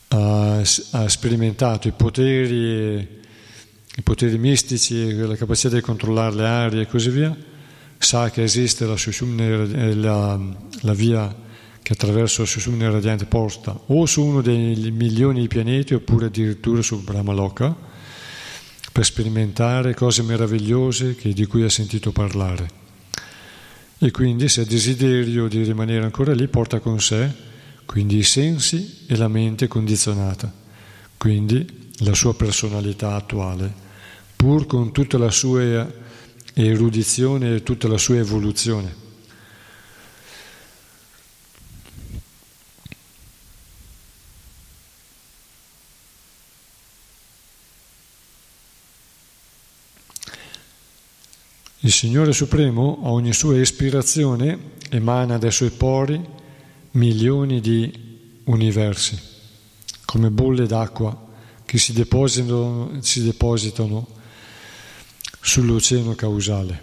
ha, 0.09 0.57
ha 0.57 1.09
sperimentato 1.09 1.87
i 1.87 1.91
poteri, 1.91 3.21
i 3.95 4.01
poteri 4.01 4.37
mistici, 4.37 5.13
la 5.15 5.35
capacità 5.35 5.75
di 5.75 5.81
controllare 5.81 6.35
le 6.35 6.47
arie 6.47 6.81
e 6.81 6.87
così 6.87 7.09
via, 7.09 7.35
sa 7.97 8.29
che 8.29 8.43
esiste 8.43 8.85
la, 8.85 8.95
la, 9.95 10.39
la 10.81 10.93
via 10.93 11.35
che 11.83 11.93
attraverso 11.93 12.41
la 12.41 12.47
Sushumna 12.47 12.89
radiante 12.89 13.25
porta 13.25 13.77
o 13.87 14.05
su 14.05 14.23
uno 14.23 14.41
dei 14.41 14.89
milioni 14.91 15.41
di 15.41 15.47
pianeti 15.47 15.93
oppure 15.93 16.27
addirittura 16.27 16.81
su 16.81 17.03
Brahmaloka 17.03 17.75
per 18.91 19.05
sperimentare 19.05 19.93
cose 19.93 20.23
meravigliose 20.23 21.17
di 21.21 21.45
cui 21.45 21.63
ha 21.63 21.69
sentito 21.69 22.11
parlare. 22.11 22.81
E 23.99 24.11
quindi 24.11 24.49
se 24.49 24.61
ha 24.61 24.65
desiderio 24.65 25.47
di 25.47 25.63
rimanere 25.63 26.03
ancora 26.03 26.33
lì, 26.33 26.47
porta 26.47 26.79
con 26.79 26.99
sé 27.01 27.51
quindi 27.85 28.17
i 28.17 28.23
sensi 28.23 29.05
e 29.07 29.15
la 29.17 29.27
mente 29.27 29.67
condizionata, 29.67 30.51
quindi 31.17 31.91
la 31.97 32.13
sua 32.13 32.33
personalità 32.33 33.15
attuale, 33.15 33.71
pur 34.35 34.65
con 34.65 34.91
tutta 34.91 35.17
la 35.17 35.29
sua 35.29 35.91
erudizione 36.53 37.55
e 37.55 37.63
tutta 37.63 37.87
la 37.87 37.97
sua 37.97 38.17
evoluzione. 38.17 39.02
Il 51.85 51.91
Signore 51.91 52.31
Supremo 52.31 53.01
a 53.03 53.11
ogni 53.11 53.33
sua 53.33 53.59
ispirazione 53.59 54.71
emana 54.89 55.37
dai 55.37 55.51
suoi 55.51 55.69
pori 55.69 56.17
milioni 56.91 57.59
di 57.59 58.39
universi, 58.45 59.19
come 60.05 60.29
bolle 60.29 60.65
d'acqua 60.65 61.27
che 61.65 61.77
si 61.77 61.91
depositano, 61.91 62.99
si 63.01 63.21
depositano 63.21 64.07
sull'oceano 65.41 66.15
causale. 66.15 66.81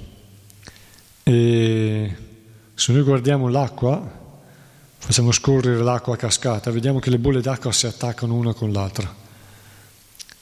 E 1.23 2.17
se 2.75 2.93
noi 2.93 3.03
guardiamo 3.03 3.49
l'acqua, 3.49 4.03
facciamo 4.99 5.33
scorrere 5.33 5.83
l'acqua 5.83 6.13
a 6.13 6.19
cascata, 6.19 6.71
vediamo 6.71 6.99
che 6.99 7.09
le 7.09 7.19
bolle 7.19 7.41
d'acqua 7.41 7.73
si 7.73 7.87
attaccano 7.87 8.35
una 8.35 8.53
con 8.53 8.71
l'altra, 8.71 9.17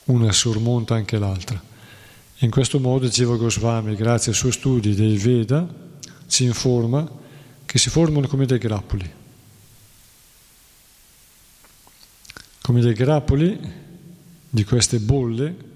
una 0.07 0.33
sormonta 0.33 0.97
anche 0.97 1.17
l'altra. 1.17 1.63
In 2.41 2.51
questo 2.51 2.79
modo 2.79 3.09
Jiva 3.09 3.35
Goswami, 3.35 3.97
grazie 3.97 4.31
ai 4.31 4.39
suoi 4.39 4.53
studi 4.53 4.95
dei 4.95 5.17
Veda, 5.17 5.67
ci 6.29 6.45
informa 6.45 7.11
che 7.67 7.79
si 7.79 7.91
formano 7.91 8.29
come 8.29 8.47
dei 8.47 8.59
grappoli. 8.59 9.11
Come 12.61 12.81
dei 12.81 12.93
grappoli 12.93 13.59
di 14.51 14.65
queste 14.65 15.01
bolle 15.01 15.67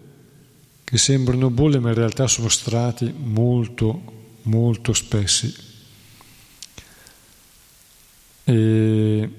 che 0.84 0.98
sembrano 0.98 1.50
bolle 1.50 1.80
ma 1.80 1.88
in 1.88 1.96
realtà 1.96 2.28
sono 2.28 2.48
strati 2.48 3.12
molto, 3.12 4.36
molto 4.42 4.92
spessi. 4.92 5.52
E, 8.44 9.30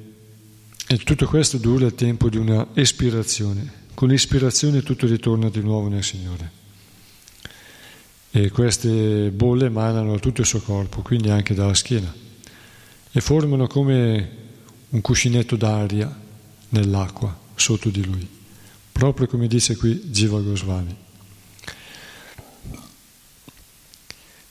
e 0.88 0.98
tutto 0.98 1.26
questo 1.28 1.58
dura 1.58 1.86
il 1.86 1.96
tempo 1.96 2.28
di 2.28 2.38
una 2.38 2.68
espirazione. 2.74 3.82
Con 3.94 4.10
l'ispirazione 4.10 4.84
tutto 4.84 5.08
ritorna 5.08 5.50
di 5.50 5.62
nuovo 5.62 5.88
nel 5.88 6.04
Signore 6.04 6.63
e 8.36 8.50
queste 8.50 9.30
bolle 9.30 9.68
emanano 9.68 10.14
da 10.14 10.18
tutto 10.18 10.42
il 10.42 10.48
suo 10.48 10.60
corpo, 10.60 11.04
quindi 11.04 11.30
anche 11.30 11.54
dalla 11.54 11.76
schiena, 11.76 12.12
e 13.12 13.22
formano 13.22 13.68
come 13.68 14.30
un 14.90 15.02
cuscinetto 15.02 15.56
d'aria 15.56 16.12
nell'acqua 16.70 17.38
sotto 17.54 17.90
di 17.90 18.04
lui, 18.04 18.28
proprio 18.92 19.28
come 19.28 19.46
dice 19.48 19.78
qui 19.78 20.02
Jiva 20.06 20.40
Goswami. 20.40 20.98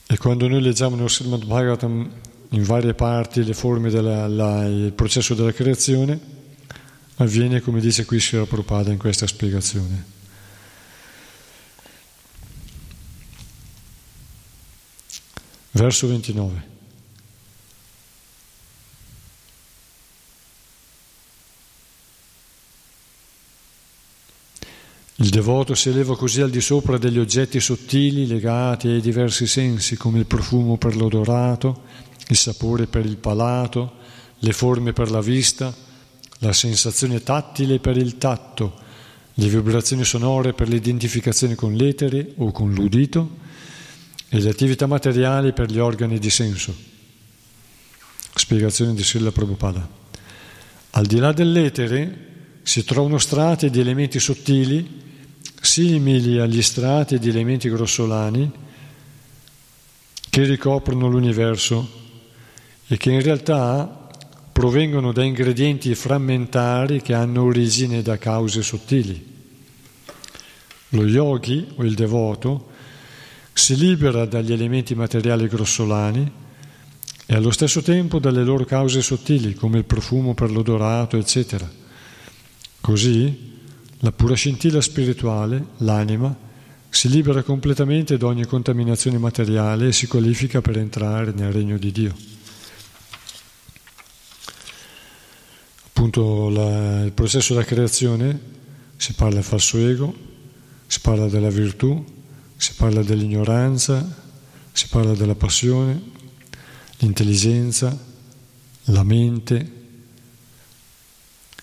E 0.07 0.17
quando 0.17 0.47
noi 0.47 0.63
leggiamo 0.63 0.95
nel 0.95 1.11
Srimad 1.11 1.45
Bhagavatam 1.45 2.11
in 2.51 2.63
varie 2.63 2.95
parti 2.95 3.43
le 3.43 3.55
forme 3.55 3.91
del 3.91 4.93
processo 4.95 5.35
della 5.35 5.53
creazione, 5.53 6.21
avviene 7.17 7.61
come 7.61 7.81
dice 7.81 8.05
qui 8.05 8.21
Sri 8.21 8.45
Prabhupada 8.47 8.93
in 8.93 8.99
questa 8.99 9.27
spiegazione. 9.27 10.21
Verso 15.73 16.07
29. 16.07 16.71
Il 25.17 25.29
devoto 25.31 25.75
si 25.75 25.89
eleva 25.89 26.17
così 26.17 26.41
al 26.41 26.51
di 26.51 26.61
sopra 26.61 26.99
degli 26.99 27.19
oggetti 27.19 27.61
sottili 27.61 28.27
legati 28.27 28.89
ai 28.89 29.01
diversi 29.01 29.47
sensi, 29.47 29.97
come 29.97 30.19
il 30.19 30.27
profumo 30.27 30.77
per 30.77 30.97
l'odorato, 30.97 31.85
il 32.29 32.37
sapore 32.37 32.87
per 32.87 33.07
il 33.07 33.17
palato, 33.17 33.95
le 34.41 34.53
forme 34.53 34.93
per 34.93 35.11
la 35.11 35.21
vista, 35.21 35.75
la 36.41 36.53
sensazione 36.53 37.23
tattile 37.23 37.79
per 37.79 37.97
il 37.97 38.19
tatto, 38.19 38.75
le 39.35 39.49
vibrazioni 39.49 40.05
sonore 40.05 40.53
per 40.53 40.69
l'identificazione 40.69 41.55
con 41.55 41.75
l'etere 41.75 42.33
o 42.37 42.51
con 42.51 42.73
l'udito, 42.73 43.39
e 44.35 44.41
le 44.41 44.49
attività 44.49 44.87
materiali 44.87 45.53
per 45.53 45.71
gli 45.71 45.79
organi 45.79 46.19
di 46.19 46.31
senso. 46.31 46.75
Spiegazione 48.35 48.95
di 48.95 49.05
Srila 49.05 49.31
Prabhupada. 49.31 49.87
Al 50.93 51.05
di 51.05 51.19
là 51.19 51.33
dell'etere 51.33 52.31
si 52.63 52.83
trovano 52.83 53.19
strati 53.19 53.69
di 53.69 53.79
elementi 53.79 54.19
sottili 54.19 55.01
simili 55.61 56.39
agli 56.41 56.63
strati 56.63 57.19
di 57.19 57.29
elementi 57.29 57.69
grossolani 57.69 58.51
che 60.31 60.45
ricoprono 60.45 61.09
l'universo 61.09 61.91
e 62.87 62.97
che 62.97 63.11
in 63.11 63.21
realtà 63.21 64.09
provengono 64.51 65.13
da 65.13 65.23
ingredienti 65.23 65.95
frammentari 65.95 67.03
che 67.03 67.13
hanno 67.13 67.43
origine 67.43 68.01
da 68.01 68.17
cause 68.17 68.63
sottili. 68.63 69.31
Lo 70.89 71.05
yogi 71.05 71.67
o 71.77 71.85
il 71.85 71.95
devoto 71.95 72.71
si 73.53 73.77
libera 73.77 74.25
dagli 74.25 74.53
elementi 74.53 74.95
materiali 74.95 75.47
grossolani 75.47 76.31
e 77.27 77.35
allo 77.35 77.51
stesso 77.51 77.83
tempo 77.83 78.19
dalle 78.19 78.43
loro 78.43 78.65
cause 78.65 79.01
sottili, 79.03 79.55
come 79.55 79.79
il 79.79 79.85
profumo 79.85 80.35
per 80.35 80.51
l'odorato, 80.51 81.17
eccetera. 81.17 81.71
Così 82.81 83.51
la 83.99 84.11
pura 84.11 84.35
scintilla 84.35 84.81
spirituale, 84.81 85.65
l'anima, 85.79 86.37
si 86.89 87.09
libera 87.09 87.43
completamente 87.43 88.19
da 88.19 88.27
ogni 88.27 88.45
contaminazione 88.45 89.17
materiale 89.17 89.89
e 89.89 89.93
si 89.93 90.07
qualifica 90.07 90.61
per 90.61 90.77
entrare 90.77 91.33
nel 91.33 91.53
regno 91.53 91.79
di 91.79 91.93
Dio. 91.93 92.15
Appunto 95.87 96.49
la, 96.49 97.05
il 97.05 97.13
processo 97.13 97.55
della 97.55 97.65
creazione 97.65 98.39
si 98.97 99.13
parla 99.15 99.37
del 99.37 99.45
falso 99.45 99.79
ego, 99.79 100.15
si 100.87 101.01
parla 101.01 101.29
della 101.29 101.49
virtù, 101.49 102.05
si 102.63 102.75
parla 102.75 103.03
dell'ignoranza, 103.03 104.09
si 104.71 104.87
parla 104.87 105.15
della 105.15 105.35
passione, 105.35 106.01
l'intelligenza, 106.99 107.99
la 108.85 109.03
mente 109.03 109.73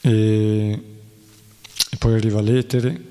e, 0.01 0.83
e 1.89 1.97
poi 1.97 2.15
arriva 2.15 2.41
l'etere, 2.41 3.05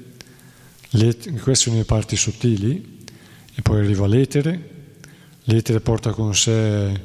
l'etere, 0.90 1.38
queste 1.38 1.64
sono 1.64 1.78
le 1.78 1.86
parti 1.86 2.14
sottili, 2.14 3.06
e 3.54 3.62
poi 3.62 3.78
arriva 3.78 4.06
l'etere, 4.06 4.96
l'etere 5.44 5.80
porta 5.80 6.12
con 6.12 6.34
sé 6.34 7.00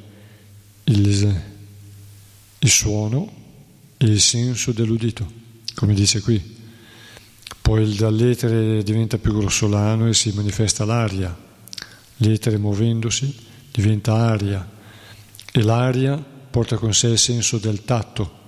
il, 0.84 1.42
il 2.60 2.70
suono 2.70 3.32
e 3.96 4.06
il 4.06 4.20
senso 4.20 4.74
dell'udito, 4.74 5.32
come 5.76 5.94
dice 5.94 6.20
qui. 6.20 6.53
Poi 7.64 7.96
dall'etere 7.96 8.84
diventa 8.84 9.18
più 9.18 9.38
grossolano 9.38 10.10
e 10.10 10.14
si 10.14 10.34
manifesta 10.34 10.84
l'aria. 10.84 11.34
L'etere 12.18 12.58
muovendosi 12.58 13.34
diventa 13.72 14.16
aria 14.16 14.70
e 15.50 15.64
l'aria 15.64 16.22
porta 16.52 16.76
con 16.76 16.94
sé 16.94 17.08
il 17.08 17.18
senso 17.18 17.58
del 17.60 17.86
tatto 17.86 18.42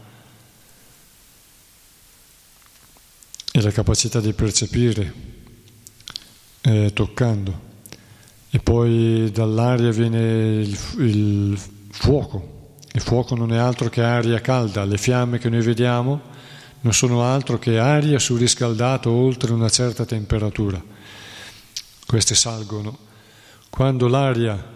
e 3.53 3.61
la 3.61 3.71
capacità 3.71 4.19
di 4.19 4.33
percepire 4.33 5.13
eh, 6.59 6.91
toccando. 6.91 7.61
E 8.49 8.59
poi 8.59 9.31
dall'aria 9.31 9.91
viene 9.91 10.59
il, 10.59 10.77
il 10.97 11.59
fuoco. 11.89 12.73
Il 12.91 12.99
fuoco 12.99 13.33
non 13.33 13.53
è 13.53 13.57
altro 13.57 13.87
che 13.87 14.03
aria 14.03 14.41
calda, 14.41 14.83
le 14.83 14.97
fiamme 14.97 15.37
che 15.37 15.47
noi 15.47 15.61
vediamo 15.61 16.33
non 16.85 16.93
sono 16.93 17.23
altro 17.23 17.57
che 17.57 17.79
aria 17.79 18.19
surriscaldata 18.19 19.09
oltre 19.09 19.51
una 19.51 19.69
certa 19.69 20.05
temperatura. 20.05 20.81
Queste 22.05 22.35
salgono. 22.35 22.95
Quando 23.71 24.07
l'aria 24.07 24.73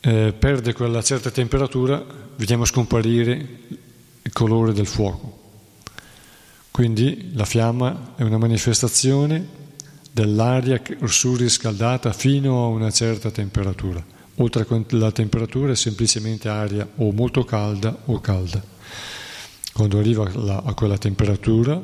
eh, 0.00 0.34
perde 0.38 0.74
quella 0.74 1.02
certa 1.02 1.30
temperatura, 1.30 2.04
vediamo 2.36 2.66
scomparire 2.66 3.48
il 4.20 4.32
colore 4.32 4.74
del 4.74 4.86
fuoco. 4.86 5.40
Quindi 6.70 7.30
la 7.32 7.46
fiamma 7.46 8.12
è 8.16 8.22
una 8.22 8.38
manifestazione 8.38 9.60
dell'aria 10.12 10.82
surriscaldata 11.02 12.12
fino 12.12 12.62
a 12.62 12.66
una 12.66 12.90
certa 12.90 13.30
temperatura. 13.30 14.04
Oltre 14.36 14.66
la 14.90 15.12
temperatura 15.12 15.72
è 15.72 15.76
semplicemente 15.76 16.50
aria 16.50 16.86
o 16.96 17.10
molto 17.10 17.42
calda 17.44 18.02
o 18.04 18.20
calda. 18.20 18.71
Quando 19.72 19.98
arriva 19.98 20.30
a 20.64 20.74
quella 20.74 20.98
temperatura 20.98 21.82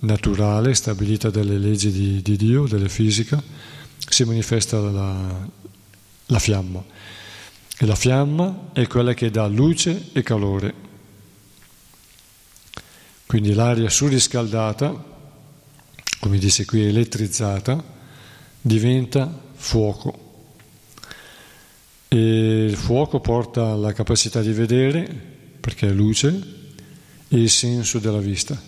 naturale, 0.00 0.74
stabilita 0.74 1.30
dalle 1.30 1.58
leggi 1.58 1.90
di, 1.90 2.22
di 2.22 2.36
Dio, 2.36 2.66
della 2.66 2.88
fisica, 2.88 3.42
si 3.96 4.24
manifesta 4.24 4.78
la, 4.78 5.48
la 6.26 6.38
fiamma. 6.38 6.82
E 7.80 7.86
la 7.86 7.94
fiamma 7.94 8.70
è 8.72 8.86
quella 8.86 9.14
che 9.14 9.30
dà 9.30 9.46
luce 9.46 10.10
e 10.12 10.22
calore. 10.22 10.86
Quindi 13.26 13.52
l'aria 13.52 13.90
surriscaldata, 13.90 15.04
come 16.18 16.38
dice 16.38 16.64
qui 16.64 16.84
elettrizzata, 16.86 17.84
diventa 18.60 19.30
fuoco. 19.54 20.26
E 22.08 22.64
il 22.64 22.76
fuoco 22.76 23.20
porta 23.20 23.74
la 23.74 23.92
capacità 23.92 24.40
di 24.40 24.52
vedere, 24.52 25.04
perché 25.60 25.88
è 25.88 25.92
luce, 25.92 26.56
il 27.28 27.50
senso 27.50 27.98
della 27.98 28.18
vista. 28.18 28.60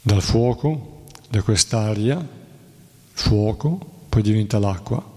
Dal 0.00 0.22
fuoco, 0.22 1.04
da 1.28 1.42
quest'aria, 1.42 2.26
fuoco, 3.12 4.06
poi 4.08 4.22
diventa 4.22 4.58
l'acqua. 4.58 5.16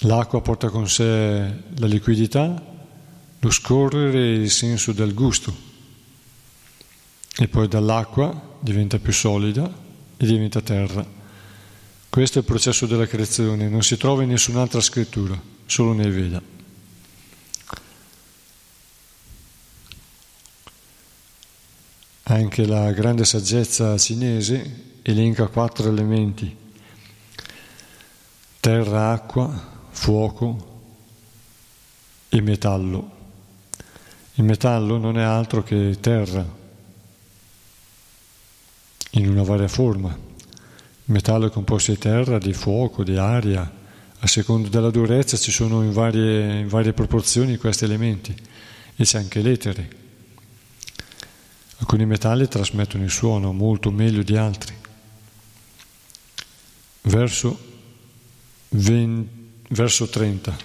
L'acqua 0.00 0.40
porta 0.40 0.68
con 0.68 0.88
sé 0.88 1.52
la 1.76 1.86
liquidità, 1.86 2.60
lo 3.38 3.50
scorrere 3.50 4.18
e 4.18 4.32
il 4.34 4.50
senso 4.50 4.92
del 4.92 5.14
gusto. 5.14 5.70
E 7.36 7.48
poi 7.48 7.68
dall'acqua 7.68 8.56
diventa 8.58 8.98
più 8.98 9.12
solida 9.12 9.72
e 10.16 10.26
diventa 10.26 10.60
terra. 10.60 11.20
Questo 12.08 12.38
è 12.38 12.40
il 12.42 12.46
processo 12.46 12.86
della 12.86 13.06
creazione, 13.06 13.68
non 13.68 13.82
si 13.82 13.96
trova 13.96 14.22
in 14.22 14.30
nessun'altra 14.30 14.80
scrittura, 14.80 15.40
solo 15.66 15.92
nei 15.92 16.10
Veda. 16.10 16.51
Anche 22.32 22.64
la 22.64 22.90
grande 22.92 23.26
saggezza 23.26 23.98
cinese 23.98 25.00
elenca 25.02 25.48
quattro 25.48 25.90
elementi, 25.90 26.56
terra, 28.58 29.10
acqua, 29.10 29.52
fuoco 29.90 30.80
e 32.30 32.40
metallo. 32.40 33.10
Il 34.36 34.44
metallo 34.44 34.96
non 34.96 35.18
è 35.18 35.22
altro 35.22 35.62
che 35.62 35.98
terra, 36.00 36.42
in 39.10 39.28
una 39.28 39.42
varia 39.42 39.68
forma. 39.68 40.08
Il 40.08 41.12
metallo 41.12 41.48
è 41.48 41.50
composto 41.50 41.92
di 41.92 41.98
terra, 41.98 42.38
di 42.38 42.54
fuoco, 42.54 43.04
di 43.04 43.18
aria. 43.18 43.70
A 44.20 44.26
seconda 44.26 44.70
della 44.70 44.90
durezza 44.90 45.36
ci 45.36 45.50
sono 45.50 45.82
in 45.82 45.92
varie, 45.92 46.60
in 46.60 46.68
varie 46.68 46.94
proporzioni 46.94 47.58
questi 47.58 47.84
elementi 47.84 48.34
e 48.96 49.04
c'è 49.04 49.18
anche 49.18 49.42
l'etere. 49.42 50.00
Alcuni 51.82 52.06
metalli 52.06 52.46
trasmettono 52.46 53.02
il 53.02 53.10
suono 53.10 53.52
molto 53.52 53.90
meglio 53.90 54.22
di 54.22 54.36
altri. 54.36 54.72
Verso, 57.02 57.58
20, 58.68 59.50
verso 59.70 60.08
30. 60.08 60.56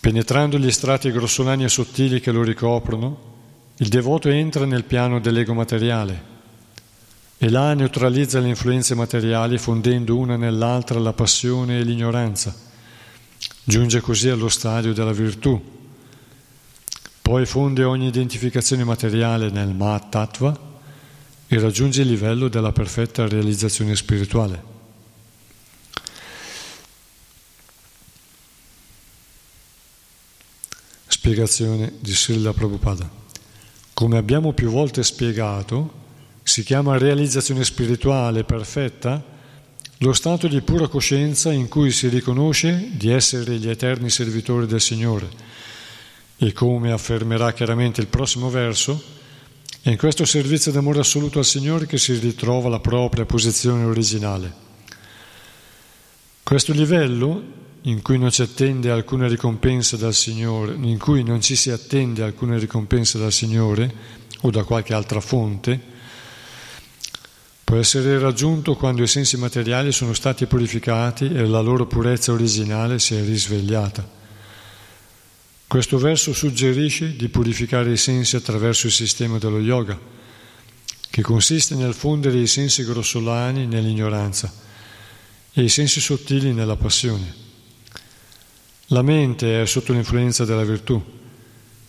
Penetrando 0.00 0.58
gli 0.58 0.70
strati 0.70 1.12
grossolani 1.12 1.64
e 1.64 1.68
sottili 1.68 2.20
che 2.20 2.32
lo 2.32 2.42
ricoprono, 2.42 3.30
il 3.76 3.88
devoto 3.88 4.30
entra 4.30 4.64
nel 4.64 4.84
piano 4.84 5.20
dell'ego 5.20 5.52
materiale 5.52 6.30
e 7.36 7.50
là 7.50 7.74
neutralizza 7.74 8.40
le 8.40 8.48
influenze 8.48 8.94
materiali 8.94 9.58
fondendo 9.58 10.16
una 10.16 10.36
nell'altra 10.36 10.98
la 10.98 11.12
passione 11.12 11.80
e 11.80 11.82
l'ignoranza. 11.82 12.56
Giunge 13.62 14.00
così 14.00 14.30
allo 14.30 14.48
stadio 14.48 14.94
della 14.94 15.12
virtù. 15.12 15.80
Poi 17.22 17.46
fonde 17.46 17.84
ogni 17.84 18.08
identificazione 18.08 18.82
materiale 18.82 19.48
nel 19.48 19.72
Mahat 19.74 20.58
e 21.46 21.58
raggiunge 21.60 22.02
il 22.02 22.08
livello 22.08 22.48
della 22.48 22.72
perfetta 22.72 23.28
realizzazione 23.28 23.94
spirituale. 23.94 24.70
Spiegazione 31.06 31.92
di 32.00 32.12
Srila 32.12 32.52
Prabhupada. 32.52 33.08
Come 33.94 34.18
abbiamo 34.18 34.52
più 34.52 34.70
volte 34.70 35.04
spiegato, 35.04 36.00
si 36.42 36.64
chiama 36.64 36.98
realizzazione 36.98 37.62
spirituale 37.64 38.42
perfetta 38.42 39.22
lo 39.98 40.12
stato 40.12 40.48
di 40.48 40.60
pura 40.62 40.88
coscienza 40.88 41.52
in 41.52 41.68
cui 41.68 41.92
si 41.92 42.08
riconosce 42.08 42.88
di 42.94 43.10
essere 43.10 43.56
gli 43.58 43.68
eterni 43.68 44.10
servitori 44.10 44.66
del 44.66 44.80
Signore. 44.80 45.28
E 46.42 46.52
come 46.52 46.90
affermerà 46.90 47.52
chiaramente 47.52 48.00
il 48.00 48.08
prossimo 48.08 48.50
verso, 48.50 49.00
è 49.80 49.90
in 49.90 49.96
questo 49.96 50.24
servizio 50.24 50.72
d'amore 50.72 50.98
assoluto 50.98 51.38
al 51.38 51.44
Signore 51.44 51.86
che 51.86 51.98
si 51.98 52.18
ritrova 52.18 52.68
la 52.68 52.80
propria 52.80 53.24
posizione 53.24 53.84
originale. 53.84 54.52
Questo 56.42 56.72
livello 56.72 57.40
in 57.82 58.02
cui 58.02 58.18
non 58.18 58.32
ci 58.32 58.42
attende 58.42 58.90
alcuna 58.90 59.28
ricompensa 59.28 59.96
dal 59.96 60.14
Signore, 60.14 60.74
in 60.80 60.98
cui 60.98 61.22
non 61.22 61.40
ci 61.40 61.54
si 61.54 61.70
attende 61.70 62.24
alcuna 62.24 62.58
ricompensa 62.58 63.18
dal 63.18 63.30
Signore 63.30 63.94
o 64.40 64.50
da 64.50 64.64
qualche 64.64 64.94
altra 64.94 65.20
fonte, 65.20 65.80
può 67.62 67.76
essere 67.76 68.18
raggiunto 68.18 68.74
quando 68.74 69.04
i 69.04 69.06
sensi 69.06 69.36
materiali 69.36 69.92
sono 69.92 70.12
stati 70.12 70.46
purificati 70.46 71.26
e 71.26 71.46
la 71.46 71.60
loro 71.60 71.86
purezza 71.86 72.32
originale 72.32 72.98
si 72.98 73.14
è 73.14 73.22
risvegliata. 73.22 74.21
Questo 75.72 75.96
verso 75.96 76.34
suggerisce 76.34 77.16
di 77.16 77.30
purificare 77.30 77.92
i 77.92 77.96
sensi 77.96 78.36
attraverso 78.36 78.88
il 78.88 78.92
sistema 78.92 79.38
dello 79.38 79.58
yoga, 79.58 79.98
che 81.08 81.22
consiste 81.22 81.74
nel 81.74 81.94
fondere 81.94 82.38
i 82.38 82.46
sensi 82.46 82.84
grossolani 82.84 83.66
nell'ignoranza 83.66 84.52
e 85.50 85.62
i 85.62 85.70
sensi 85.70 85.98
sottili 86.02 86.52
nella 86.52 86.76
passione. 86.76 87.34
La 88.88 89.00
mente 89.00 89.62
è 89.62 89.64
sotto 89.64 89.94
l'influenza 89.94 90.44
della 90.44 90.62
virtù, 90.62 91.02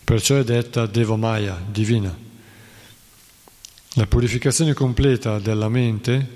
perciò 0.02 0.38
è 0.38 0.46
detta 0.46 0.86
Devamaya, 0.86 1.62
divina. 1.70 2.18
La 3.96 4.08
purificazione 4.08 4.74
completa 4.74 5.40
della 5.40 5.68
mente 5.68 6.28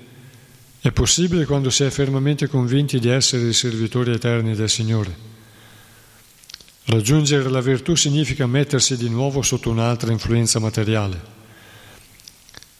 è 0.80 0.92
possibile 0.92 1.46
quando 1.46 1.70
si 1.70 1.82
è 1.82 1.88
fermamente 1.88 2.46
convinti 2.46 2.98
di 2.98 3.08
essere 3.08 3.48
i 3.48 3.54
servitori 3.54 4.12
eterni 4.12 4.54
del 4.54 4.68
Signore. 4.68 5.27
Raggiungere 6.90 7.50
la 7.50 7.60
virtù 7.60 7.94
significa 7.94 8.46
mettersi 8.46 8.96
di 8.96 9.10
nuovo 9.10 9.42
sotto 9.42 9.68
un'altra 9.68 10.10
influenza 10.10 10.58
materiale. 10.58 11.36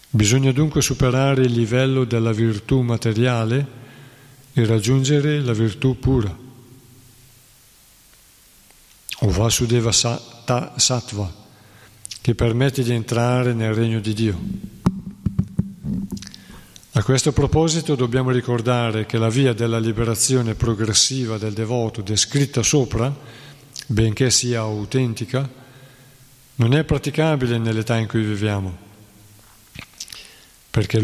Bisogna 0.08 0.50
dunque 0.50 0.80
superare 0.80 1.42
il 1.42 1.52
livello 1.52 2.04
della 2.04 2.32
virtù 2.32 2.80
materiale 2.80 3.66
e 4.54 4.64
raggiungere 4.64 5.42
la 5.42 5.52
virtù 5.52 5.98
pura 5.98 6.34
o 9.20 9.28
Vasudeva 9.30 9.92
Sattva, 9.92 11.34
che 12.22 12.34
permette 12.34 12.82
di 12.82 12.92
entrare 12.92 13.52
nel 13.52 13.74
regno 13.74 14.00
di 14.00 14.14
Dio. 14.14 14.40
A 16.92 17.02
questo 17.02 17.32
proposito 17.32 17.94
dobbiamo 17.94 18.30
ricordare 18.30 19.04
che 19.04 19.18
la 19.18 19.28
via 19.28 19.52
della 19.52 19.78
liberazione 19.78 20.54
progressiva 20.54 21.36
del 21.36 21.52
devoto 21.52 22.00
descritta 22.00 22.62
sopra, 22.62 23.46
benché 23.88 24.30
sia 24.30 24.60
autentica, 24.60 25.48
non 26.56 26.74
è 26.74 26.84
praticabile 26.84 27.58
nell'età 27.58 27.96
in 27.96 28.06
cui 28.06 28.22
viviamo. 28.22 28.86
Perché, 30.70 31.02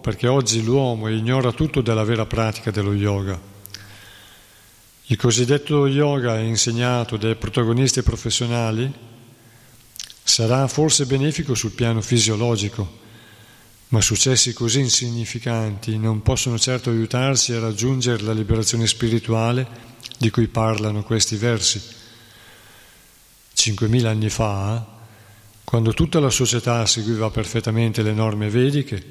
perché 0.00 0.28
oggi 0.28 0.62
l'uomo 0.62 1.08
ignora 1.08 1.52
tutto 1.52 1.80
della 1.80 2.04
vera 2.04 2.26
pratica 2.26 2.70
dello 2.70 2.94
yoga 2.94 3.50
il 5.10 5.16
cosiddetto 5.16 5.88
yoga 5.88 6.38
insegnato 6.38 7.16
dai 7.16 7.34
protagonisti 7.34 8.00
professionali 8.00 8.88
sarà 10.22 10.68
forse 10.68 11.04
benefico 11.04 11.56
sul 11.56 11.72
piano 11.72 12.00
fisiologico, 12.00 12.98
ma 13.88 14.00
successi 14.00 14.52
così 14.52 14.78
insignificanti 14.78 15.98
non 15.98 16.22
possono 16.22 16.60
certo 16.60 16.90
aiutarsi 16.90 17.52
a 17.52 17.58
raggiungere 17.58 18.22
la 18.22 18.32
liberazione 18.32 18.86
spirituale 18.86 19.66
di 20.16 20.30
cui 20.30 20.46
parlano 20.46 21.02
questi 21.02 21.34
versi. 21.34 21.82
Cinquemila 23.60 24.08
anni 24.08 24.30
fa, 24.30 24.82
quando 25.64 25.92
tutta 25.92 26.18
la 26.18 26.30
società 26.30 26.86
seguiva 26.86 27.28
perfettamente 27.28 28.00
le 28.00 28.14
norme 28.14 28.48
vediche, 28.48 29.04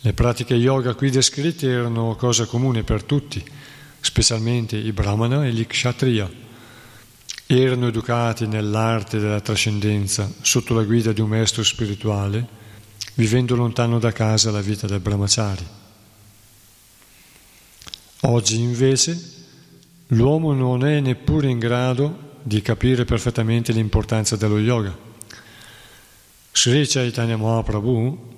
le 0.00 0.12
pratiche 0.12 0.52
yoga 0.52 0.92
qui 0.92 1.08
descritte 1.08 1.66
erano 1.66 2.14
cosa 2.16 2.44
comune 2.44 2.82
per 2.82 3.04
tutti 3.04 3.42
specialmente 4.00 4.76
i 4.76 4.92
brahmana 4.92 5.46
e 5.46 5.52
gli 5.52 5.66
kshatriya. 5.66 6.30
Erano 7.46 7.86
educati 7.86 8.46
nell'arte 8.46 9.18
della 9.18 9.40
trascendenza 9.40 10.30
sotto 10.42 10.74
la 10.74 10.82
guida 10.82 11.12
di 11.12 11.22
un 11.22 11.30
maestro 11.30 11.62
spirituale, 11.62 12.46
vivendo 13.14 13.56
lontano 13.56 13.98
da 13.98 14.12
casa 14.12 14.50
la 14.50 14.60
vita 14.60 14.86
del 14.86 15.00
brahmachari. 15.00 15.66
Oggi 18.20 18.60
invece 18.60 19.18
l'uomo 20.08 20.52
non 20.52 20.84
è 20.84 21.00
neppure 21.00 21.48
in 21.48 21.58
grado 21.58 22.26
di 22.48 22.62
capire 22.62 23.04
perfettamente 23.04 23.72
l'importanza 23.72 24.34
dello 24.34 24.58
yoga. 24.58 24.96
Sri 26.50 26.86
Chaitanya 26.86 27.36
Mahaprabhu 27.36 28.36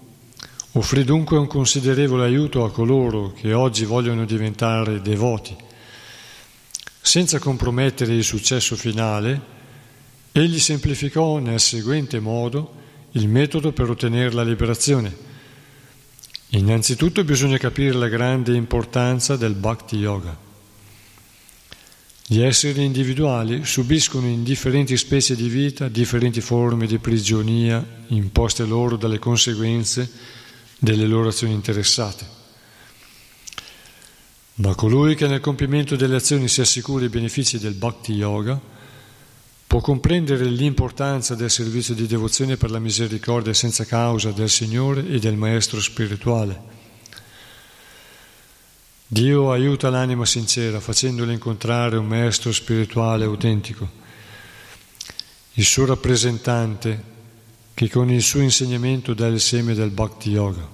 Offrì 0.74 1.02
dunque 1.02 1.36
un 1.36 1.48
considerevole 1.48 2.24
aiuto 2.24 2.64
a 2.64 2.70
coloro 2.70 3.32
che 3.32 3.52
oggi 3.52 3.84
vogliono 3.84 4.24
diventare 4.24 5.02
devoti. 5.02 5.56
Senza 7.00 7.40
compromettere 7.40 8.14
il 8.14 8.22
successo 8.22 8.76
finale, 8.76 9.40
egli 10.30 10.60
semplificò 10.60 11.38
nel 11.38 11.58
seguente 11.58 12.20
modo 12.20 12.74
il 13.12 13.26
metodo 13.26 13.72
per 13.72 13.90
ottenere 13.90 14.32
la 14.32 14.44
liberazione. 14.44 15.28
Innanzitutto 16.50 17.24
bisogna 17.24 17.58
capire 17.58 17.94
la 17.94 18.08
grande 18.08 18.54
importanza 18.54 19.36
del 19.36 19.54
Bhakti 19.54 19.96
Yoga. 19.96 20.49
Gli 22.32 22.42
esseri 22.42 22.84
individuali 22.84 23.64
subiscono 23.64 24.28
in 24.28 24.44
differenti 24.44 24.96
specie 24.96 25.34
di 25.34 25.48
vita 25.48 25.88
differenti 25.88 26.40
forme 26.40 26.86
di 26.86 26.98
prigionia 26.98 27.84
imposte 28.06 28.64
loro 28.64 28.96
dalle 28.96 29.18
conseguenze 29.18 30.08
delle 30.78 31.08
loro 31.08 31.30
azioni 31.30 31.54
interessate. 31.54 32.24
Ma 34.54 34.76
colui 34.76 35.16
che 35.16 35.26
nel 35.26 35.40
compimento 35.40 35.96
delle 35.96 36.14
azioni 36.14 36.46
si 36.46 36.60
assicura 36.60 37.04
i 37.04 37.08
benefici 37.08 37.58
del 37.58 37.74
Bhakti 37.74 38.12
Yoga 38.12 38.60
può 39.66 39.80
comprendere 39.80 40.44
l'importanza 40.44 41.34
del 41.34 41.50
servizio 41.50 41.94
di 41.94 42.06
devozione 42.06 42.56
per 42.56 42.70
la 42.70 42.78
misericordia 42.78 43.52
senza 43.52 43.84
causa 43.84 44.30
del 44.30 44.50
Signore 44.50 45.04
e 45.08 45.18
del 45.18 45.34
Maestro 45.34 45.80
spirituale. 45.80 46.78
Dio 49.12 49.50
aiuta 49.50 49.90
l'anima 49.90 50.24
sincera 50.24 50.78
facendole 50.78 51.32
incontrare 51.32 51.96
un 51.96 52.06
Maestro 52.06 52.52
spirituale 52.52 53.24
autentico, 53.24 53.88
il 55.54 55.64
suo 55.64 55.84
rappresentante 55.84 57.02
che 57.74 57.90
con 57.90 58.08
il 58.08 58.22
suo 58.22 58.40
insegnamento 58.40 59.12
dà 59.12 59.26
il 59.26 59.40
seme 59.40 59.74
del 59.74 59.90
Bhakti 59.90 60.30
Yoga. 60.30 60.64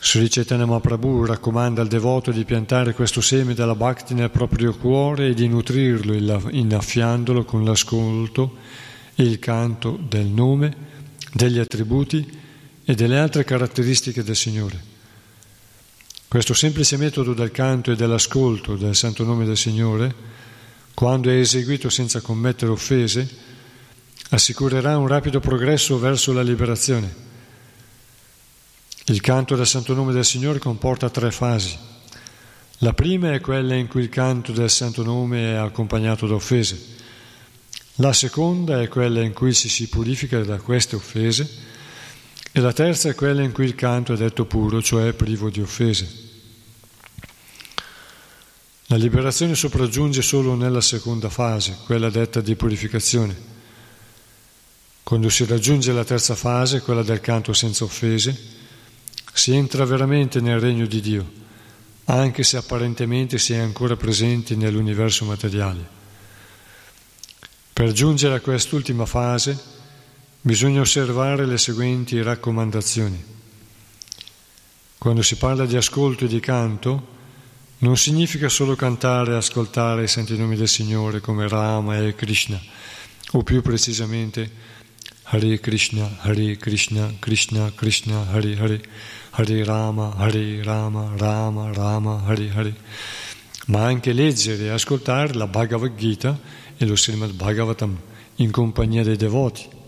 Sri 0.00 0.28
Chaitanya 0.28 0.66
Mahaprabhu 0.66 1.24
raccomanda 1.24 1.82
al 1.82 1.86
devoto 1.86 2.32
di 2.32 2.44
piantare 2.44 2.92
questo 2.92 3.20
seme 3.20 3.54
della 3.54 3.76
bhakti 3.76 4.12
nel 4.12 4.30
proprio 4.30 4.74
cuore 4.74 5.28
e 5.28 5.34
di 5.34 5.46
nutrirlo 5.46 6.12
innaffiandolo 6.50 7.44
con 7.44 7.62
l'ascolto 7.62 8.56
e 9.14 9.22
il 9.22 9.38
canto 9.38 9.96
del 10.02 10.26
nome, 10.26 10.76
degli 11.32 11.60
attributi 11.60 12.28
e 12.84 12.94
delle 12.96 13.20
altre 13.20 13.44
caratteristiche 13.44 14.24
del 14.24 14.34
Signore. 14.34 14.89
Questo 16.30 16.54
semplice 16.54 16.96
metodo 16.96 17.34
del 17.34 17.50
canto 17.50 17.90
e 17.90 17.96
dell'ascolto 17.96 18.76
del 18.76 18.94
santo 18.94 19.24
nome 19.24 19.44
del 19.44 19.56
Signore, 19.56 20.14
quando 20.94 21.28
è 21.28 21.34
eseguito 21.34 21.90
senza 21.90 22.20
commettere 22.20 22.70
offese, 22.70 23.28
assicurerà 24.30 24.96
un 24.96 25.08
rapido 25.08 25.40
progresso 25.40 25.98
verso 25.98 26.32
la 26.32 26.42
liberazione 26.42 27.28
il 29.10 29.20
canto 29.20 29.56
del 29.56 29.66
Santo 29.66 29.92
Nome 29.92 30.12
del 30.12 30.24
Signore 30.24 30.60
comporta 30.60 31.10
tre 31.10 31.32
fasi. 31.32 31.76
La 32.78 32.92
prima 32.92 33.32
è 33.32 33.40
quella 33.40 33.74
in 33.74 33.88
cui 33.88 34.02
il 34.02 34.08
canto 34.08 34.52
del 34.52 34.70
Santo 34.70 35.02
Nome 35.02 35.52
è 35.52 35.56
accompagnato 35.56 36.28
da 36.28 36.34
offese. 36.34 36.80
La 37.96 38.12
seconda 38.12 38.80
è 38.80 38.86
quella 38.86 39.20
in 39.20 39.32
cui 39.32 39.52
ci 39.52 39.68
si 39.68 39.88
purifica 39.88 40.38
da 40.44 40.58
queste 40.58 40.94
offese. 40.94 41.68
E 42.52 42.58
la 42.60 42.72
terza 42.72 43.08
è 43.08 43.14
quella 43.14 43.42
in 43.42 43.52
cui 43.52 43.64
il 43.64 43.76
canto 43.76 44.12
è 44.12 44.16
detto 44.16 44.44
puro, 44.44 44.82
cioè 44.82 45.12
privo 45.12 45.50
di 45.50 45.60
offese. 45.60 46.28
La 48.86 48.96
liberazione 48.96 49.54
sopraggiunge 49.54 50.20
solo 50.20 50.56
nella 50.56 50.80
seconda 50.80 51.28
fase, 51.28 51.78
quella 51.84 52.10
detta 52.10 52.40
di 52.40 52.56
purificazione. 52.56 53.36
Quando 55.04 55.28
si 55.28 55.44
raggiunge 55.44 55.92
la 55.92 56.04
terza 56.04 56.34
fase, 56.34 56.80
quella 56.80 57.04
del 57.04 57.20
canto 57.20 57.52
senza 57.52 57.84
offese, 57.84 58.36
si 59.32 59.54
entra 59.54 59.84
veramente 59.84 60.40
nel 60.40 60.58
regno 60.58 60.86
di 60.86 61.00
Dio, 61.00 61.32
anche 62.06 62.42
se 62.42 62.56
apparentemente 62.56 63.38
si 63.38 63.52
è 63.52 63.58
ancora 63.58 63.94
presenti 63.94 64.56
nell'universo 64.56 65.24
materiale. 65.24 65.98
Per 67.72 67.92
giungere 67.92 68.34
a 68.34 68.40
quest'ultima 68.40 69.06
fase 69.06 69.78
bisogna 70.42 70.80
osservare 70.80 71.44
le 71.44 71.58
seguenti 71.58 72.22
raccomandazioni. 72.22 73.22
Quando 74.96 75.22
si 75.22 75.36
parla 75.36 75.66
di 75.66 75.76
ascolto 75.76 76.24
e 76.24 76.28
di 76.28 76.40
canto, 76.40 77.18
non 77.78 77.96
significa 77.96 78.48
solo 78.48 78.74
cantare 78.74 79.32
e 79.32 79.36
ascoltare 79.36 80.04
i 80.04 80.08
santi 80.08 80.36
nomi 80.36 80.56
del 80.56 80.68
Signore 80.68 81.20
come 81.20 81.48
Rama 81.48 81.98
e 81.98 82.14
Krishna, 82.14 82.60
o 83.32 83.42
più 83.42 83.62
precisamente 83.62 84.50
Hare 85.24 85.60
Krishna, 85.60 86.18
Hare 86.20 86.56
Krishna, 86.56 87.14
Krishna 87.18 87.72
Krishna, 87.74 88.26
Hare 88.30 88.58
Hare 88.58 88.82
Hare 89.30 89.64
Rama, 89.64 90.14
Hare 90.16 90.62
Rama, 90.62 91.12
Rama, 91.16 91.72
Rama, 91.72 92.22
Hare 92.26 92.50
Hare, 92.52 92.76
ma 93.66 93.84
anche 93.84 94.12
leggere 94.12 94.64
e 94.64 94.68
ascoltare 94.70 95.34
la 95.34 95.46
Bhagavad 95.46 95.94
Gita 95.96 96.38
e 96.76 96.84
lo 96.84 96.96
Srimad 96.96 97.32
Bhagavatam 97.32 97.98
in 98.36 98.50
compagnia 98.50 99.02
dei 99.02 99.16
devoti. 99.16 99.78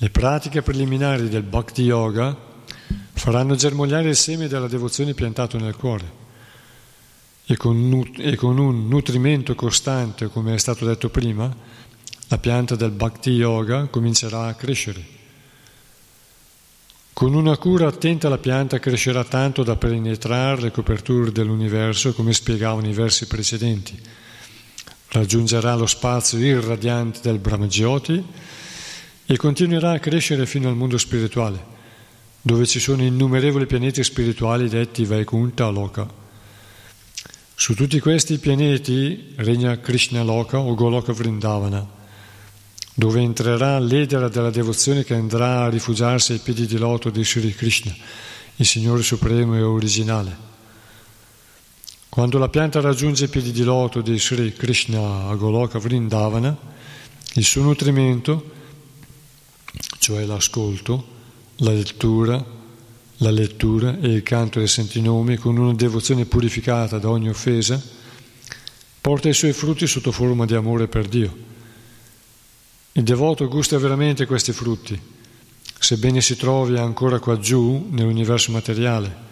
Le 0.00 0.10
pratiche 0.10 0.62
preliminari 0.62 1.28
del 1.28 1.42
Bhakti 1.42 1.82
Yoga 1.82 2.36
faranno 3.14 3.56
germogliare 3.56 4.10
il 4.10 4.14
seme 4.14 4.46
della 4.46 4.68
devozione 4.68 5.12
piantato 5.12 5.58
nel 5.58 5.74
cuore 5.74 6.08
e 7.44 7.56
con, 7.56 8.08
e 8.16 8.36
con 8.36 8.58
un 8.58 8.86
nutrimento 8.86 9.56
costante, 9.56 10.28
come 10.28 10.54
è 10.54 10.58
stato 10.58 10.84
detto 10.84 11.08
prima, 11.08 11.52
la 12.28 12.38
pianta 12.38 12.76
del 12.76 12.92
Bhakti 12.92 13.30
Yoga 13.30 13.86
comincerà 13.86 14.46
a 14.46 14.54
crescere. 14.54 15.04
Con 17.12 17.34
una 17.34 17.56
cura 17.56 17.88
attenta 17.88 18.28
la 18.28 18.38
pianta 18.38 18.78
crescerà 18.78 19.24
tanto 19.24 19.64
da 19.64 19.74
penetrare 19.74 20.60
le 20.60 20.70
coperture 20.70 21.32
dell'universo, 21.32 22.12
come 22.14 22.32
spiegavano 22.32 22.86
i 22.86 22.92
versi 22.92 23.26
precedenti. 23.26 24.00
Raggiungerà 25.08 25.74
lo 25.74 25.86
spazio 25.86 26.38
irradiante 26.38 27.18
del 27.20 27.40
Brahmajyoti 27.40 28.24
e 29.30 29.36
continuerà 29.36 29.92
a 29.92 29.98
crescere 29.98 30.46
fino 30.46 30.70
al 30.70 30.74
mondo 30.74 30.96
spirituale, 30.96 31.62
dove 32.40 32.64
ci 32.64 32.80
sono 32.80 33.02
innumerevoli 33.02 33.66
pianeti 33.66 34.02
spirituali 34.02 34.70
detti 34.70 35.04
Vaikunta 35.04 35.68
Loka. 35.68 36.08
Su 37.54 37.74
tutti 37.74 38.00
questi 38.00 38.38
pianeti 38.38 39.34
regna 39.36 39.78
Krishna 39.80 40.22
Loka 40.22 40.58
o 40.58 40.74
Goloka 40.74 41.12
Vrindavana 41.12 41.96
dove 42.98 43.20
entrerà 43.20 43.78
l'edera 43.78 44.28
della 44.28 44.50
devozione 44.50 45.04
che 45.04 45.14
andrà 45.14 45.62
a 45.62 45.68
rifugiarsi 45.68 46.32
ai 46.32 46.40
piedi 46.40 46.66
di 46.66 46.78
loto 46.78 47.10
di 47.10 47.24
Sri 47.24 47.54
Krishna, 47.54 47.94
il 48.56 48.66
Signore 48.66 49.02
Supremo 49.02 49.54
e 49.54 49.60
originale. 49.60 50.36
Quando 52.08 52.38
la 52.38 52.48
pianta 52.48 52.80
raggiunge 52.80 53.26
i 53.26 53.28
piedi 53.28 53.52
di 53.52 53.62
loto 53.62 54.00
di 54.00 54.18
Sri 54.18 54.52
Krishna 54.52 55.28
a 55.28 55.34
Goloka 55.36 55.78
Vrindavana, 55.78 56.56
il 57.34 57.44
suo 57.44 57.62
nutrimento, 57.62 58.56
cioè 59.98 60.24
l'ascolto, 60.24 61.16
la 61.56 61.72
lettura, 61.72 62.44
la 63.18 63.30
lettura 63.30 63.98
e 64.00 64.08
il 64.08 64.22
canto 64.22 64.58
dei 64.58 64.68
santi 64.68 65.00
nomi 65.00 65.36
con 65.36 65.56
una 65.56 65.74
devozione 65.74 66.24
purificata 66.24 66.98
da 66.98 67.10
ogni 67.10 67.28
offesa, 67.28 67.82
porta 69.00 69.28
i 69.28 69.34
suoi 69.34 69.52
frutti 69.52 69.86
sotto 69.86 70.12
forma 70.12 70.46
di 70.46 70.54
amore 70.54 70.88
per 70.88 71.06
Dio 71.06 71.46
il 72.98 73.04
devoto 73.04 73.46
gusta 73.46 73.78
veramente 73.78 74.26
questi 74.26 74.50
frutti, 74.50 75.00
sebbene 75.78 76.20
si 76.20 76.36
trovi 76.36 76.76
ancora 76.76 77.20
qua 77.20 77.38
giù 77.38 77.86
nell'universo 77.90 78.50
materiale. 78.50 79.26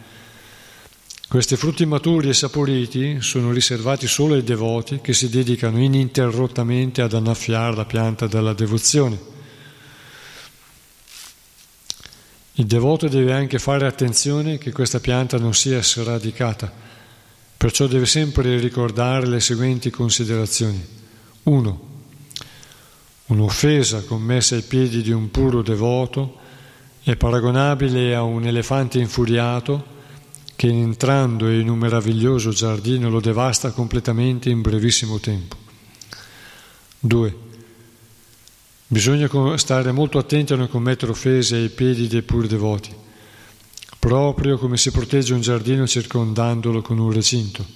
Questi 1.26 1.56
frutti 1.56 1.84
maturi 1.84 2.28
e 2.28 2.32
saporiti 2.32 3.20
sono 3.20 3.50
riservati 3.50 4.06
solo 4.06 4.34
ai 4.34 4.44
devoti 4.44 5.00
che 5.00 5.12
si 5.12 5.28
dedicano 5.28 5.82
ininterrottamente 5.82 7.02
ad 7.02 7.14
annaffiare 7.14 7.74
la 7.74 7.84
pianta 7.84 8.28
della 8.28 8.52
devozione. 8.52 9.18
Il 12.58 12.64
devoto 12.64 13.06
deve 13.06 13.34
anche 13.34 13.58
fare 13.58 13.86
attenzione 13.86 14.56
che 14.56 14.72
questa 14.72 14.98
pianta 14.98 15.38
non 15.38 15.52
sia 15.52 15.82
sradicata, 15.82 16.72
perciò 17.54 17.86
deve 17.86 18.06
sempre 18.06 18.58
ricordare 18.58 19.26
le 19.26 19.40
seguenti 19.40 19.90
considerazioni. 19.90 20.82
1. 21.42 21.88
Un'offesa 23.26 24.04
commessa 24.04 24.54
ai 24.54 24.62
piedi 24.62 25.02
di 25.02 25.10
un 25.10 25.30
puro 25.30 25.60
devoto 25.60 26.38
è 27.02 27.14
paragonabile 27.16 28.14
a 28.14 28.22
un 28.22 28.46
elefante 28.46 28.98
infuriato 29.00 29.94
che 30.56 30.68
entrando 30.68 31.50
in 31.50 31.68
un 31.68 31.76
meraviglioso 31.76 32.50
giardino 32.50 33.10
lo 33.10 33.20
devasta 33.20 33.70
completamente 33.72 34.48
in 34.48 34.62
brevissimo 34.62 35.20
tempo. 35.20 35.56
2. 37.00 37.36
Bisogna 38.88 39.28
stare 39.56 39.90
molto 39.90 40.16
attenti 40.16 40.52
a 40.52 40.56
non 40.56 40.68
commettere 40.68 41.10
offese 41.10 41.56
ai 41.56 41.70
piedi 41.70 42.06
dei 42.06 42.22
puri 42.22 42.46
devoti, 42.46 42.94
proprio 43.98 44.58
come 44.58 44.76
si 44.76 44.92
protegge 44.92 45.34
un 45.34 45.40
giardino 45.40 45.88
circondandolo 45.88 46.82
con 46.82 46.98
un 46.98 47.10
recinto. 47.10 47.66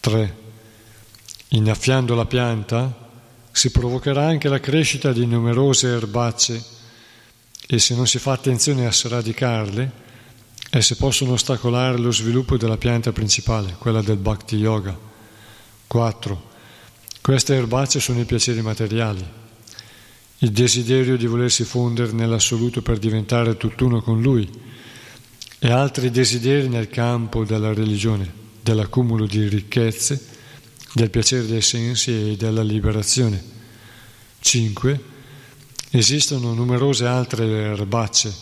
3. 0.00 0.36
Innaffiando 1.48 2.14
la 2.14 2.24
pianta, 2.24 3.06
si 3.52 3.70
provocherà 3.70 4.24
anche 4.24 4.48
la 4.48 4.60
crescita 4.60 5.12
di 5.12 5.26
numerose 5.26 5.88
erbacce 5.88 6.64
e 7.66 7.78
se 7.78 7.94
non 7.94 8.06
si 8.06 8.18
fa 8.18 8.32
attenzione 8.32 8.86
a 8.86 8.92
sradicarle, 8.92 9.92
esse 10.70 10.96
possono 10.96 11.32
ostacolare 11.32 11.98
lo 11.98 12.12
sviluppo 12.12 12.56
della 12.56 12.78
pianta 12.78 13.12
principale, 13.12 13.76
quella 13.78 14.00
del 14.00 14.16
Bhakti 14.16 14.56
Yoga. 14.56 14.98
4. 15.86 16.50
Queste 17.20 17.54
erbacce 17.54 18.00
sono 18.00 18.20
i 18.20 18.24
piaceri 18.24 18.62
materiali, 18.62 19.37
il 20.40 20.50
desiderio 20.52 21.16
di 21.16 21.26
volersi 21.26 21.64
fondere 21.64 22.12
nell'assoluto 22.12 22.80
per 22.80 22.98
diventare 22.98 23.56
tutt'uno 23.56 24.00
con 24.00 24.22
Lui 24.22 24.48
e 25.58 25.70
altri 25.70 26.10
desideri 26.10 26.68
nel 26.68 26.88
campo 26.88 27.44
della 27.44 27.74
religione, 27.74 28.32
dell'accumulo 28.62 29.26
di 29.26 29.48
ricchezze, 29.48 30.36
del 30.94 31.10
piacere 31.10 31.46
dei 31.46 31.60
sensi 31.60 32.12
e 32.12 32.36
della 32.36 32.62
liberazione. 32.62 33.42
5. 34.38 35.00
Esistono 35.90 36.54
numerose 36.54 37.06
altre 37.06 37.44
erbacce, 37.44 38.32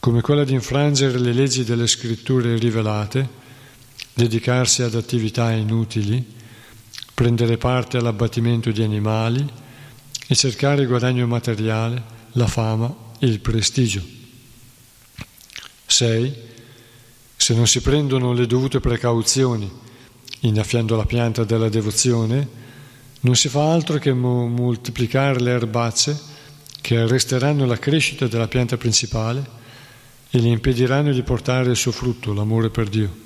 come 0.00 0.20
quella 0.20 0.44
di 0.44 0.52
infrangere 0.52 1.18
le 1.18 1.32
leggi 1.32 1.62
delle 1.62 1.86
scritture 1.86 2.58
rivelate, 2.58 3.42
dedicarsi 4.12 4.82
ad 4.82 4.96
attività 4.96 5.52
inutili, 5.52 6.24
prendere 7.14 7.56
parte 7.56 7.98
all'abbattimento 7.98 8.72
di 8.72 8.82
animali 8.82 9.62
e 10.26 10.34
cercare 10.34 10.82
il 10.82 10.88
guadagno 10.88 11.26
materiale, 11.26 12.02
la 12.32 12.46
fama 12.46 12.94
e 13.18 13.26
il 13.26 13.40
prestigio. 13.40 14.02
6. 15.86 16.34
Se 17.36 17.54
non 17.54 17.66
si 17.66 17.80
prendono 17.80 18.32
le 18.32 18.46
dovute 18.46 18.80
precauzioni 18.80 19.70
innaffiando 20.40 20.96
la 20.96 21.06
pianta 21.06 21.44
della 21.44 21.68
devozione, 21.68 22.62
non 23.20 23.34
si 23.36 23.48
fa 23.48 23.72
altro 23.72 23.98
che 23.98 24.12
moltiplicare 24.12 25.40
le 25.40 25.52
erbacce 25.52 26.32
che 26.80 26.98
arresteranno 26.98 27.64
la 27.64 27.78
crescita 27.78 28.26
della 28.26 28.48
pianta 28.48 28.76
principale 28.76 29.62
e 30.30 30.38
gli 30.38 30.48
impediranno 30.48 31.12
di 31.12 31.22
portare 31.22 31.70
il 31.70 31.76
suo 31.76 31.92
frutto, 31.92 32.34
l'amore 32.34 32.68
per 32.68 32.88
Dio. 32.88 33.22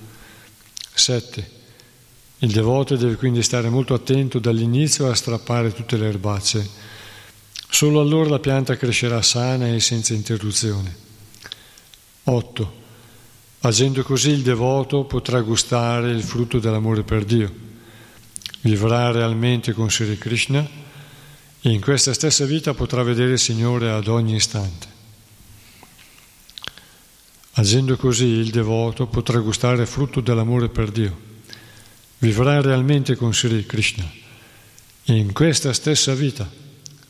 7. 0.95 1.58
Il 2.41 2.53
devoto 2.53 2.97
deve 2.97 3.17
quindi 3.17 3.43
stare 3.43 3.69
molto 3.69 3.95
attento 3.95 4.39
dall'inizio 4.39 5.11
a 5.11 5.15
strappare 5.15 5.73
tutte 5.73 5.97
le 5.97 6.07
erbacce. 6.07 6.69
Solo 7.69 8.01
allora 8.01 8.31
la 8.31 8.39
pianta 8.39 8.77
crescerà 8.77 9.21
sana 9.23 9.67
e 9.69 9.81
senza 9.81 10.15
interruzione. 10.15 10.97
8. 12.25 12.73
Agendo 13.61 14.03
così 14.05 14.31
il 14.31 14.43
devoto 14.43 15.03
potrà 15.05 15.41
gustare 15.41 16.13
il 16.13 16.23
frutto 16.23 16.61
dell'amore 16.61 17.03
per 17.03 17.25
Dio, 17.25 17.53
vivrà 18.61 19.11
realmente 19.11 19.73
con 19.73 19.91
Sri 19.91 20.17
Krishna 20.17 20.65
e 21.61 21.71
in 21.71 21.81
questa 21.81 22.13
stessa 22.13 22.45
vita 22.45 22.73
potrà 22.73 23.03
vedere 23.03 23.33
il 23.33 23.39
Signore 23.41 23.91
ad 23.91 24.07
ogni 24.07 24.37
istante. 24.37 24.87
Agendo 27.55 27.97
così 27.97 28.27
il 28.27 28.51
devoto 28.51 29.07
potrà 29.09 29.41
gustare 29.41 29.83
il 29.83 29.89
frutto 29.89 30.21
dell'amore 30.21 30.69
per 30.69 30.93
Dio, 30.93 31.28
vivrà 32.19 32.61
realmente 32.61 33.17
con 33.17 33.33
Sri 33.33 33.65
Krishna 33.65 34.11
e 35.05 35.17
in 35.17 35.33
questa 35.33 35.73
stessa 35.73 36.15
vita 36.15 36.49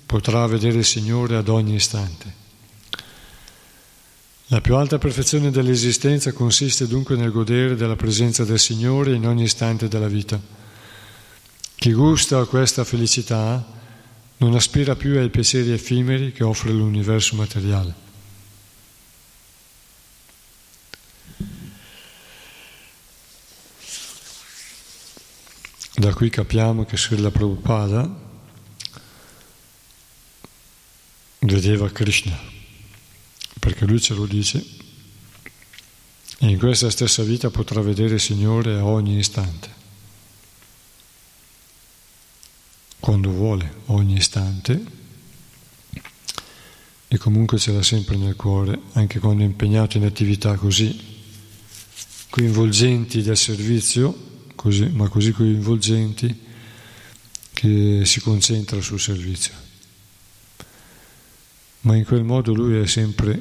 potrà 0.07 0.47
vedere 0.47 0.79
il 0.79 0.85
Signore 0.85 1.37
ad 1.37 1.49
ogni 1.49 1.75
istante. 1.75 2.47
La 4.51 4.61
più 4.61 4.77
alta 4.77 4.97
perfezione 4.97 5.51
dell'esistenza 5.51 6.33
consiste 6.33 6.87
dunque 6.87 7.17
nel 7.17 7.31
godere 7.31 7.77
della 7.77 7.97
presenza 7.97 8.45
del 8.45 8.59
Signore 8.59 9.15
in 9.15 9.27
ogni 9.27 9.43
istante 9.43 9.89
della 9.89 10.09
vita. 10.09 10.41
Chi 11.75 11.93
gusta 11.93 12.45
questa 12.45 12.85
felicità 12.85 13.77
non 14.39 14.55
aspira 14.55 14.97
più 14.97 15.19
ai 15.19 15.29
piaceri 15.29 15.73
effimeri 15.73 16.33
che 16.33 16.45
offre 16.45 16.73
l'universo 16.73 17.37
materiale. 17.37 18.08
Da 25.99 26.15
qui 26.15 26.31
capiamo 26.31 26.85
che 26.85 26.97
Srila 26.97 27.33
Prabhupada 27.33 28.09
vedeva 31.41 31.91
Krishna, 31.91 32.39
perché 33.59 33.85
lui 33.85 34.01
ce 34.01 34.15
lo 34.15 34.25
dice, 34.25 34.65
e 36.39 36.47
in 36.47 36.57
questa 36.57 36.89
stessa 36.89 37.25
vita 37.25 37.51
potrà 37.51 37.81
vedere 37.81 38.15
il 38.15 38.21
Signore 38.21 38.79
a 38.79 38.85
ogni 38.85 39.19
istante, 39.19 39.75
quando 43.01 43.31
vuole, 43.31 43.83
ogni 43.87 44.19
istante, 44.19 44.85
e 47.09 47.19
comunque 47.19 47.59
ce 47.59 47.73
l'ha 47.73 47.83
sempre 47.83 48.15
nel 48.15 48.37
cuore, 48.37 48.83
anche 48.93 49.19
quando 49.19 49.43
è 49.43 49.47
impegnato 49.47 49.97
in 49.97 50.05
attività 50.05 50.55
così 50.55 51.17
coinvolgenti 52.31 53.21
del 53.21 53.37
servizio 53.37 54.27
così, 54.59 54.89
ma 54.89 55.09
così 55.09 55.31
coinvolgenti 55.31 56.47
che 57.53 58.03
si 58.05 58.21
concentra 58.21 58.81
sul 58.81 58.99
servizio. 58.99 59.55
Ma 61.83 61.95
in 61.95 62.05
quel 62.05 62.25
modo 62.25 62.53
lui 62.53 62.81
è 62.81 62.87
sempre 62.89 63.41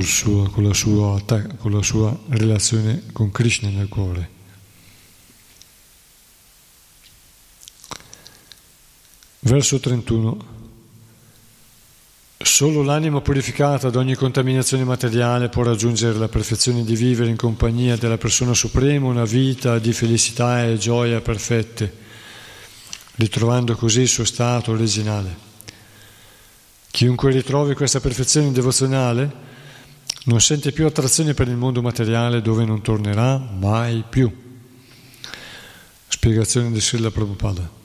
suo, 0.00 0.50
con, 0.50 0.64
la 0.64 0.74
sua, 0.74 1.22
con 1.58 1.70
la 1.70 1.82
sua 1.82 2.18
relazione 2.30 3.04
con 3.12 3.30
Krishna 3.30 3.68
nel 3.68 3.88
cuore. 3.88 4.38
Verso 9.40 9.78
31. 9.78 10.58
Solo 12.42 12.82
l'anima 12.82 13.20
purificata 13.20 13.90
da 13.90 13.98
ogni 13.98 14.14
contaminazione 14.14 14.82
materiale 14.82 15.50
può 15.50 15.62
raggiungere 15.62 16.16
la 16.16 16.28
perfezione 16.28 16.84
di 16.84 16.96
vivere 16.96 17.28
in 17.28 17.36
compagnia 17.36 17.98
della 17.98 18.16
persona 18.16 18.54
suprema 18.54 19.08
una 19.08 19.26
vita 19.26 19.78
di 19.78 19.92
felicità 19.92 20.64
e 20.64 20.78
gioia 20.78 21.20
perfette, 21.20 21.92
ritrovando 23.16 23.76
così 23.76 24.00
il 24.00 24.08
suo 24.08 24.24
stato 24.24 24.72
originale. 24.72 25.36
Chiunque 26.90 27.30
ritrovi 27.30 27.74
questa 27.74 28.00
perfezione 28.00 28.52
devozionale 28.52 29.30
non 30.24 30.40
sente 30.40 30.72
più 30.72 30.86
attrazione 30.86 31.34
per 31.34 31.46
il 31.46 31.56
mondo 31.56 31.82
materiale 31.82 32.40
dove 32.40 32.64
non 32.64 32.80
tornerà 32.80 33.36
mai 33.36 34.02
più. 34.08 34.34
Spiegazione 36.08 36.72
di 36.72 36.80
Srila 36.80 37.10
Prabhupada. 37.10 37.79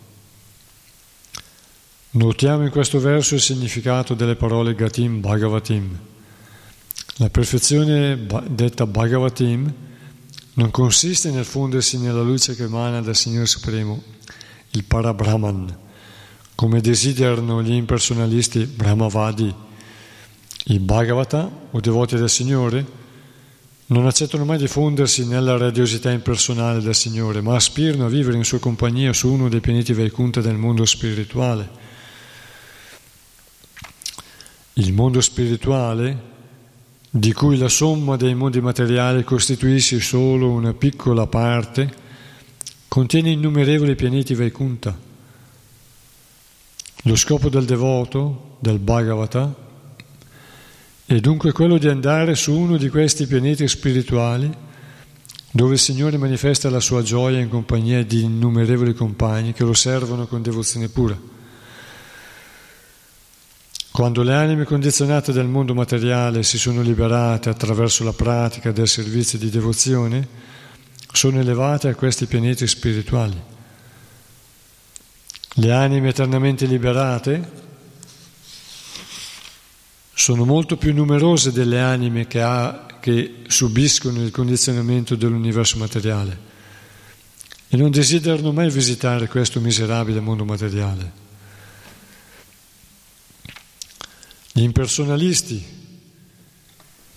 Notiamo 2.15 2.63
in 2.63 2.69
questo 2.69 2.97
verso 3.01 3.35
il 3.35 3.41
significato 3.41 4.13
delle 4.13 4.37
parole 4.37 4.73
Gatim 4.73 5.19
Bhagavatim. 5.19 5.99
La 7.17 7.29
perfezione 7.29 8.25
detta 8.47 8.85
Bhagavatim 8.85 9.73
non 10.53 10.71
consiste 10.71 11.29
nel 11.29 11.43
fondersi 11.43 11.97
nella 11.97 12.21
luce 12.21 12.55
che 12.55 12.63
emana 12.63 13.01
dal 13.01 13.17
Signore 13.17 13.47
Supremo, 13.47 14.01
il 14.71 14.85
Parabrahman, 14.85 15.77
come 16.55 16.79
desiderano 16.79 17.61
gli 17.61 17.73
impersonalisti 17.73 18.63
Brahmavadi. 18.63 19.53
I 20.67 20.79
Bhagavata, 20.79 21.51
o 21.69 21.79
devoti 21.81 22.15
del 22.15 22.29
Signore, 22.29 22.85
non 23.87 24.05
accettano 24.05 24.45
mai 24.45 24.57
di 24.57 24.67
fondersi 24.67 25.27
nella 25.27 25.57
radiosità 25.57 26.11
impersonale 26.11 26.79
del 26.79 26.95
Signore, 26.95 27.41
ma 27.41 27.55
aspirano 27.55 28.05
a 28.05 28.09
vivere 28.09 28.37
in 28.37 28.45
sua 28.45 28.59
compagnia 28.59 29.11
su 29.11 29.29
uno 29.29 29.49
dei 29.49 29.59
pianeti 29.59 29.91
Vaikunta 29.91 30.39
del 30.39 30.55
mondo 30.55 30.85
spirituale 30.85 31.83
il 34.77 34.93
mondo 34.93 35.21
spirituale, 35.21 36.33
di 37.09 37.31
cui 37.31 37.57
la 37.57 37.69
somma 37.69 38.17
dei 38.17 38.35
mondi 38.35 38.59
materiali 38.59 39.23
costituisce 39.23 40.01
solo 40.01 40.51
una 40.51 40.73
piccola 40.73 41.27
parte, 41.27 41.93
contiene 42.89 43.31
innumerevoli 43.31 43.95
pianeti 43.95 44.35
Vaikunta. 44.35 44.97
Lo 47.03 47.15
scopo 47.15 47.47
del 47.47 47.63
devoto, 47.63 48.57
del 48.59 48.79
Bhagavata, 48.79 49.55
è 51.05 51.19
dunque 51.19 51.53
quello 51.53 51.77
di 51.77 51.87
andare 51.87 52.35
su 52.35 52.51
uno 52.51 52.75
di 52.77 52.89
questi 52.89 53.27
pianeti 53.27 53.67
spirituali 53.67 54.51
dove 55.51 55.75
il 55.75 55.79
Signore 55.79 56.17
manifesta 56.17 56.69
la 56.69 56.81
sua 56.81 57.01
gioia 57.01 57.39
in 57.39 57.47
compagnia 57.47 58.03
di 58.03 58.23
innumerevoli 58.23 58.93
compagni 58.93 59.53
che 59.53 59.63
lo 59.63 59.73
servono 59.73 60.27
con 60.27 60.41
devozione 60.41 60.89
pura. 60.89 61.34
Quando 63.95 64.23
le 64.23 64.33
anime 64.33 64.65
condizionate 64.65 65.31
del 65.31 65.47
mondo 65.47 65.73
materiale 65.73 66.43
si 66.43 66.57
sono 66.57 66.81
liberate 66.81 67.47
attraverso 67.47 68.03
la 68.03 68.11
pratica 68.11 68.73
del 68.73 68.89
servizio 68.89 69.37
di 69.37 69.49
devozione, 69.49 70.27
sono 71.13 71.39
elevate 71.39 71.87
a 71.87 71.95
questi 71.95 72.25
pianeti 72.25 72.67
spirituali. 72.67 73.41
Le 75.53 75.71
anime 75.71 76.09
eternamente 76.09 76.65
liberate 76.65 77.51
sono 80.13 80.43
molto 80.43 80.75
più 80.75 80.93
numerose 80.93 81.53
delle 81.53 81.79
anime 81.79 82.27
che, 82.27 82.41
ha, 82.41 82.97
che 82.99 83.43
subiscono 83.47 84.21
il 84.21 84.31
condizionamento 84.31 85.15
dell'universo 85.15 85.77
materiale 85.77 86.37
e 87.69 87.77
non 87.77 87.91
desiderano 87.91 88.51
mai 88.51 88.69
visitare 88.69 89.29
questo 89.29 89.61
miserabile 89.61 90.19
mondo 90.19 90.43
materiale. 90.43 91.23
Gli 94.57 94.63
impersonalisti 94.63 95.61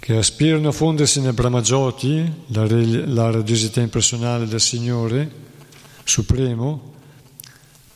che 0.01 0.17
aspirano 0.17 0.71
a 0.71 0.73
fondersi 0.73 1.21
nel 1.21 1.35
Brahmajoti, 1.35 2.33
la, 2.49 2.67
la 2.69 3.31
radiosità 3.31 3.81
impersonale 3.81 4.49
del 4.49 4.61
Signore 4.61 5.31
Supremo, 6.03 6.95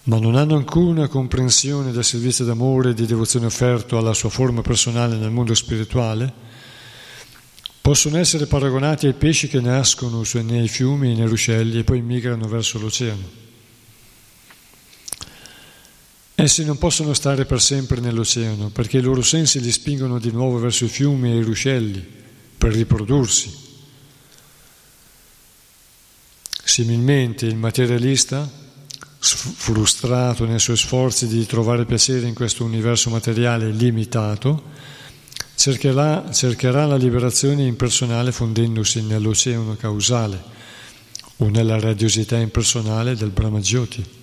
ma 0.05 0.21
non 0.21 0.37
hanno 0.37 0.55
alcuna 0.55 1.09
comprensione 1.09 1.91
del 1.91 2.05
servizio 2.05 2.45
d'amore 2.45 2.91
e 2.91 2.95
di 2.95 3.05
devozione 3.05 3.47
offerto 3.47 3.99
alla 3.99 4.15
sua 4.15 4.31
forma 4.31 4.61
personale 4.61 5.17
nel 5.17 5.33
mondo 5.33 5.55
spirituale, 5.57 6.33
possono 7.81 8.19
essere 8.19 8.47
paragonati 8.47 9.07
ai 9.07 9.15
pesci 9.15 9.49
che 9.49 9.61
nascono 9.61 10.23
nei 10.35 10.69
fiumi 10.69 11.11
e 11.11 11.17
nei 11.17 11.27
ruscelli 11.27 11.81
e 11.81 11.85
poi 11.85 12.01
migrano 12.01 12.47
verso 12.47 12.79
l'oceano. 12.79 13.51
Essi 16.43 16.65
non 16.65 16.77
possono 16.77 17.15
stare 17.15 17.45
per 17.45 17.61
sempre 17.61 18.01
nell'oceano 18.01 18.71
perché 18.71 18.99
i 18.99 19.01
loro 19.01 19.23
sensi 19.23 19.61
li 19.61 19.71
spingono 19.71 20.19
di 20.19 20.33
nuovo 20.33 20.59
verso 20.59 20.87
i 20.87 20.89
fiumi 20.89 21.31
e 21.31 21.37
i 21.37 21.43
ruscelli 21.43 22.05
per 22.59 22.73
riprodursi. 22.73 23.57
Similmente 26.65 27.47
il 27.47 27.55
materialista, 27.55 28.51
frustrato 29.21 30.45
nei 30.45 30.59
suoi 30.59 30.77
sforzi 30.77 31.29
di 31.29 31.47
trovare 31.47 31.85
piacere 31.85 32.27
in 32.27 32.35
questo 32.35 32.65
universo 32.65 33.09
materiale 33.09 33.71
limitato, 33.71 34.65
cercherà, 35.55 36.29
cercherà 36.33 36.87
la 36.87 36.97
liberazione 36.97 37.65
impersonale 37.65 38.33
fondendosi 38.33 39.01
nell'oceano 39.03 39.77
causale 39.77 40.43
o 41.37 41.49
nella 41.49 41.79
radiosità 41.79 42.37
impersonale 42.37 43.15
del 43.15 43.31
Brahmajyoti. 43.31 44.22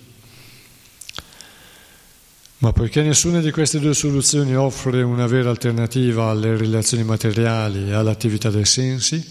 Ma 2.61 2.73
poiché 2.73 3.01
nessuna 3.01 3.39
di 3.39 3.51
queste 3.51 3.79
due 3.79 3.93
soluzioni 3.93 4.53
offre 4.53 5.01
una 5.01 5.27
vera 5.27 5.49
alternativa 5.49 6.29
alle 6.29 6.57
relazioni 6.57 7.05
materiali 7.05 7.87
e 7.87 7.93
all'attività 7.93 8.49
dei 8.49 8.65
sensi, 8.65 9.25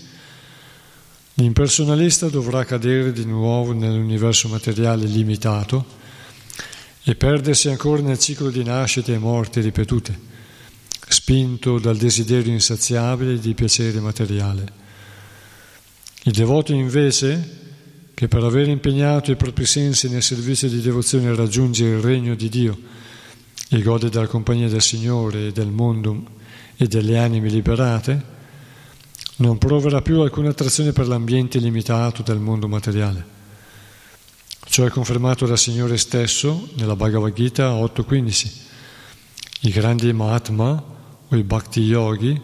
l'impersonalista 1.34 2.30
dovrà 2.30 2.64
cadere 2.64 3.12
di 3.12 3.26
nuovo 3.26 3.74
nell'universo 3.74 4.48
materiale 4.48 5.04
limitato 5.04 5.84
e 7.02 7.14
perdersi 7.16 7.68
ancora 7.68 8.00
nel 8.00 8.18
ciclo 8.18 8.48
di 8.48 8.64
nascite 8.64 9.12
e 9.12 9.18
morti 9.18 9.60
ripetute, 9.60 10.18
spinto 11.06 11.78
dal 11.78 11.98
desiderio 11.98 12.50
insaziabile 12.50 13.38
di 13.38 13.52
piacere 13.52 14.00
materiale. 14.00 14.72
Il 16.22 16.32
devoto 16.32 16.72
invece, 16.72 17.56
che 18.14 18.26
per 18.26 18.42
aver 18.42 18.68
impegnato 18.68 19.30
i 19.30 19.36
propri 19.36 19.66
sensi 19.66 20.08
nel 20.08 20.22
servizio 20.22 20.66
di 20.70 20.80
devozione 20.80 21.34
raggiunge 21.34 21.84
il 21.84 21.98
regno 21.98 22.34
di 22.34 22.48
Dio, 22.48 22.96
e 23.68 23.82
gode 23.82 24.08
della 24.08 24.26
compagnia 24.26 24.68
del 24.68 24.82
Signore 24.82 25.48
e 25.48 25.52
del 25.52 25.68
mondo 25.68 26.22
e 26.76 26.86
delle 26.86 27.18
anime 27.18 27.48
liberate, 27.48 28.36
non 29.36 29.58
proverà 29.58 30.02
più 30.02 30.20
alcuna 30.20 30.50
attrazione 30.50 30.92
per 30.92 31.06
l'ambiente 31.06 31.58
limitato 31.58 32.22
del 32.22 32.38
mondo 32.38 32.66
materiale. 32.66 33.36
Ciò 34.64 34.84
è 34.84 34.90
confermato 34.90 35.46
dal 35.46 35.58
Signore 35.58 35.96
stesso 35.96 36.68
nella 36.74 36.96
Bhagavad 36.96 37.32
Gita 37.32 37.70
8.15. 37.70 38.50
I 39.62 39.70
grandi 39.70 40.12
Mahatma 40.12 40.84
o 41.28 41.36
i 41.36 41.42
Bhakti 41.42 41.80
Yogi, 41.80 42.40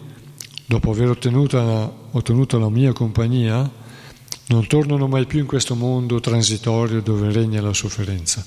dopo 0.67 0.91
aver 0.91 1.11
ottenuto 1.11 2.03
ottenuto 2.13 2.59
la 2.59 2.69
mia 2.69 2.93
compagnia, 2.93 3.69
non 4.47 4.67
tornano 4.67 5.07
mai 5.07 5.27
più 5.27 5.41
in 5.41 5.47
questo 5.47 5.75
mondo 5.75 6.21
transitorio 6.21 7.01
dove 7.01 7.33
regna 7.33 7.61
la 7.61 7.73
sofferenza. 7.73 8.45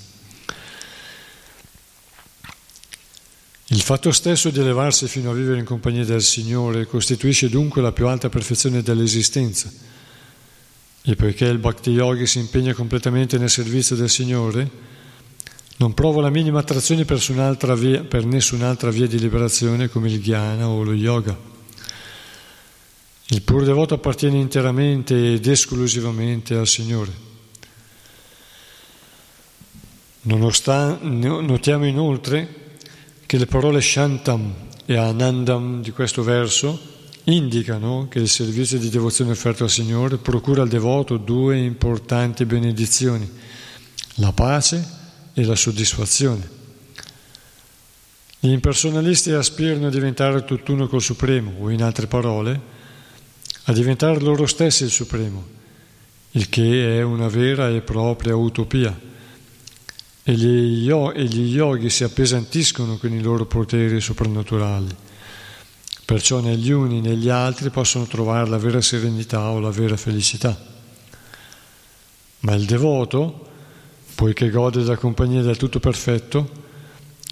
Il 3.69 3.81
fatto 3.81 4.11
stesso 4.13 4.49
di 4.49 4.59
elevarsi 4.59 5.09
fino 5.09 5.29
a 5.29 5.33
vivere 5.33 5.59
in 5.59 5.65
compagnia 5.65 6.05
del 6.05 6.21
Signore 6.21 6.85
costituisce 6.85 7.49
dunque 7.49 7.81
la 7.81 7.91
più 7.91 8.07
alta 8.07 8.29
perfezione 8.29 8.81
dell'esistenza. 8.81 9.69
E 11.01 11.15
poiché 11.15 11.45
il 11.45 11.57
Bhakti 11.57 11.89
Yogi 11.89 12.27
si 12.27 12.39
impegna 12.39 12.73
completamente 12.73 13.37
nel 13.37 13.49
servizio 13.49 13.97
del 13.97 14.09
Signore, 14.09 14.69
non 15.77 15.93
prova 15.93 16.21
la 16.21 16.29
minima 16.29 16.59
attrazione 16.59 17.03
per, 17.03 17.19
via, 17.75 18.03
per 18.05 18.25
nessun'altra 18.25 18.89
via 18.89 19.05
di 19.05 19.19
liberazione 19.19 19.89
come 19.89 20.09
il 20.09 20.21
Jnana 20.21 20.69
o 20.69 20.81
lo 20.83 20.93
Yoga. 20.93 21.37
Il 23.27 23.41
puro 23.41 23.65
devoto 23.65 23.95
appartiene 23.95 24.37
interamente 24.37 25.33
ed 25.33 25.45
esclusivamente 25.45 26.55
al 26.55 26.67
Signore. 26.67 27.11
Nonostante, 30.21 31.05
notiamo 31.05 31.85
inoltre 31.85 32.65
che 33.27 33.37
le 33.37 33.45
parole 33.45 33.81
Shantam 33.81 34.53
e 34.85 34.95
Anandam 34.95 35.81
di 35.81 35.91
questo 35.91 36.23
verso 36.23 36.95
indicano 37.25 38.07
che 38.09 38.19
il 38.19 38.29
servizio 38.29 38.79
di 38.79 38.89
devozione 38.89 39.31
offerto 39.31 39.65
al 39.65 39.69
Signore 39.69 40.17
procura 40.17 40.61
al 40.61 40.69
devoto 40.69 41.17
due 41.17 41.57
importanti 41.57 42.45
benedizioni, 42.45 43.29
la 44.15 44.31
pace 44.31 44.81
e 45.33 45.43
la 45.43 45.55
soddisfazione. 45.55 46.55
Gli 48.39 48.49
impersonalisti 48.49 49.31
aspirano 49.31 49.87
a 49.87 49.91
diventare 49.91 50.45
tutt'uno 50.45 50.87
col 50.87 51.01
Supremo, 51.01 51.51
o 51.59 51.69
in 51.69 51.83
altre 51.83 52.07
parole, 52.07 52.61
a 53.63 53.73
diventare 53.73 54.21
loro 54.21 54.45
stessi 54.45 54.85
il 54.85 54.89
Supremo, 54.89 55.45
il 56.31 56.47
che 56.47 56.97
è 56.97 57.01
una 57.01 57.27
vera 57.27 57.67
e 57.67 57.81
propria 57.81 58.37
utopia 58.37 58.97
e 60.29 60.33
gli, 60.33 60.89
e 60.89 61.23
gli 61.23 61.55
yogi 61.55 61.89
si 61.89 62.03
appesantiscono 62.03 62.97
con 62.97 63.13
i 63.13 63.21
loro 63.21 63.45
poteri 63.45 64.01
soprannaturali. 64.01 64.93
Perciò 66.03 66.41
negli 66.41 66.69
uni 66.69 66.97
e 66.97 67.01
negli 67.01 67.29
altri 67.29 67.69
possono 67.69 68.07
trovare 68.07 68.49
la 68.49 68.57
vera 68.57 68.81
serenità 68.81 69.49
o 69.49 69.59
la 69.61 69.69
vera 69.69 69.95
felicità. 69.95 70.59
Ma 72.41 72.53
il 72.55 72.65
devoto, 72.65 73.47
poiché 74.15 74.49
gode 74.49 74.79
della 74.79 74.97
compagnia 74.97 75.41
del 75.41 75.55
tutto 75.55 75.79
perfetto, 75.79 76.49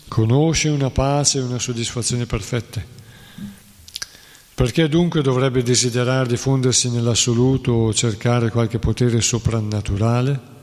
conosce 0.08 0.70
una 0.70 0.90
pace 0.90 1.40
e 1.40 1.42
una 1.42 1.60
soddisfazione 1.60 2.26
perfette. 2.26 2.94
Perché 4.54 4.88
dunque 4.88 5.22
dovrebbe 5.22 5.64
desiderare 5.64 6.30
di 6.30 6.38
fondersi 6.38 6.90
nell'assoluto 6.90 7.74
o 7.74 7.94
cercare 7.94 8.50
qualche 8.50 8.80
potere 8.80 9.20
soprannaturale? 9.20 10.55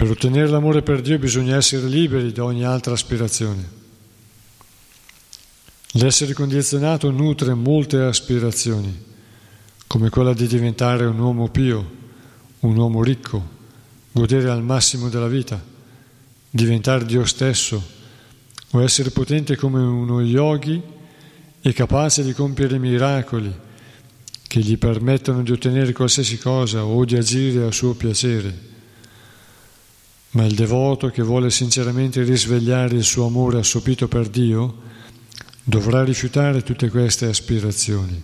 Per 0.00 0.08
ottenere 0.08 0.48
l'amore 0.48 0.80
per 0.80 1.02
Dio 1.02 1.18
bisogna 1.18 1.56
essere 1.56 1.86
liberi 1.86 2.32
da 2.32 2.44
ogni 2.44 2.64
altra 2.64 2.94
aspirazione. 2.94 3.68
L'essere 5.90 6.32
condizionato 6.32 7.10
nutre 7.10 7.52
molte 7.52 7.98
aspirazioni, 7.98 8.98
come 9.86 10.08
quella 10.08 10.32
di 10.32 10.46
diventare 10.46 11.04
un 11.04 11.18
uomo 11.18 11.50
pio, 11.50 11.90
un 12.60 12.78
uomo 12.78 13.02
ricco, 13.02 13.46
godere 14.12 14.48
al 14.48 14.62
massimo 14.62 15.10
della 15.10 15.28
vita, 15.28 15.62
diventare 16.48 17.04
Dio 17.04 17.26
stesso 17.26 17.86
o 18.70 18.82
essere 18.82 19.10
potente 19.10 19.54
come 19.56 19.82
uno 19.82 20.22
yogi 20.22 20.80
e 21.60 21.72
capace 21.74 22.24
di 22.24 22.32
compiere 22.32 22.78
miracoli 22.78 23.54
che 24.46 24.60
gli 24.60 24.78
permettono 24.78 25.42
di 25.42 25.52
ottenere 25.52 25.92
qualsiasi 25.92 26.38
cosa 26.38 26.86
o 26.86 27.04
di 27.04 27.16
agire 27.16 27.66
a 27.66 27.70
suo 27.70 27.92
piacere. 27.92 28.69
Ma 30.32 30.44
il 30.44 30.54
devoto 30.54 31.08
che 31.08 31.22
vuole 31.22 31.50
sinceramente 31.50 32.22
risvegliare 32.22 32.94
il 32.94 33.02
suo 33.02 33.26
amore 33.26 33.58
assopito 33.58 34.06
per 34.06 34.28
Dio 34.28 34.88
dovrà 35.64 36.04
rifiutare 36.04 36.62
tutte 36.62 36.88
queste 36.88 37.26
aspirazioni. 37.26 38.22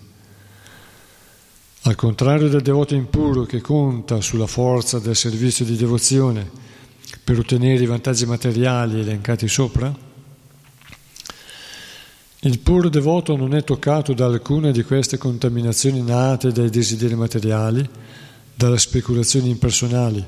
Al 1.82 1.94
contrario 1.94 2.48
del 2.48 2.62
devoto 2.62 2.94
impuro 2.94 3.44
che 3.44 3.60
conta 3.60 4.20
sulla 4.20 4.46
forza 4.46 4.98
del 4.98 5.14
servizio 5.14 5.64
di 5.64 5.76
devozione 5.76 6.48
per 7.22 7.38
ottenere 7.38 7.82
i 7.82 7.86
vantaggi 7.86 8.26
materiali 8.26 9.00
elencati 9.00 9.46
sopra, 9.46 9.94
il 12.40 12.58
puro 12.60 12.88
devoto 12.88 13.36
non 13.36 13.54
è 13.54 13.64
toccato 13.64 14.12
da 14.12 14.26
alcuna 14.26 14.70
di 14.70 14.82
queste 14.82 15.18
contaminazioni 15.18 16.02
nate 16.02 16.52
dai 16.52 16.70
desideri 16.70 17.14
materiali, 17.14 17.88
dalle 18.54 18.78
speculazioni 18.78 19.50
impersonali, 19.50 20.24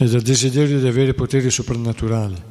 e 0.00 0.06
dal 0.06 0.22
desiderio 0.22 0.80
di 0.80 0.86
avere 0.86 1.12
poteri 1.12 1.50
soprannaturali. 1.50 2.42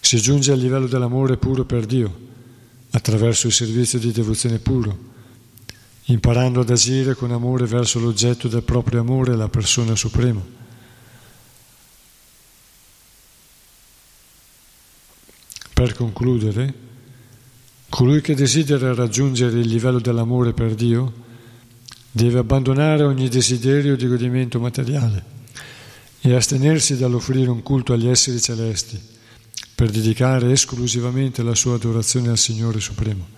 Si 0.00 0.16
giunge 0.16 0.50
al 0.50 0.58
livello 0.58 0.88
dell'amore 0.88 1.36
puro 1.36 1.64
per 1.64 1.86
Dio 1.86 2.24
attraverso 2.90 3.46
il 3.46 3.52
servizio 3.52 4.00
di 4.00 4.10
devozione 4.10 4.58
puro, 4.58 4.98
imparando 6.06 6.62
ad 6.62 6.70
agire 6.70 7.14
con 7.14 7.30
amore 7.30 7.66
verso 7.66 8.00
l'oggetto 8.00 8.48
del 8.48 8.64
proprio 8.64 8.98
amore, 8.98 9.36
la 9.36 9.48
persona 9.48 9.94
suprema. 9.94 10.44
Per 15.72 15.94
concludere, 15.94 16.74
colui 17.88 18.20
che 18.22 18.34
desidera 18.34 18.92
raggiungere 18.92 19.60
il 19.60 19.68
livello 19.68 20.00
dell'amore 20.00 20.52
per 20.52 20.74
Dio 20.74 21.12
deve 22.10 22.40
abbandonare 22.40 23.04
ogni 23.04 23.28
desiderio 23.28 23.94
di 23.94 24.08
godimento 24.08 24.58
materiale 24.58 25.34
e 26.26 26.34
astenersi 26.34 26.96
dall'offrire 26.96 27.50
un 27.50 27.62
culto 27.62 27.92
agli 27.92 28.08
esseri 28.08 28.40
celesti 28.40 29.00
per 29.76 29.90
dedicare 29.90 30.50
esclusivamente 30.50 31.44
la 31.44 31.54
sua 31.54 31.76
adorazione 31.76 32.30
al 32.30 32.38
Signore 32.38 32.80
Supremo. 32.80 33.28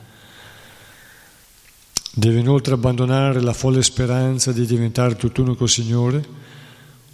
Deve 2.14 2.40
inoltre 2.40 2.72
abbandonare 2.72 3.42
la 3.42 3.52
folle 3.52 3.82
speranza 3.82 4.52
di 4.52 4.64
diventare 4.64 5.16
tutt'uno 5.16 5.54
col 5.54 5.68
Signore 5.68 6.24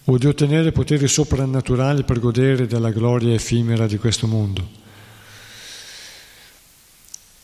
o 0.05 0.17
di 0.17 0.29
ottenere 0.29 0.71
poteri 0.71 1.09
soprannaturali 1.09 2.05
per 2.05 2.21
godere 2.21 2.69
della 2.69 2.91
gloria 2.91 3.35
effimera 3.35 3.89
di 3.89 3.99
questo 3.99 4.29
mondo. 4.29 4.83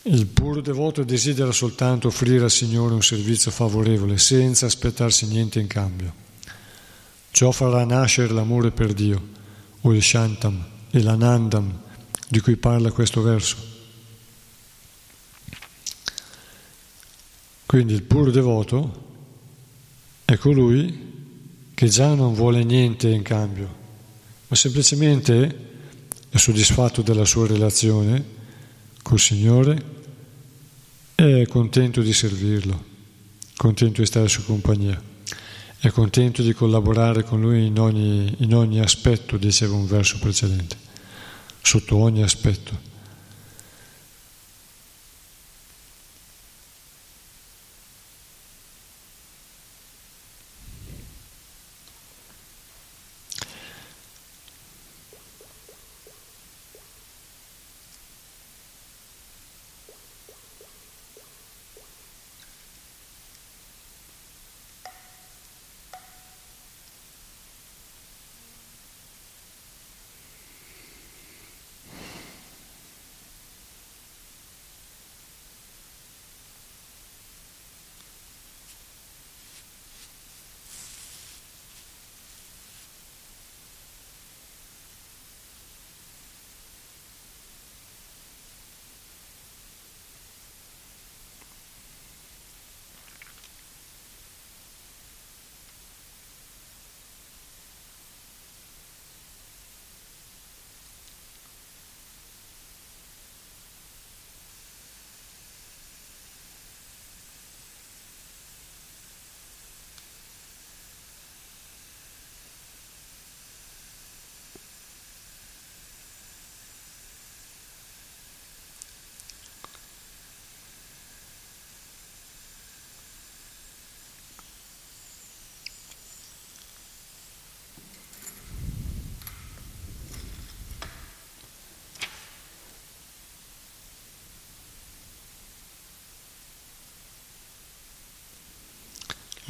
Il 0.03 0.27
puro 0.27 0.61
devoto 0.61 1.03
desidera 1.03 1.51
soltanto 1.51 2.07
offrire 2.07 2.45
al 2.45 2.51
Signore 2.51 2.93
un 2.93 3.03
servizio 3.03 3.51
favorevole 3.51 4.17
senza 4.17 4.67
aspettarsi 4.67 5.27
niente 5.27 5.59
in 5.59 5.67
cambio. 5.67 6.29
Ciò 7.31 7.51
farà 7.51 7.83
nascere 7.85 8.33
l'amore 8.33 8.71
per 8.71 8.93
Dio, 8.93 9.29
o 9.81 9.93
il 9.93 10.03
Shantam 10.03 10.63
e 10.91 11.01
l'Anandam 11.01 11.79
di 12.27 12.39
cui 12.39 12.55
parla 12.57 12.91
questo 12.91 13.21
verso. 13.21 13.69
Quindi 17.65 17.93
il 17.93 18.03
puro 18.03 18.31
devoto 18.31 19.09
è 20.25 20.37
colui 20.37 21.09
che 21.73 21.87
già 21.87 22.13
non 22.13 22.33
vuole 22.33 22.63
niente 22.63 23.09
in 23.09 23.21
cambio, 23.21 23.75
ma 24.47 24.55
semplicemente 24.55 25.69
è 26.29 26.37
soddisfatto 26.37 27.01
della 27.01 27.25
sua 27.25 27.47
relazione 27.47 28.39
col 29.01 29.19
Signore 29.19 29.83
e 31.15 31.41
è 31.41 31.47
contento 31.47 32.01
di 32.01 32.13
servirlo, 32.13 32.83
contento 33.55 34.01
di 34.01 34.07
stare 34.07 34.25
in 34.25 34.31
sua 34.31 34.43
compagnia 34.43 35.10
è 35.81 35.89
contento 35.89 36.43
di 36.43 36.53
collaborare 36.53 37.23
con 37.23 37.41
lui 37.41 37.65
in 37.65 37.79
ogni, 37.79 38.35
in 38.37 38.53
ogni 38.53 38.79
aspetto, 38.79 39.37
diceva 39.37 39.73
un 39.73 39.87
verso 39.87 40.19
precedente, 40.19 40.77
sotto 41.59 41.97
ogni 41.97 42.21
aspetto. 42.21 42.90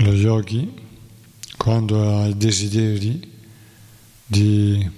Lo 0.02 0.14
yogi, 0.14 0.68
quando 1.58 2.18
ha 2.18 2.26
i 2.26 2.36
desideri 2.36 3.22
di, 4.26 4.90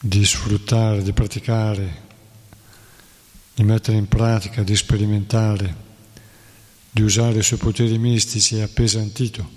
di 0.00 0.24
sfruttare, 0.24 1.04
di 1.04 1.12
praticare, 1.12 2.02
di 3.54 3.62
mettere 3.62 3.98
in 3.98 4.08
pratica, 4.08 4.64
di 4.64 4.74
sperimentare, 4.74 5.76
di 6.90 7.02
usare 7.02 7.38
i 7.38 7.42
suoi 7.44 7.60
poteri 7.60 7.98
mistici 7.98 8.56
è 8.56 8.62
appesantito, 8.62 9.48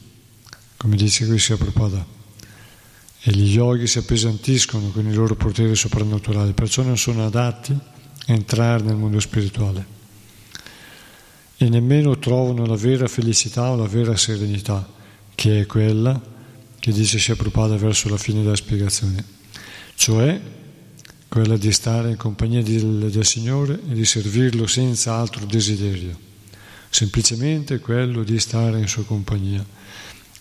come 0.78 0.96
dice 0.98 1.26
qui 1.26 1.40
Prabhupada. 1.40 2.06
E 3.24 3.32
gli 3.32 3.56
yogi 3.56 3.88
si 3.88 3.98
appesantiscono 3.98 4.92
con 4.92 5.08
i 5.08 5.14
loro 5.14 5.34
poteri 5.34 5.76
soprannaturali, 5.76 6.54
perciò 6.54 6.84
non 6.84 6.98
sono 6.98 7.26
adatti 7.26 7.74
a 7.74 8.34
entrare 8.34 8.84
nel 8.84 8.96
mondo 8.96 9.20
spirituale 9.20 9.96
e 11.58 11.70
nemmeno 11.70 12.20
trovano 12.20 12.66
la 12.66 12.76
vera 12.76 13.08
felicità 13.08 13.72
o 13.72 13.76
la 13.76 13.88
vera 13.88 14.16
serenità, 14.16 14.88
che 15.34 15.62
è 15.62 15.66
quella 15.66 16.22
che 16.80 16.92
dice 16.92 17.18
Shia 17.18 17.36
Prabhupada 17.36 17.76
verso 17.78 18.10
la 18.10 18.18
fine 18.18 18.44
della 18.44 18.56
spiegazione, 18.56 19.24
cioè 19.96 20.40
quella 21.28 21.58
di 21.58 21.72
stare 21.72 22.12
in 22.12 22.18
compagnia 22.18 22.62
del, 22.62 23.10
del 23.12 23.26
Signore 23.26 23.80
e 23.90 23.94
di 23.94 24.06
servirlo 24.06 24.68
senza 24.68 25.16
altro 25.16 25.46
desiderio, 25.46 26.18
semplicemente 26.90 27.80
quello 27.80 28.24
di 28.24 28.40
stare 28.40 28.80
in 28.80 28.88
sua 28.88 29.04
compagnia, 29.04 29.66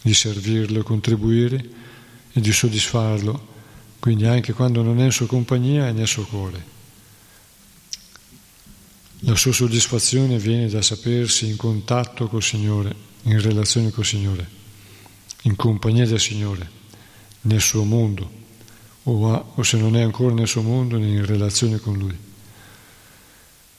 di 0.02 0.14
servirlo, 0.14 0.82
contribuire 0.82 1.64
e 2.32 2.40
di 2.40 2.52
soddisfarlo, 2.52 3.54
quindi 3.98 4.26
anche 4.26 4.52
quando 4.52 4.82
non 4.82 5.00
è 5.00 5.04
in 5.04 5.12
sua 5.12 5.26
compagnia 5.26 5.88
è 5.88 5.92
nel 5.92 6.06
suo 6.06 6.24
cuore. 6.24 6.74
La 9.26 9.34
sua 9.34 9.52
soddisfazione 9.52 10.38
viene 10.38 10.68
da 10.68 10.80
sapersi 10.82 11.48
in 11.48 11.56
contatto 11.56 12.28
col 12.28 12.44
Signore, 12.44 12.94
in 13.22 13.40
relazione 13.40 13.90
col 13.90 14.04
Signore, 14.04 14.48
in 15.42 15.56
compagnia 15.56 16.06
del 16.06 16.20
Signore, 16.20 16.70
nel 17.40 17.60
suo 17.60 17.82
mondo, 17.82 18.30
o, 19.02 19.34
a, 19.34 19.44
o 19.54 19.62
se 19.64 19.78
non 19.78 19.96
è 19.96 20.02
ancora 20.02 20.32
nel 20.32 20.46
suo 20.46 20.62
mondo, 20.62 20.96
in 20.96 21.26
relazione 21.26 21.80
con 21.80 21.98
Lui. 21.98 22.16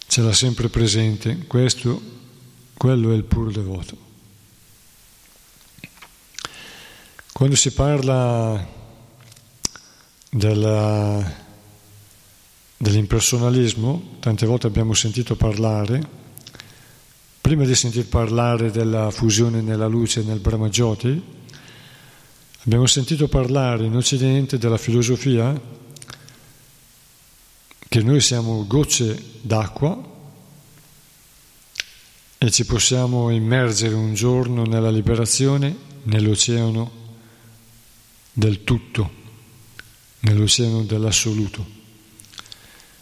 Ce 0.05 0.21
l'ha 0.21 0.33
sempre 0.33 0.67
presente, 0.67 1.45
questo, 1.47 2.01
quello 2.75 3.13
è 3.13 3.15
il 3.15 3.23
puro 3.23 3.49
devoto. 3.49 3.97
Quando 7.31 7.55
si 7.55 7.71
parla 7.71 8.67
della 10.29 11.45
dell'impersonalismo, 12.77 14.17
tante 14.19 14.45
volte 14.45 14.67
abbiamo 14.67 14.93
sentito 14.93 15.35
parlare, 15.35 16.25
prima 17.41 17.65
di 17.65 17.75
sentir 17.75 18.07
parlare 18.07 18.71
della 18.71 19.09
fusione 19.09 19.61
nella 19.61 19.87
luce 19.87 20.21
nel 20.21 20.39
Brahmajoti, 20.39 21.21
abbiamo 22.65 22.85
sentito 22.85 23.27
parlare 23.27 23.85
in 23.85 23.95
Occidente 23.95 24.57
della 24.57 24.77
filosofia 24.77 25.59
che 27.89 28.03
noi 28.03 28.19
siamo 28.19 28.67
gocce 28.67 29.17
d'acqua 29.41 30.15
e 32.37 32.51
ci 32.51 32.65
possiamo 32.65 33.31
immergere 33.31 33.95
un 33.95 34.13
giorno 34.13 34.65
nella 34.65 34.91
liberazione 34.91 35.75
nell'oceano 36.03 36.91
del 38.33 38.63
tutto, 38.63 39.09
nell'oceano 40.19 40.83
dell'assoluto. 40.83 41.76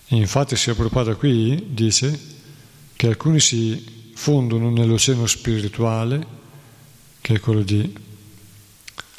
Infatti 0.10 0.56
si 0.56 0.70
è 0.70 0.74
Prabhupada 0.76 1.16
qui 1.16 1.70
dice 1.70 2.20
che 2.96 3.08
alcuni 3.08 3.40
si 3.40 4.12
fondono 4.14 4.70
nell'oceano 4.70 5.26
spirituale, 5.26 6.26
che 7.22 7.36
è 7.36 7.40
quello 7.40 7.64
di 7.64 7.94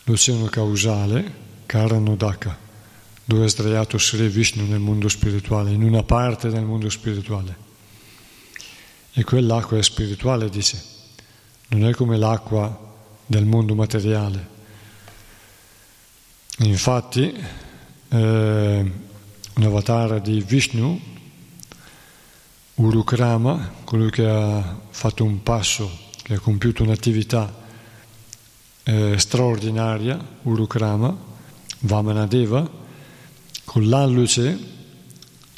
l'oceano 0.05 0.47
causale, 0.47 1.45
Karanodaka, 1.67 2.57
dove 3.25 3.45
è 3.45 3.49
sdraiato 3.49 3.99
Sri 3.99 4.29
Vishnu 4.29 4.65
nel 4.67 4.79
mondo 4.79 5.09
spirituale, 5.09 5.73
in 5.73 5.83
una 5.83 6.05
parte 6.05 6.49
del 6.49 6.65
mondo 6.65 6.89
spirituale. 6.89 7.65
E 9.13 9.25
quell'acqua 9.25 9.79
è 9.79 9.83
spirituale, 9.83 10.49
dice, 10.49 10.81
non 11.69 11.85
è 11.87 11.93
come 11.95 12.17
l'acqua 12.17 12.95
del 13.27 13.45
mondo 13.45 13.75
materiale. 13.75 14.55
Infatti, 16.59 17.35
eh, 18.09 18.93
un 19.57 19.65
avatar 19.65 20.21
di 20.21 20.43
Vishnu, 20.43 21.01
Urukrama, 22.75 23.73
colui 23.85 24.11
che 24.11 24.27
ha 24.27 24.79
fatto 24.91 25.25
un 25.25 25.43
passo, 25.43 25.91
che 26.23 26.35
ha 26.35 26.39
compiuto 26.39 26.83
un'attività 26.83 27.65
eh, 28.83 29.19
straordinaria, 29.19 30.19
Urukrama, 30.43 31.17
Vamanadeva, 31.81 32.69
con 33.65 33.89
l'alluce 33.89 34.59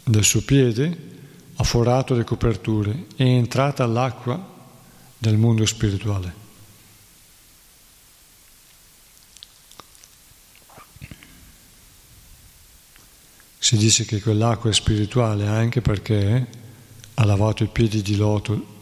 del 0.05 0.25
suo 0.25 0.43
piede 0.43 1.07
ha 1.57 1.65
forato 1.65 2.15
le 2.15 2.23
coperture, 2.23 3.07
è 3.17 3.25
entrata 3.25 3.85
l'acqua 3.85 4.41
del 5.19 5.37
mondo 5.37 5.67
spirituale. 5.67 6.38
Si 13.69 13.77
dice 13.77 14.07
che 14.07 14.23
quell'acqua 14.23 14.71
è 14.71 14.73
spirituale 14.73 15.47
anche 15.47 15.83
perché 15.83 16.47
ha 17.13 17.25
lavato 17.27 17.65
i 17.65 17.67
piedi 17.67 18.01
di 18.01 18.17
loto 18.17 18.79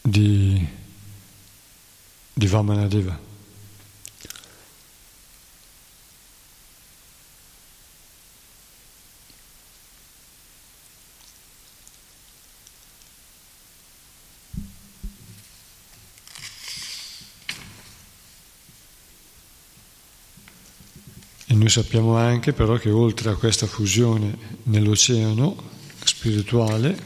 di, 0.00 0.66
di 2.32 2.46
Vamanadeva. 2.46 3.20
Noi 21.72 21.84
sappiamo 21.84 22.16
anche 22.16 22.52
però 22.52 22.78
che 22.78 22.90
oltre 22.90 23.30
a 23.30 23.36
questa 23.36 23.68
fusione 23.68 24.36
nell'oceano 24.64 25.54
spirituale, 26.02 26.98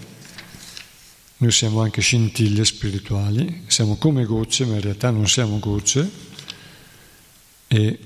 noi 1.37 1.53
siamo 1.53 1.83
anche 1.83 2.01
scintille 2.01 2.65
spirituali, 2.65 3.65
siamo 3.67 3.97
come 3.97 4.25
gocce, 4.25 4.65
ma 4.65 4.77
in 4.77 4.81
realtà 4.81 5.11
non 5.11 5.29
siamo 5.29 5.59
gocce 5.59 6.11
e 7.69 7.99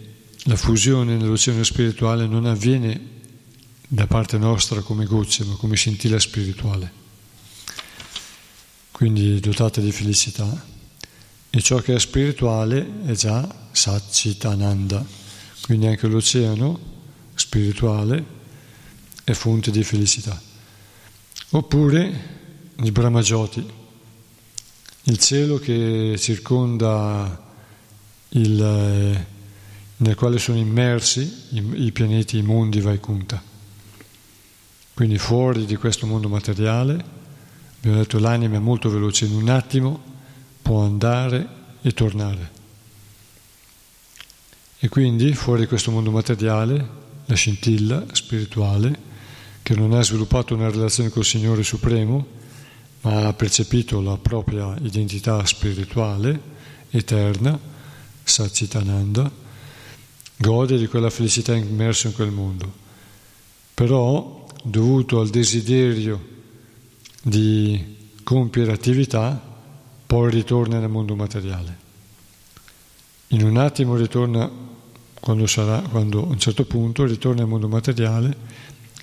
la 0.47 0.57
fusione 0.57 1.17
nell'oceano 1.17 1.63
spirituale 1.63 2.27
non 2.27 2.45
avviene 2.45 3.01
da 3.87 4.09
parte 4.09 4.37
nostra 4.37 4.81
come 4.81 5.05
gocce, 5.05 5.45
ma 5.45 5.55
come 5.55 5.77
scintilla 5.77 6.19
spirituale. 6.19 6.93
Quindi 8.91 9.39
dotata 9.39 9.81
di 9.81 9.93
felicità. 9.93 10.67
E 11.51 11.63
ciò 11.63 11.79
che 11.79 11.95
è 11.95 12.01
spirituale 12.01 13.05
è 13.07 13.13
già 13.13 13.69
Satchitananda. 13.71 15.28
Quindi 15.69 15.86
anche 15.86 16.07
l'oceano 16.07 16.81
spirituale 17.35 18.24
è 19.23 19.35
fonte 19.35 19.70
di 19.70 19.85
felicità. 19.85 20.40
Oppure 21.51 22.36
il 22.77 22.90
Brahmajoti, 22.90 23.70
il 25.03 25.19
cielo 25.19 25.59
che 25.59 26.16
circonda 26.19 27.53
il, 28.31 28.62
eh, 28.62 29.27
nel 29.99 30.15
quale 30.15 30.39
sono 30.39 30.57
immersi 30.57 31.20
i, 31.51 31.85
i 31.85 31.93
pianeti, 31.93 32.39
i 32.39 32.43
mondi 32.43 32.81
Vaikunta. 32.81 33.43
Quindi 34.95 35.19
fuori 35.19 35.66
di 35.66 35.77
questo 35.77 36.07
mondo 36.07 36.31
materiale, 36.31 37.05
abbiamo 37.77 37.99
detto 37.99 38.19
l'anima 38.19 38.57
è 38.57 38.59
molto 38.59 38.89
veloce, 38.89 39.27
in 39.27 39.35
un 39.35 39.51
attimo 39.51 40.03
può 40.62 40.82
andare 40.82 41.47
e 41.82 41.93
tornare. 41.93 42.57
E 44.81 44.89
quindi 44.89 45.35
fuori 45.35 45.67
questo 45.67 45.91
mondo 45.91 46.13
materiale, 46.13 46.89
la 47.25 47.35
scintilla 47.35 48.07
spirituale, 48.13 49.07
che 49.61 49.75
non 49.75 49.93
ha 49.93 50.03
sviluppato 50.03 50.55
una 50.55 50.71
relazione 50.71 51.11
col 51.11 51.25
Signore 51.25 51.65
Supremo, 51.65 52.27
ma 53.01 53.27
ha 53.27 53.33
percepito 53.33 54.01
la 54.01 54.17
propria 54.17 54.77
identità 54.81 55.45
spirituale 55.45 56.41
eterna, 56.91 57.59
Satchitananda, 58.23 59.29
gode 60.37 60.79
di 60.79 60.87
quella 60.87 61.11
felicità 61.11 61.57
immerso 61.57 62.07
in 62.07 62.15
quel 62.15 62.31
mondo. 62.31 62.73
Però, 63.75 64.47
dovuto 64.63 65.19
al 65.19 65.29
desiderio 65.29 66.37
di 67.21 67.97
compiere 68.23 68.71
attività, 68.71 69.43
poi 70.07 70.31
ritorna 70.31 70.79
nel 70.79 70.89
mondo 70.89 71.17
materiale. 71.17 71.77
In 73.29 73.43
un 73.43 73.57
attimo 73.57 73.97
ritorna, 73.97 74.67
quando, 75.20 75.47
sarà, 75.47 75.81
quando 75.81 76.23
a 76.23 76.27
un 76.27 76.39
certo 76.39 76.65
punto 76.65 77.05
ritorna 77.05 77.40
nel 77.40 77.49
mondo 77.49 77.69
materiale 77.69 78.36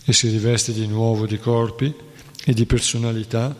e 0.05 0.13
si 0.13 0.29
riveste 0.29 0.73
di 0.73 0.87
nuovo 0.87 1.25
di 1.25 1.37
corpi 1.37 1.93
e 2.43 2.53
di 2.53 2.65
personalità 2.65 3.55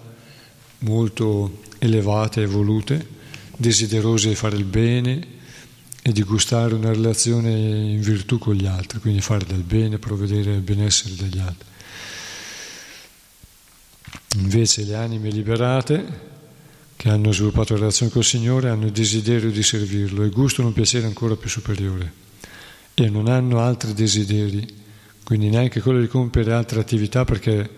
molto 0.80 1.62
elevate, 1.80 2.42
evolute, 2.42 3.14
desiderose 3.58 4.30
di 4.30 4.36
fare 4.36 4.56
il 4.56 4.64
bene 4.64 5.34
e 6.02 6.12
di 6.12 6.22
gustare 6.22 6.76
una 6.76 6.92
relazione 6.92 7.52
in 7.52 8.00
virtù 8.02 8.38
con 8.38 8.54
gli 8.54 8.68
altri, 8.68 9.00
quindi 9.00 9.22
fare 9.22 9.46
del 9.46 9.64
bene, 9.64 9.98
provvedere 9.98 10.54
al 10.54 10.62
benessere 10.62 11.16
degli 11.16 11.40
altri. 11.40 11.68
Invece 14.36 14.84
le 14.84 14.96
anime 14.96 15.30
liberate, 15.30 16.34
che 16.96 17.10
hanno 17.10 17.32
sviluppato 17.32 17.74
una 17.74 17.82
relazione 17.82 18.12
col 18.12 18.24
Signore, 18.24 18.70
hanno 18.70 18.86
il 18.86 18.92
desiderio 18.92 19.50
di 19.50 19.64
servirlo 19.64 20.24
e 20.24 20.30
gustano 20.30 20.68
un 20.68 20.74
piacere 20.74 21.08
ancora 21.08 21.36
più 21.36 21.50
superiore 21.50 22.24
e 22.96 23.10
non 23.10 23.28
hanno 23.28 23.60
altri 23.60 23.94
desideri, 23.94 24.66
quindi 25.24 25.50
neanche 25.50 25.82
quello 25.82 26.00
di 26.00 26.08
compiere 26.08 26.54
altre 26.54 26.80
attività 26.80 27.26
perché 27.26 27.70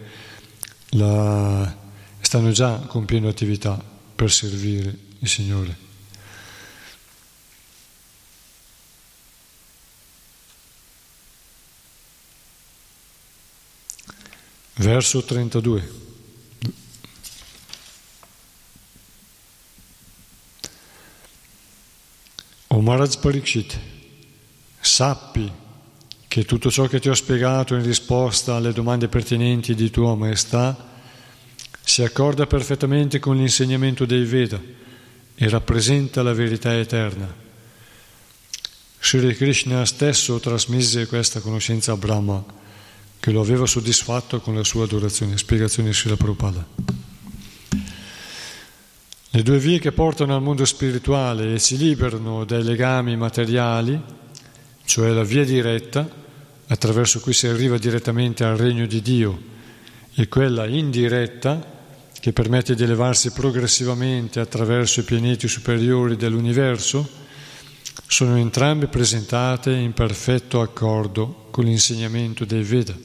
la, 0.90 1.76
stanno 2.20 2.52
già 2.52 2.78
compiendo 2.88 3.28
attività 3.28 3.84
per 4.16 4.32
servire 4.32 4.96
il 5.20 5.28
Signore. 5.28 5.86
Verso 14.76 15.24
32. 15.24 16.06
O 22.68 22.82
Maharaj 22.82 23.16
Parikshit, 23.18 23.80
sappi 24.88 25.52
che 26.28 26.46
tutto 26.46 26.72
ciò 26.72 26.88
che 26.88 27.00
ti 27.00 27.10
ho 27.10 27.14
spiegato 27.14 27.76
in 27.76 27.84
risposta 27.84 28.56
alle 28.56 28.74
domande 28.74 29.08
pertinenti 29.08 29.76
di 29.76 29.90
Tua 29.90 30.16
Maestà 30.16 30.76
si 31.84 32.04
accorda 32.04 32.48
perfettamente 32.48 33.20
con 33.20 33.38
l'insegnamento 33.38 34.06
dei 34.06 34.24
Veda 34.24 34.60
e 35.36 35.50
rappresenta 35.50 36.24
la 36.24 36.34
verità 36.34 36.76
eterna. 36.76 37.46
Sri 39.00 39.36
Krishna 39.36 39.86
stesso 39.86 40.40
trasmise 40.40 41.08
questa 41.08 41.40
conoscenza 41.40 41.92
a 41.92 41.98
Brahma, 41.98 42.44
che 43.20 43.32
lo 43.32 43.42
aveva 43.42 43.66
soddisfatto 43.66 44.40
con 44.42 44.56
la 44.56 44.64
sua 44.64 44.84
adorazione. 44.84 45.38
Spiegazione 45.38 45.94
Srila 45.94 46.18
Prabhupada. 46.18 46.68
Le 49.30 49.44
due 49.44 49.60
vie 49.60 49.80
che 49.80 49.92
portano 49.92 50.36
al 50.36 50.42
mondo 50.42 50.66
spirituale 50.66 51.54
e 51.54 51.60
ci 51.60 51.78
liberano 51.78 52.44
dai 52.44 52.64
legami 52.64 53.16
materiali, 53.16 54.02
cioè 54.88 55.10
la 55.10 55.24
via 55.24 55.44
diretta, 55.44 56.10
attraverso 56.68 57.20
cui 57.20 57.34
si 57.34 57.46
arriva 57.46 57.78
direttamente 57.78 58.46
al 58.46 58.56
regno 58.56 58.86
di 58.86 59.02
Dio, 59.02 59.38
e 60.16 60.30
quella 60.30 60.66
indiretta, 60.66 61.76
che 62.18 62.32
permette 62.32 62.74
di 62.74 62.84
elevarsi 62.84 63.32
progressivamente 63.32 64.40
attraverso 64.40 65.02
i 65.02 65.04
pianeti 65.04 65.50
superiori 65.50 66.16
dell'universo, 66.16 67.08
sono 68.08 68.38
entrambe 68.38 68.88
presentate 68.88 69.74
in 69.74 69.92
perfetto 69.92 70.62
accordo 70.62 71.48
con 71.52 71.66
l'insegnamento 71.66 72.46
dei 72.46 72.64
Veda. 72.64 72.96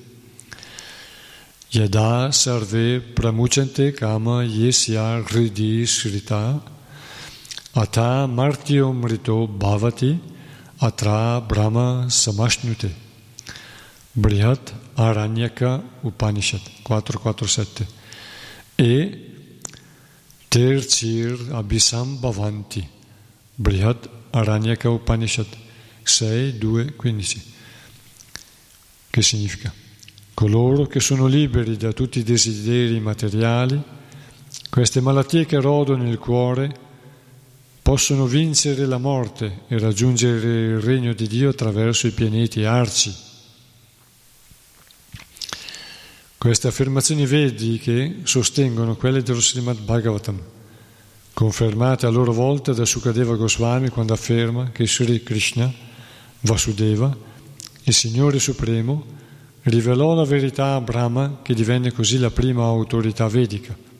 Yada 1.68 2.30
sarve 2.30 3.00
pramuchante 3.00 3.90
kama 3.90 4.44
yesya 4.44 5.20
hridi 5.24 5.84
srita 5.84 6.62
ata 7.72 8.26
martyo 8.26 8.92
mrito 8.92 9.48
bhavati 9.48 10.31
atra 10.82 11.40
brahma 11.40 12.10
samashnute. 12.10 12.90
Brihat 14.14 14.74
Aranyaka 14.96 15.82
Upanishad 16.02 16.60
447 16.82 17.86
e 18.76 19.30
Tercir 20.48 21.38
Abhisam 21.52 22.18
Bhavanti, 22.20 22.86
Brihad 23.56 24.08
Aranyaka 24.32 24.90
Upanishad 24.90 25.46
6, 26.04 26.58
2, 26.58 26.92
15. 26.96 27.42
Che 29.08 29.22
significa? 29.22 29.72
Coloro 30.34 30.86
che 30.86 31.00
sono 31.00 31.26
liberi 31.26 31.76
da 31.76 31.92
tutti 31.92 32.18
i 32.18 32.22
desideri 32.22 32.98
materiali, 33.00 33.80
queste 34.68 35.00
malattie 35.00 35.46
che 35.46 35.60
rodono 35.60 36.06
il 36.08 36.18
cuore, 36.18 36.91
possono 37.82 38.26
vincere 38.26 38.86
la 38.86 38.98
morte 38.98 39.64
e 39.68 39.78
raggiungere 39.78 40.48
il 40.48 40.80
regno 40.80 41.12
di 41.12 41.26
Dio 41.26 41.50
attraverso 41.50 42.06
i 42.06 42.12
pianeti 42.12 42.64
arci 42.64 43.30
Queste 46.42 46.66
affermazioni 46.66 47.24
vediche 47.24 48.16
sostengono 48.24 48.96
quelle 48.96 49.22
dello 49.22 49.40
Srimad 49.40 49.78
Bhagavatam, 49.78 50.40
confermate 51.32 52.04
a 52.06 52.08
loro 52.08 52.32
volta 52.32 52.72
da 52.72 52.84
Sukadeva 52.84 53.36
Goswami 53.36 53.90
quando 53.90 54.12
afferma 54.12 54.72
che 54.72 54.84
Sri 54.88 55.22
Krishna, 55.22 55.72
Vasudeva, 56.40 57.16
il 57.84 57.94
Signore 57.94 58.40
Supremo, 58.40 59.04
rivelò 59.62 60.14
la 60.14 60.24
verità 60.24 60.74
a 60.74 60.80
Brahma 60.80 61.42
che 61.42 61.54
divenne 61.54 61.92
così 61.92 62.18
la 62.18 62.32
prima 62.32 62.64
autorità 62.64 63.28
vedica. 63.28 63.91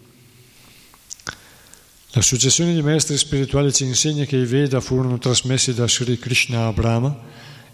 La 2.15 2.21
successione 2.21 2.75
di 2.75 2.83
maestri 2.83 3.17
spirituali 3.17 3.73
ci 3.73 3.85
insegna 3.85 4.27
che 4.27 4.37
i 4.37 4.45
Veda 4.45 4.83
furono 4.83 5.17
trasmessi 5.17 5.73
da 5.73 5.89
Sri 5.89 6.19
Krishna 6.19 6.67
a 6.67 6.73
Brahma 6.73 7.19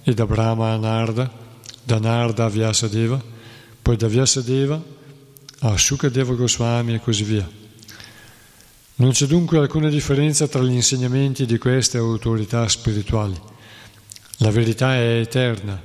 e 0.04 0.14
da 0.14 0.26
Brahma 0.26 0.70
a 0.70 0.76
Narda, 0.76 1.28
da 1.82 1.98
Narda 1.98 2.44
a 2.44 2.48
Vyasadeva, 2.48 3.20
poi 3.82 3.96
da 3.96 4.06
Vyasadeva 4.06 4.80
a 5.60 5.76
Shukadeva 5.76 6.34
Goswami 6.34 6.94
e 6.94 7.00
così 7.00 7.24
via. 7.24 7.50
Non 8.94 9.10
c'è 9.10 9.26
dunque 9.26 9.58
alcuna 9.58 9.88
differenza 9.88 10.46
tra 10.46 10.62
gli 10.62 10.70
insegnamenti 10.72 11.44
di 11.44 11.58
queste 11.58 11.98
autorità 11.98 12.68
spirituali. 12.68 13.34
La 14.36 14.52
verità 14.52 14.94
è 14.94 15.18
eterna 15.18 15.82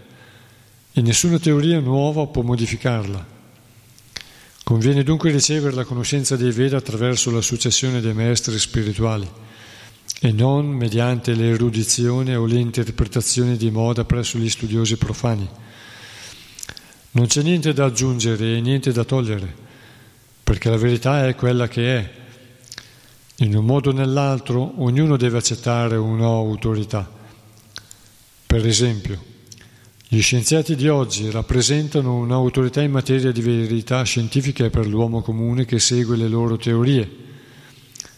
e 0.92 1.02
nessuna 1.02 1.40
teoria 1.40 1.80
nuova 1.80 2.28
può 2.28 2.44
modificarla. 2.44 3.33
Conviene 4.64 5.04
dunque 5.04 5.30
ricevere 5.30 5.76
la 5.76 5.84
conoscenza 5.84 6.38
dei 6.38 6.52
Veda 6.52 6.78
attraverso 6.78 7.30
la 7.32 7.42
successione 7.42 8.00
dei 8.00 8.14
maestri 8.14 8.58
spirituali, 8.58 9.30
e 10.22 10.32
non 10.32 10.68
mediante 10.68 11.34
l'erudizione 11.34 12.36
o 12.38 12.46
le 12.46 12.60
interpretazioni 12.60 13.58
di 13.58 13.70
moda 13.70 14.06
presso 14.06 14.38
gli 14.38 14.50
studiosi 14.50 14.96
profani. 14.96 15.46
Non 17.12 17.28
c'è 17.28 17.42
niente 17.42 17.74
da 17.74 17.86
aggiungere 17.86 18.56
e 18.56 18.62
niente 18.62 18.94
da 18.94 19.04
togliere, 19.04 19.54
perché 20.42 20.70
la 20.70 20.78
verità 20.78 21.28
è 21.28 21.36
quella 21.36 21.68
che 21.68 21.98
è. 21.98 22.12
In 23.38 23.58
un 23.58 23.66
modo 23.66 23.90
o 23.90 23.94
nell'altro 23.94 24.82
ognuno 24.82 25.18
deve 25.18 25.40
accettare 25.40 25.98
un'autorità. 25.98 27.12
Per 28.48 28.66
esempio, 28.66 29.33
gli 30.14 30.22
scienziati 30.22 30.76
di 30.76 30.88
oggi 30.90 31.32
rappresentano 31.32 32.18
un'autorità 32.18 32.84
in 32.84 32.92
materia 32.92 33.32
di 33.32 33.42
verità 33.42 34.04
scientifica 34.04 34.70
per 34.70 34.86
l'uomo 34.86 35.24
comune 35.24 35.66
che 35.66 35.80
segue 35.80 36.16
le 36.16 36.28
loro 36.28 36.56
teorie. 36.56 37.10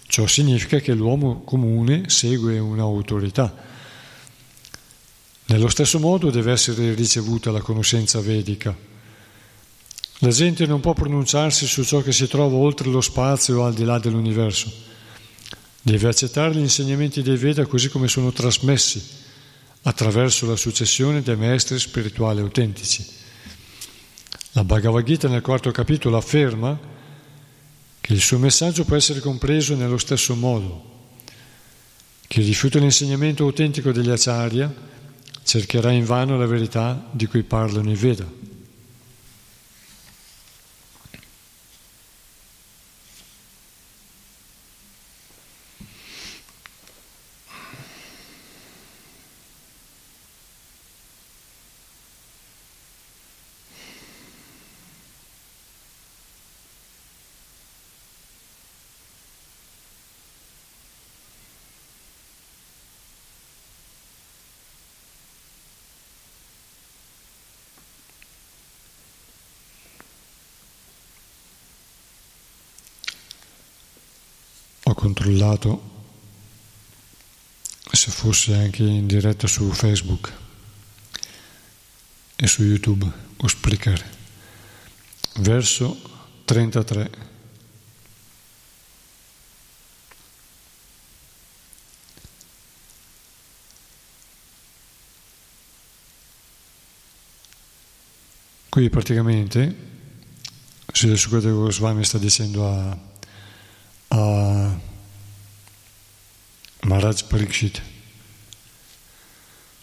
Ciò 0.06 0.28
significa 0.28 0.80
che 0.80 0.94
l'uomo 0.94 1.44
comune 1.46 2.10
segue 2.10 2.60
un'autorità. 2.60 3.56
Nello 5.46 5.70
stesso 5.70 5.98
modo 5.98 6.32
deve 6.32 6.52
essere 6.52 6.94
ricevuta 6.96 7.50
la 7.50 7.62
conoscenza 7.62 8.20
vedica. 8.20 8.76
La 10.18 10.32
gente 10.32 10.66
non 10.66 10.82
può 10.82 10.92
pronunciarsi 10.94 11.66
su 11.66 11.82
ciò 11.86 12.02
che 12.02 12.12
si 12.12 12.28
trova 12.28 12.58
oltre 12.58 12.90
lo 12.90 13.00
spazio 13.00 13.60
o 13.60 13.64
al 13.64 13.74
di 13.74 13.86
là 13.86 14.00
dell'universo. 14.00 14.70
Deve 15.82 16.10
accettare 16.10 16.56
gli 16.56 16.60
insegnamenti 16.60 17.22
dei 17.22 17.38
Veda 17.38 17.66
così 17.66 17.88
come 17.88 18.10
sono 18.10 18.34
trasmessi 18.34 19.24
attraverso 19.88 20.48
la 20.48 20.56
successione 20.56 21.22
dei 21.22 21.36
maestri 21.36 21.78
spirituali 21.78 22.40
autentici. 22.40 23.06
La 24.54 24.64
Bhagavad 24.64 25.04
Gita 25.04 25.28
nel 25.28 25.42
quarto 25.42 25.70
capitolo 25.72 26.18
afferma 26.18 26.78
che 28.02 28.14
il 28.14 28.22
suo 28.22 28.40
messaggio 28.40 28.84
può 28.84 28.96
essere 28.96 29.20
compreso 29.20 29.76
nello 29.76 29.98
stesso 29.98 30.34
modo. 30.36 30.94
Chi 32.28 32.42
rifiuta 32.42 32.80
l'insegnamento 32.80 33.44
autentico 33.44 33.92
degli 33.92 34.10
acharya 34.10 34.74
cercherà 35.44 35.92
invano 35.92 36.38
la 36.38 36.48
verità 36.48 37.08
di 37.12 37.28
cui 37.28 37.44
parlano 37.44 37.92
i 37.92 37.96
Veda. 37.96 38.45
Controllato 75.46 75.94
se 77.92 78.12
fosse 78.12 78.54
anche 78.56 78.84
in 78.84 79.08
diretta 79.08 79.48
su 79.48 79.72
Facebook 79.72 80.34
e 82.36 82.48
su 82.48 82.64
YouTube 82.64 83.10
o 83.38 83.48
Spreaker. 83.48 84.14
Verso 85.38 85.98
33. 86.46 87.34
Qui 98.70 98.90
praticamente 98.90 99.94
Sri 100.92 101.16
Sukadeva 101.16 101.56
Goswami 101.56 102.04
sta 102.04 102.18
dicendo 102.18 102.68
a, 102.68 102.98
a 104.10 104.85
Maharaj 106.86 107.24
Parikshit, 107.24 107.82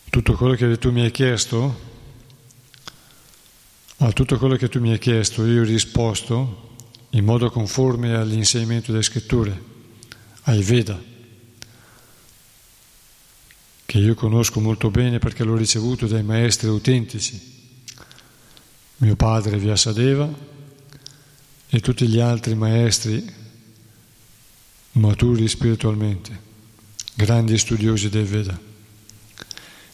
tutto 0.09 0.35
quello 0.35 0.55
che 0.55 0.79
tu 0.79 0.93
mi 0.93 1.01
hai 1.01 1.11
chiesto, 1.11 1.81
a 3.97 4.12
tutto 4.12 4.39
quello 4.39 4.55
che 4.55 4.69
tu 4.69 4.79
mi 4.79 4.93
hai 4.93 5.01
chiesto 5.01 5.45
io 5.45 5.62
ho 5.62 5.65
risposto 5.65 6.77
in 7.11 7.24
modo 7.24 7.51
conforme 7.51 8.15
all'insegnamento 8.15 8.93
delle 8.93 9.03
scritture, 9.03 9.62
ai 10.43 10.62
Veda, 10.62 11.03
che 13.85 13.99
io 13.99 14.15
conosco 14.15 14.61
molto 14.61 14.89
bene 14.93 15.19
perché 15.19 15.43
l'ho 15.43 15.57
ricevuto 15.57 16.07
dai 16.07 16.23
maestri 16.23 16.69
autentici, 16.69 17.41
mio 18.99 19.16
padre 19.16 19.59
Vyasadeva 19.59 20.33
e 21.69 21.81
tutti 21.81 22.07
gli 22.07 22.20
altri 22.20 22.55
maestri 22.55 23.29
maturi 24.93 25.49
spiritualmente 25.49 26.51
grandi 27.14 27.59
studiosi 27.59 28.09
del 28.09 28.24
Veda. 28.24 28.59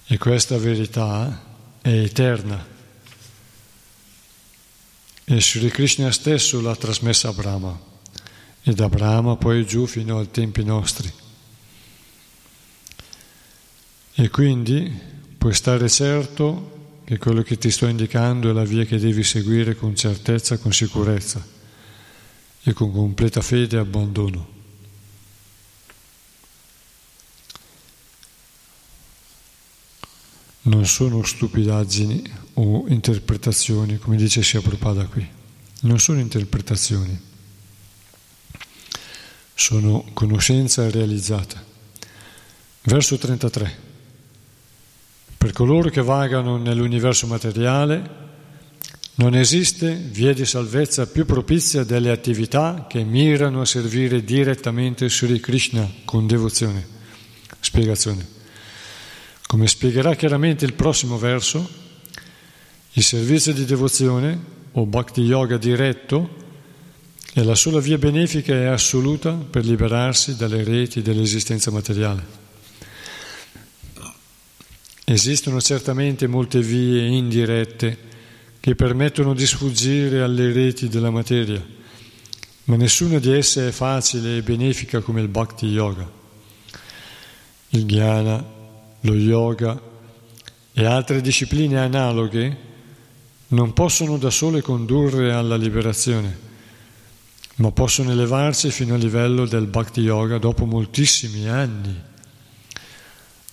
E 0.06 0.18
questa 0.18 0.56
verità 0.56 1.44
è 1.80 1.90
eterna. 1.90 2.76
E 5.24 5.40
Sri 5.40 5.68
Krishna 5.70 6.10
stesso 6.10 6.60
l'ha 6.60 6.74
trasmessa 6.74 7.28
a 7.28 7.32
Brahma 7.32 7.78
e 8.62 8.72
da 8.72 8.88
Brahma 8.88 9.36
poi 9.36 9.66
giù 9.66 9.86
fino 9.86 10.18
ai 10.18 10.30
tempi 10.30 10.64
nostri. 10.64 11.12
E 14.14 14.30
quindi 14.30 14.90
puoi 15.36 15.54
stare 15.54 15.88
certo 15.88 17.00
che 17.04 17.18
quello 17.18 17.42
che 17.42 17.56
ti 17.56 17.70
sto 17.70 17.86
indicando 17.86 18.50
è 18.50 18.52
la 18.52 18.64
via 18.64 18.84
che 18.84 18.98
devi 18.98 19.22
seguire 19.22 19.76
con 19.76 19.94
certezza, 19.94 20.58
con 20.58 20.72
sicurezza 20.72 21.42
e 22.62 22.72
con 22.72 22.92
completa 22.92 23.40
fede 23.40 23.76
e 23.76 23.80
abbandono. 23.80 24.57
Non 30.62 30.86
sono 30.86 31.22
stupidaggini 31.22 32.22
o 32.54 32.84
interpretazioni, 32.88 33.98
come 33.98 34.16
dice 34.16 34.42
Sia 34.42 34.60
Prabhupada 34.60 35.04
qui, 35.06 35.26
non 35.82 35.98
sono 35.98 36.18
interpretazioni, 36.18 37.18
sono 39.54 40.04
conoscenza 40.12 40.90
realizzata. 40.90 41.64
Verso 42.82 43.16
33. 43.18 43.86
Per 45.36 45.52
coloro 45.52 45.88
che 45.88 46.02
vagano 46.02 46.56
nell'universo 46.56 47.26
materiale 47.26 48.26
non 49.16 49.34
esiste 49.34 49.94
via 49.94 50.32
di 50.32 50.44
salvezza 50.44 51.06
più 51.06 51.26
propizia 51.26 51.84
delle 51.84 52.10
attività 52.10 52.86
che 52.88 53.02
mirano 53.02 53.60
a 53.60 53.66
servire 53.66 54.24
direttamente 54.24 55.08
Sri 55.10 55.40
Krishna 55.40 55.88
con 56.04 56.26
devozione. 56.26 56.86
Spiegazione. 57.60 58.37
Come 59.48 59.66
spiegherà 59.66 60.14
chiaramente 60.14 60.66
il 60.66 60.74
prossimo 60.74 61.16
verso, 61.16 61.66
il 62.92 63.02
servizio 63.02 63.54
di 63.54 63.64
devozione 63.64 64.38
o 64.72 64.84
bhakti 64.84 65.22
yoga 65.22 65.56
diretto 65.56 66.36
è 67.32 67.40
la 67.42 67.54
sola 67.54 67.80
via 67.80 67.96
benefica 67.96 68.52
e 68.52 68.66
assoluta 68.66 69.32
per 69.32 69.64
liberarsi 69.64 70.36
dalle 70.36 70.62
reti 70.64 71.00
dell'esistenza 71.00 71.70
materiale. 71.70 72.26
Esistono 75.04 75.62
certamente 75.62 76.26
molte 76.26 76.60
vie 76.60 77.06
indirette 77.06 77.98
che 78.60 78.74
permettono 78.74 79.32
di 79.32 79.46
sfuggire 79.46 80.20
alle 80.20 80.52
reti 80.52 80.88
della 80.88 81.10
materia, 81.10 81.66
ma 82.64 82.76
nessuna 82.76 83.18
di 83.18 83.32
esse 83.32 83.68
è 83.68 83.70
facile 83.70 84.36
e 84.36 84.42
benefica 84.42 85.00
come 85.00 85.22
il 85.22 85.28
bhakti 85.28 85.64
yoga. 85.68 86.06
Il 87.70 87.86
jnana, 87.86 88.56
lo 89.08 89.14
yoga 89.14 89.80
e 90.72 90.84
altre 90.84 91.20
discipline 91.20 91.78
analoghe 91.78 92.66
non 93.48 93.72
possono 93.72 94.18
da 94.18 94.30
sole 94.30 94.60
condurre 94.60 95.32
alla 95.32 95.56
liberazione, 95.56 96.46
ma 97.56 97.70
possono 97.72 98.10
elevarsi 98.10 98.70
fino 98.70 98.94
al 98.94 99.00
livello 99.00 99.46
del 99.46 99.66
Bhakti 99.66 100.00
Yoga 100.00 100.38
dopo 100.38 100.66
moltissimi 100.66 101.48
anni. 101.48 102.06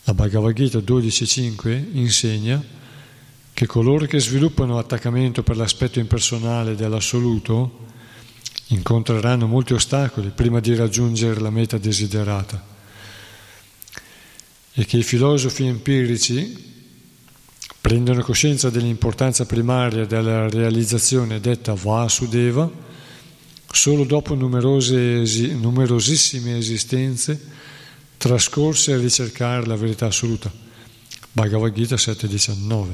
La 0.03 0.14
Bhagavad 0.14 0.53
Gita 0.53 0.80
12.5 0.80 1.86
insegna 1.94 2.61
che 3.53 3.65
coloro 3.65 4.06
che 4.06 4.19
sviluppano 4.19 4.77
attaccamento 4.77 5.41
per 5.41 5.56
l'aspetto 5.56 5.99
impersonale 5.99 6.76
dell'assoluto 6.76 7.84
incontreranno 8.68 9.48
molti 9.48 9.73
ostacoli 9.73 10.30
prima 10.30 10.60
di 10.60 10.76
raggiungere 10.76 11.40
la 11.40 11.49
meta 11.49 11.77
desiderata 11.77 12.73
e 14.77 14.85
che 14.85 14.97
i 14.97 15.03
filosofi 15.03 15.65
empirici 15.65 16.73
prendono 17.80 18.22
coscienza 18.22 18.69
dell'importanza 18.69 19.45
primaria 19.45 20.06
della 20.06 20.49
realizzazione 20.49 21.39
detta 21.39 21.73
Vasudeva 21.73 22.69
solo 23.72 24.03
dopo 24.03 24.35
numerosissime 24.35 26.57
esistenze 26.57 27.53
trascorse 28.18 28.91
a 28.93 28.97
ricercare 28.97 29.65
la 29.65 29.76
verità 29.76 30.07
assoluta. 30.07 30.52
Bhagavad 31.31 31.73
Gita 31.73 31.95
7.19. 31.95 32.88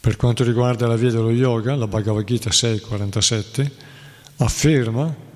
Per 0.00 0.16
quanto 0.16 0.44
riguarda 0.44 0.86
la 0.86 0.96
via 0.96 1.10
dello 1.10 1.30
yoga, 1.30 1.74
la 1.76 1.86
Bhagavad 1.86 2.24
Gita 2.24 2.50
6.47 2.50 3.70
afferma 4.36 5.26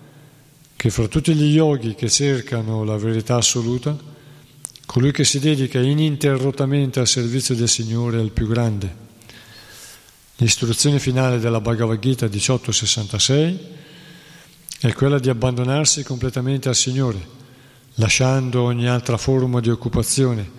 che 0.83 0.91
fra 0.91 1.07
tutti 1.07 1.33
gli 1.35 1.55
yogi 1.55 1.95
che 1.95 2.11
cercano 2.11 2.83
la 2.83 2.97
verità 2.97 3.37
assoluta, 3.37 3.97
colui 4.85 5.13
che 5.13 5.23
si 5.23 5.39
dedica 5.39 5.79
ininterrottamente 5.79 6.99
al 6.99 7.07
servizio 7.07 7.55
del 7.55 7.69
Signore 7.69 8.19
è 8.19 8.21
il 8.21 8.33
più 8.33 8.49
grande. 8.49 8.93
L'istruzione 10.39 10.99
finale 10.99 11.39
della 11.39 11.61
Bhagavad 11.61 12.01
Gita 12.01 12.27
1866 12.27 13.59
è 14.81 14.93
quella 14.93 15.21
di 15.21 15.29
abbandonarsi 15.29 16.03
completamente 16.03 16.69
al 16.69 16.75
Signore, 16.75 17.29
lasciando 17.95 18.63
ogni 18.63 18.89
altra 18.89 19.17
forma 19.17 19.61
di 19.61 19.71
occupazione 19.71 20.51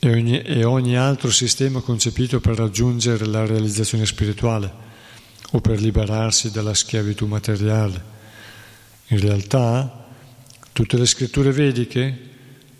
e 0.00 0.10
ogni, 0.10 0.42
e 0.42 0.64
ogni 0.64 0.96
altro 0.96 1.30
sistema 1.30 1.78
concepito 1.78 2.40
per 2.40 2.56
raggiungere 2.56 3.24
la 3.26 3.46
realizzazione 3.46 4.06
spirituale 4.06 4.72
o 5.52 5.60
per 5.60 5.80
liberarsi 5.80 6.50
dalla 6.50 6.74
schiavitù 6.74 7.26
materiale. 7.26 8.15
In 9.08 9.20
realtà 9.20 10.06
tutte 10.72 10.98
le 10.98 11.06
scritture 11.06 11.52
vediche 11.52 12.24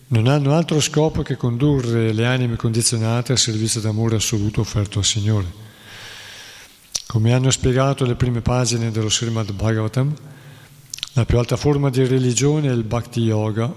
non 0.08 0.26
hanno 0.26 0.54
altro 0.54 0.80
scopo 0.80 1.22
che 1.22 1.36
condurre 1.36 2.12
le 2.12 2.26
anime 2.26 2.56
condizionate 2.56 3.32
al 3.32 3.38
servizio 3.38 3.80
d'amore 3.80 4.16
assoluto 4.16 4.60
offerto 4.60 4.98
al 4.98 5.04
Signore. 5.04 5.64
Come 7.06 7.32
hanno 7.32 7.50
spiegato 7.50 8.04
le 8.04 8.16
prime 8.16 8.40
pagine 8.40 8.90
dello 8.90 9.08
Srimad 9.08 9.52
Bhagavatam, 9.52 10.14
la 11.12 11.24
più 11.24 11.38
alta 11.38 11.56
forma 11.56 11.90
di 11.90 12.04
religione 12.04 12.68
è 12.68 12.72
il 12.72 12.82
Bhakti 12.82 13.20
Yoga, 13.20 13.72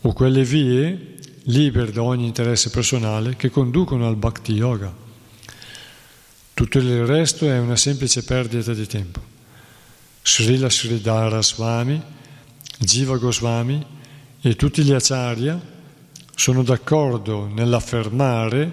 o 0.00 0.12
quelle 0.12 0.42
vie 0.44 1.16
libere 1.44 1.92
da 1.92 2.02
ogni 2.02 2.26
interesse 2.26 2.70
personale 2.70 3.36
che 3.36 3.50
conducono 3.50 4.06
al 4.06 4.16
Bhakti 4.16 4.52
Yoga. 4.52 4.92
Tutto 6.54 6.78
il 6.78 7.04
resto 7.04 7.46
è 7.46 7.58
una 7.58 7.76
semplice 7.76 8.24
perdita 8.24 8.72
di 8.72 8.86
tempo. 8.86 9.33
Srila 10.26 10.70
Sridhara 10.70 11.42
Swami, 11.42 12.00
Jiva 12.78 13.18
Goswami 13.18 13.84
e 14.40 14.56
tutti 14.56 14.82
gli 14.82 14.92
acharya 14.92 15.60
sono 16.34 16.62
d'accordo 16.62 17.46
nell'affermare 17.46 18.72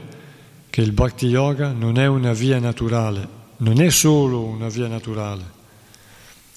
che 0.69 0.79
il 0.79 0.93
Bhakti 0.93 1.27
Yoga 1.27 1.73
non 1.73 1.99
è 1.99 2.07
una 2.07 2.31
via 2.31 2.57
naturale, 2.57 3.27
non 3.57 3.81
è 3.81 3.89
solo 3.89 4.45
una 4.45 4.69
via 4.69 4.87
naturale, 4.87 5.43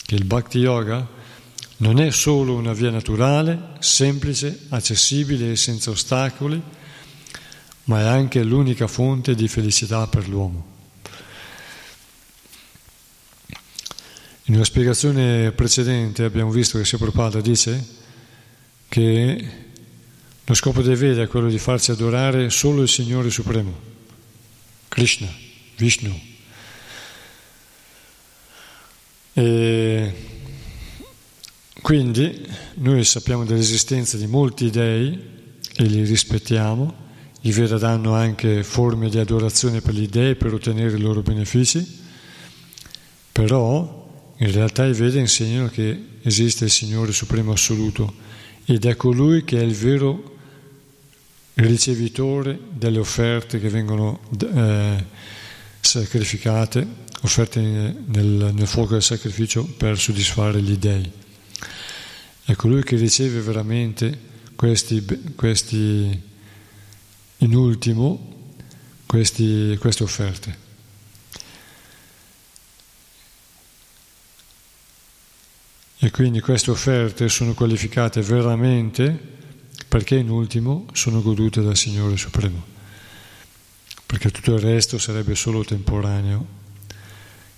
che 0.06 0.14
il 0.14 0.26
Bhakti 0.26 0.58
Yoga 0.58 1.04
non 1.78 1.98
è 1.98 2.12
solo 2.12 2.54
una 2.54 2.72
via 2.72 2.90
naturale, 2.90 3.70
semplice, 3.80 4.66
accessibile 4.68 5.50
e 5.50 5.56
senza 5.56 5.90
ostacoli, 5.90 6.62
ma 7.86 8.00
è 8.00 8.04
anche 8.04 8.44
l'unica 8.44 8.86
fonte 8.86 9.34
di 9.34 9.48
felicità 9.48 10.06
per 10.06 10.28
l'uomo. 10.28 10.73
In 14.46 14.56
una 14.56 14.64
spiegazione 14.64 15.52
precedente 15.52 16.22
abbiamo 16.22 16.50
visto 16.50 16.78
che 16.78 16.84
Prabhupada 16.98 17.40
dice 17.40 17.82
che 18.88 19.48
lo 20.44 20.52
scopo 20.52 20.82
dei 20.82 20.96
Veda 20.96 21.22
è 21.22 21.28
quello 21.28 21.48
di 21.48 21.58
farci 21.58 21.92
adorare 21.92 22.50
solo 22.50 22.82
il 22.82 22.90
Signore 22.90 23.30
Supremo, 23.30 23.74
Krishna, 24.88 25.32
Vishnu. 25.78 26.20
E 29.32 30.14
quindi 31.80 32.46
noi 32.74 33.02
sappiamo 33.04 33.46
dell'esistenza 33.46 34.18
di 34.18 34.26
molti 34.26 34.68
dei 34.68 35.18
e 35.74 35.84
li 35.84 36.04
rispettiamo. 36.04 36.94
I 37.40 37.50
Veda 37.50 37.78
danno 37.78 38.14
anche 38.14 38.62
forme 38.62 39.08
di 39.08 39.18
adorazione 39.18 39.80
per 39.80 39.94
gli 39.94 40.06
dei 40.06 40.36
per 40.36 40.52
ottenere 40.52 40.98
i 40.98 41.00
loro 41.00 41.22
benefici, 41.22 42.02
però 43.32 44.02
in 44.38 44.52
realtà 44.52 44.84
i 44.84 44.92
Veda 44.92 45.20
insegnano 45.20 45.68
che 45.68 46.04
esiste 46.22 46.64
il 46.64 46.70
Signore 46.70 47.12
Supremo 47.12 47.52
Assoluto 47.52 48.12
ed 48.64 48.84
è 48.84 48.96
colui 48.96 49.44
che 49.44 49.58
è 49.58 49.62
il 49.62 49.74
vero 49.74 50.32
ricevitore 51.54 52.58
delle 52.70 52.98
offerte 52.98 53.60
che 53.60 53.68
vengono 53.68 54.20
eh, 54.40 55.04
sacrificate, 55.80 56.86
offerte 57.22 57.60
nel, 57.60 58.50
nel, 58.54 58.66
fuoco 58.66 58.94
del 58.94 59.02
sacrificio 59.02 59.64
per 59.64 59.98
soddisfare 59.98 60.60
gli 60.60 60.76
dèi. 60.76 61.10
È 62.44 62.54
colui 62.56 62.82
che 62.82 62.96
riceve 62.96 63.40
veramente 63.40 64.18
questi, 64.56 65.04
questi 65.36 66.20
in 67.38 67.54
ultimo, 67.54 68.32
questi, 69.06 69.76
queste 69.78 70.02
offerte. 70.02 70.63
E 76.04 76.10
quindi 76.10 76.42
queste 76.42 76.70
offerte 76.70 77.30
sono 77.30 77.54
qualificate 77.54 78.20
veramente 78.20 79.18
perché 79.88 80.16
in 80.16 80.28
ultimo 80.28 80.84
sono 80.92 81.22
godute 81.22 81.62
dal 81.62 81.78
Signore 81.78 82.18
Supremo, 82.18 82.62
perché 84.04 84.30
tutto 84.30 84.52
il 84.52 84.60
resto 84.60 84.98
sarebbe 84.98 85.34
solo 85.34 85.64
temporaneo. 85.64 86.46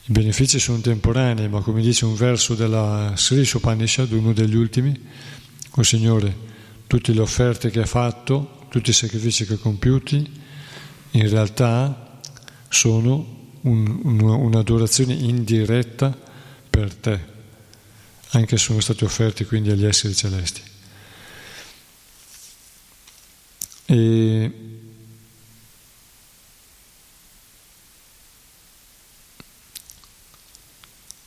I 0.05 0.13
benefici 0.13 0.61
sono 0.61 0.79
temporanei, 0.79 1.49
ma 1.49 1.61
come 1.61 1.83
dice 1.83 2.05
un 2.05 2.15
verso 2.15 2.55
della 2.55 3.15
Sri 3.17 3.45
Upanishad, 3.53 4.13
uno 4.13 4.33
degli 4.33 4.55
ultimi, 4.55 4.97
o 5.69 5.83
Signore, 5.83 6.33
tutte 6.87 7.13
le 7.13 7.23
offerte 7.23 7.71
che 7.71 7.81
hai 7.81 7.87
fatto, 7.87 8.67
tutti 8.69 8.91
i 8.91 8.93
sacrifici 8.93 9.45
che 9.45 9.55
hai 9.55 9.59
compiuti, 9.59 10.25
in 11.11 11.29
realtà 11.29 12.21
sono 12.69 13.49
un, 13.63 14.01
un, 14.05 14.21
un'adorazione 14.21 15.15
indiretta 15.15 16.17
per 16.71 16.95
te 16.95 17.35
anche 18.31 18.57
sono 18.57 18.81
stati 18.81 19.05
offerti 19.05 19.45
quindi 19.45 19.71
agli 19.71 19.85
esseri 19.85 20.15
celesti. 20.15 20.63
E 23.87 24.53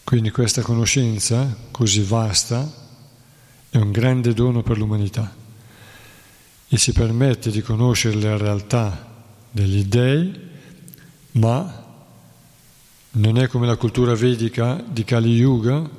quindi 0.04 0.32
questa 0.32 0.62
conoscenza 0.62 1.56
così 1.72 2.02
vasta 2.02 2.88
è 3.70 3.78
un 3.78 3.92
grande 3.92 4.34
dono 4.34 4.64
per 4.64 4.78
l'umanità 4.78 5.34
e 6.68 6.78
ci 6.78 6.92
permette 6.92 7.50
di 7.50 7.62
conoscere 7.62 8.20
la 8.20 8.38
realtà 8.38 9.08
degli 9.50 9.86
dèi, 9.86 10.48
ma 11.32 11.86
non 13.12 13.38
è 13.38 13.48
come 13.48 13.66
la 13.66 13.76
cultura 13.76 14.14
vedica 14.14 14.84
di 14.88 15.04
Kali 15.04 15.34
Yuga 15.34 15.90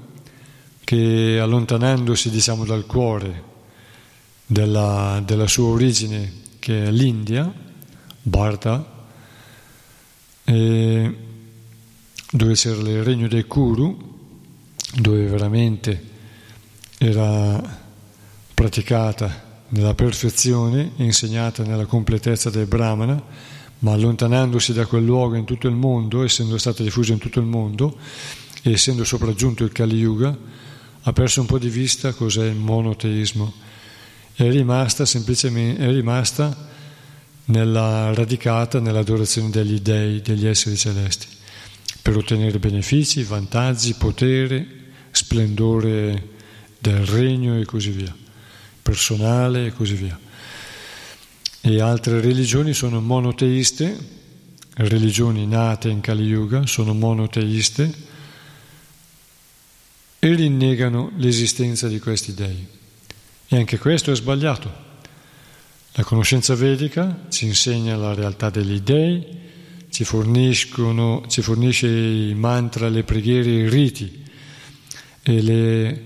che 0.91 1.39
allontanandosi 1.41 2.31
diciamo, 2.31 2.65
dal 2.65 2.85
cuore 2.85 3.45
della, 4.45 5.23
della, 5.25 5.47
sua 5.47 5.69
origine, 5.69 6.33
che 6.59 6.87
è 6.87 6.91
l'India, 6.91 7.49
Bharata, 8.21 9.07
dove 10.45 11.15
c'era 12.55 12.81
il 12.81 13.05
regno 13.05 13.29
dei 13.29 13.45
Kuru, 13.45 14.19
dove 14.97 15.27
veramente 15.27 16.09
era 16.99 17.63
praticata 18.53 19.63
nella 19.69 19.95
perfezione, 19.95 20.91
insegnata 20.97 21.63
nella 21.63 21.87
completezza 21.87 22.51
del 22.51 22.67
Brahmana, 22.67 23.23
ma 23.79 23.93
allontanandosi 23.93 24.73
da 24.73 24.87
quel 24.87 25.05
luogo 25.05 25.37
in 25.37 25.45
tutto 25.45 25.69
il 25.69 25.77
mondo, 25.77 26.25
essendo 26.25 26.59
stata 26.59 26.83
diffusa 26.83 27.13
in 27.13 27.21
tutto 27.21 27.39
il 27.39 27.47
mondo 27.47 27.97
e 28.65 28.73
essendo 28.73 29.05
sopraggiunto 29.05 29.63
il 29.63 29.71
Kali 29.71 29.97
Yuga, 29.97 30.37
ha 31.03 31.13
perso 31.13 31.41
un 31.41 31.47
po' 31.47 31.59
di 31.59 31.71
vista 31.71 32.13
cos'è 32.13 32.47
il 32.47 32.57
monoteismo, 32.57 33.53
è 34.35 34.49
rimasta 34.51 35.07
semplicemente, 35.07 35.83
è 35.83 35.91
rimasta 35.91 36.69
nella, 37.47 38.13
radicata 38.13 38.81
nell'adorazione 38.81 39.51
degli 39.51 39.81
dei, 39.81 40.21
degli 40.21 40.47
esseri 40.47 40.77
celesti, 40.77 41.27
per 42.03 42.17
ottenere 42.17 42.59
benefici, 42.59 43.23
vantaggi, 43.23 43.95
potere, 43.95 44.67
splendore 45.11 46.29
del 46.79 47.05
regno 47.07 47.59
e 47.59 47.65
così 47.65 47.91
via, 47.91 48.15
personale 48.83 49.67
e 49.67 49.73
così 49.73 49.95
via. 49.95 50.19
E 51.63 51.81
altre 51.81 52.21
religioni 52.21 52.73
sono 52.73 53.01
monoteiste, 53.01 54.19
religioni 54.75 55.47
nate 55.47 55.89
in 55.89 56.01
Kali 56.01 56.25
Yuga 56.25 56.67
sono 56.67 56.95
monoteiste, 56.95 58.09
e 60.23 60.35
rinnegano 60.35 61.11
l'esistenza 61.17 61.89
di 61.89 61.99
questi 61.99 62.35
dei. 62.35 62.67
E 63.49 63.57
anche 63.57 63.79
questo 63.79 64.13
è 64.13 64.15
sbagliato. 64.15 64.89
La 65.95 66.05
conoscenza 66.05 66.55
vedica 66.55 67.25
ci 67.31 67.47
insegna 67.47 67.97
la 67.97 68.15
realtà 68.15 68.51
degli 68.51 68.81
dei, 68.81 69.27
ci, 69.91 70.05
ci 70.05 71.43
fornisce 71.43 71.89
i 71.89 72.35
mantra, 72.37 72.89
le 72.89 73.03
preghiere, 73.03 73.51
i 73.51 73.69
riti 73.69 74.23
e 75.23 75.43
le, 75.43 76.03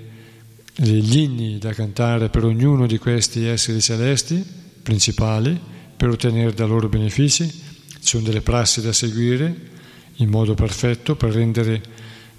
gli 0.75 1.19
inni 1.19 1.59
da 1.59 1.73
cantare 1.73 2.31
per 2.31 2.45
ognuno 2.45 2.87
di 2.87 2.99
questi 2.99 3.45
esseri 3.45 3.81
celesti 3.81 4.43
principali 4.83 5.61
per 5.97 6.09
ottenere 6.09 6.55
da 6.55 6.67
loro 6.67 6.89
benefici, 6.89 7.47
ci 7.47 7.99
sono 8.01 8.23
delle 8.23 8.43
prassi 8.43 8.81
da 8.81 8.93
seguire 8.93 9.73
in 10.17 10.29
modo 10.29 10.55
perfetto 10.55 11.17
per 11.17 11.33
rendere 11.33 11.83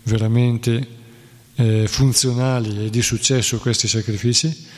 veramente 0.03 1.03
eh, 1.55 1.87
funzionali 1.87 2.85
e 2.85 2.89
di 2.89 3.01
successo 3.01 3.57
questi 3.57 3.87
sacrifici. 3.87 4.73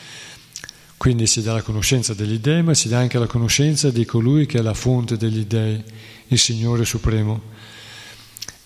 Quindi 0.97 1.27
si 1.27 1.41
dà 1.41 1.53
la 1.53 1.61
conoscenza 1.61 2.13
degli 2.13 2.39
dèi, 2.39 2.63
ma 2.63 2.73
si 2.73 2.87
dà 2.87 2.97
anche 2.97 3.19
la 3.19 3.27
conoscenza 3.27 3.91
di 3.91 4.03
colui 4.03 4.45
che 4.45 4.57
è 4.57 4.61
la 4.61 4.73
fonte 4.73 5.15
degli 5.15 5.45
dèi, 5.45 5.83
il 6.27 6.39
Signore 6.39 6.85
Supremo. 6.85 7.55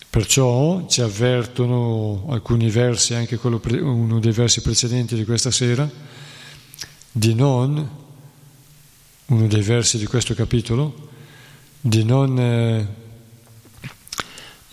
Perciò 0.08 0.86
ci 0.88 1.00
avvertono 1.00 2.26
alcuni 2.28 2.70
versi, 2.70 3.14
anche 3.14 3.36
pre- 3.36 3.80
uno 3.80 4.18
dei 4.18 4.32
versi 4.32 4.60
precedenti 4.60 5.14
di 5.14 5.24
questa 5.24 5.50
sera, 5.50 5.90
di 7.10 7.34
non, 7.34 7.90
uno 9.26 9.46
dei 9.46 9.62
versi 9.62 9.98
di 9.98 10.06
questo 10.06 10.34
capitolo, 10.34 11.10
di 11.80 12.04
non 12.04 12.38
eh, 12.38 12.88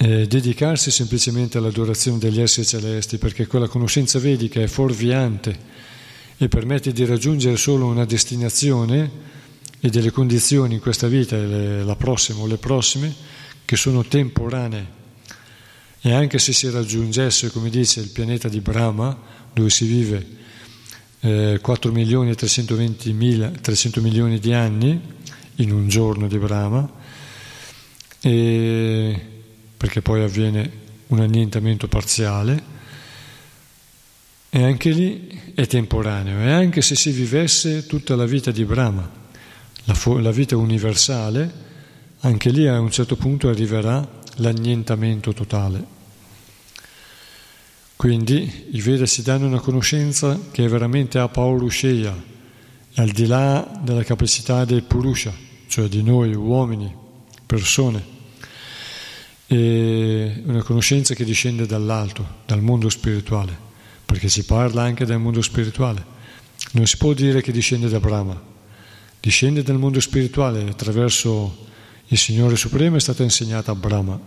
eh, 0.01 0.27
dedicarsi 0.27 0.91
semplicemente 0.91 1.57
all'adorazione 1.57 2.19
degli 2.19 2.39
esseri 2.39 2.65
celesti, 2.65 3.17
perché 3.17 3.47
quella 3.47 3.67
conoscenza 3.67 4.17
vedica 4.17 4.61
è 4.61 4.67
fuorviante 4.67 5.57
e 6.37 6.47
permette 6.47 6.93
di 6.93 7.03
raggiungere 7.03 7.57
solo 7.57 7.85
una 7.85 8.05
destinazione 8.05 9.11
e 9.81 9.89
delle 9.89 10.11
condizioni 10.11 10.75
in 10.75 10.79
questa 10.79 11.07
vita, 11.07 11.35
la 11.37 11.95
prossima 11.97 12.39
o 12.39 12.47
le 12.47 12.55
prossime, 12.55 13.13
che 13.65 13.75
sono 13.75 14.05
temporanee. 14.05 14.97
E 15.99 16.13
anche 16.13 16.39
se 16.39 16.53
si 16.53 16.69
raggiungesse, 16.69 17.51
come 17.51 17.69
dice 17.69 17.99
il 17.99 18.09
pianeta 18.09 18.47
di 18.47 18.61
Brahma, 18.61 19.17
dove 19.51 19.69
si 19.69 19.85
vive 19.85 20.25
eh, 21.19 21.59
4 21.61 21.91
milioni 21.91 22.29
e 22.29 22.35
320 22.35 23.11
mila, 23.11 23.49
300 23.49 23.99
milioni 23.99 24.39
di 24.39 24.53
anni 24.53 24.97
in 25.55 25.73
un 25.73 25.89
giorno 25.89 26.29
di 26.29 26.37
Brahma, 26.37 26.89
e, 28.21 29.38
perché 29.79 30.01
poi 30.01 30.21
avviene 30.23 30.69
un 31.07 31.21
annientamento 31.21 31.87
parziale, 31.87 32.61
e 34.49 34.61
anche 34.61 34.89
lì 34.89 35.53
è 35.55 35.65
temporaneo, 35.67 36.41
e 36.41 36.51
anche 36.51 36.81
se 36.81 36.95
si 36.95 37.11
vivesse 37.11 37.85
tutta 37.85 38.17
la 38.17 38.25
vita 38.25 38.51
di 38.51 38.65
Brahma, 38.65 39.09
la, 39.85 39.93
fo- 39.93 40.17
la 40.17 40.31
vita 40.31 40.57
universale, 40.57 41.49
anche 42.19 42.49
lì 42.49 42.67
a 42.67 42.77
un 42.77 42.91
certo 42.91 43.15
punto 43.15 43.47
arriverà 43.47 44.05
l'annientamento 44.35 45.31
totale. 45.31 45.97
Quindi 47.95 48.67
i 48.71 48.81
Veda 48.81 49.05
ci 49.05 49.21
danno 49.21 49.45
una 49.45 49.61
conoscenza 49.61 50.37
che 50.51 50.65
è 50.65 50.67
veramente 50.67 51.19
a 51.19 51.29
Paurusheya, 51.29 52.21
al 52.95 53.09
di 53.11 53.27
là 53.27 53.79
della 53.81 54.03
capacità 54.03 54.65
del 54.65 54.83
Purusha, 54.83 55.33
cioè 55.67 55.87
di 55.87 56.03
noi 56.03 56.33
uomini, 56.33 56.93
persone. 57.45 58.18
E 59.51 60.43
una 60.45 60.61
conoscenza 60.61 61.15
che 61.15 61.25
discende 61.25 61.65
dall'alto, 61.65 62.41
dal 62.45 62.61
mondo 62.61 62.87
spirituale, 62.87 63.57
perché 64.05 64.29
si 64.29 64.45
parla 64.45 64.83
anche 64.83 65.05
del 65.05 65.17
mondo 65.17 65.41
spirituale. 65.41 66.05
Non 66.73 66.85
si 66.85 66.97
può 66.97 67.13
dire 67.13 67.41
che 67.41 67.51
discende 67.51 67.89
da 67.89 67.99
Brahma, 67.99 68.39
discende 69.19 69.63
dal 69.63 69.79
mondo 69.79 69.99
spirituale 69.99 70.69
attraverso 70.69 71.65
il 72.11 72.17
Signore 72.19 72.55
Supremo 72.55 72.95
è 72.95 72.99
stata 72.99 73.23
insegnata 73.23 73.71
a 73.71 73.75
Brahma, 73.75 74.19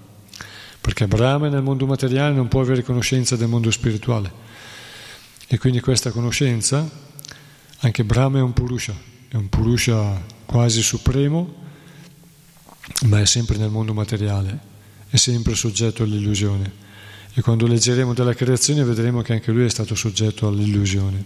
perché 0.80 1.06
Brahma 1.06 1.48
nel 1.48 1.62
mondo 1.62 1.86
materiale 1.86 2.34
non 2.34 2.48
può 2.48 2.60
avere 2.60 2.82
conoscenza 2.82 3.36
del 3.36 3.46
mondo 3.46 3.70
spirituale. 3.70 4.32
E 5.46 5.56
quindi 5.56 5.78
questa 5.78 6.10
conoscenza, 6.10 6.88
anche 7.78 8.04
Brahma 8.04 8.38
è 8.38 8.42
un 8.42 8.52
Purusha, 8.52 8.94
è 9.28 9.36
un 9.36 9.48
Purusha 9.48 10.20
quasi 10.46 10.82
supremo, 10.82 11.54
ma 13.04 13.20
è 13.20 13.26
sempre 13.26 13.56
nel 13.56 13.70
mondo 13.70 13.94
materiale, 13.94 14.70
è 15.12 15.16
sempre 15.16 15.54
soggetto 15.54 16.04
all'illusione. 16.04 16.80
E 17.34 17.42
quando 17.42 17.66
leggeremo 17.66 18.14
della 18.14 18.32
creazione 18.32 18.82
vedremo 18.82 19.20
che 19.20 19.34
anche 19.34 19.52
lui 19.52 19.66
è 19.66 19.68
stato 19.68 19.94
soggetto 19.94 20.46
all'illusione, 20.46 21.24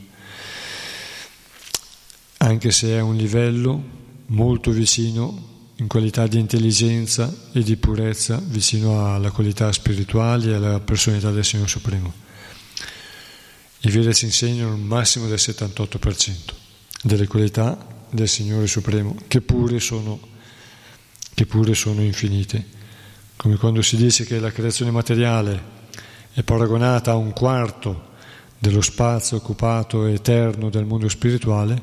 anche 2.38 2.72
se 2.72 2.88
è 2.88 2.96
a 2.96 3.04
un 3.04 3.14
livello 3.14 3.80
molto 4.26 4.72
vicino 4.72 5.70
in 5.76 5.86
qualità 5.86 6.26
di 6.26 6.40
intelligenza 6.40 7.32
e 7.52 7.62
di 7.62 7.76
purezza 7.76 8.42
vicino 8.44 9.14
alla 9.14 9.30
qualità 9.30 9.70
spirituale 9.70 10.50
e 10.50 10.54
alla 10.54 10.80
personalità 10.80 11.30
del 11.30 11.44
Signore 11.44 11.68
Supremo. 11.68 12.12
I 13.80 13.90
Veda 13.90 14.12
ci 14.12 14.24
insegnano 14.24 14.74
un 14.74 14.82
massimo 14.82 15.28
del 15.28 15.38
78% 15.38 16.34
delle 17.02 17.28
qualità 17.28 17.86
del 18.10 18.28
Signore 18.28 18.66
Supremo, 18.66 19.14
che 19.28 19.40
pure 19.40 19.78
sono, 19.78 20.18
che 21.34 21.46
pure 21.46 21.74
sono 21.74 22.02
infinite. 22.02 22.74
Come 23.36 23.56
quando 23.56 23.82
si 23.82 23.96
dice 23.96 24.24
che 24.24 24.38
la 24.40 24.50
creazione 24.50 24.90
materiale 24.90 25.74
è 26.32 26.42
paragonata 26.42 27.12
a 27.12 27.16
un 27.16 27.32
quarto 27.32 28.14
dello 28.58 28.80
spazio 28.80 29.36
occupato 29.36 30.06
eterno 30.06 30.70
del 30.70 30.86
mondo 30.86 31.08
spirituale, 31.08 31.80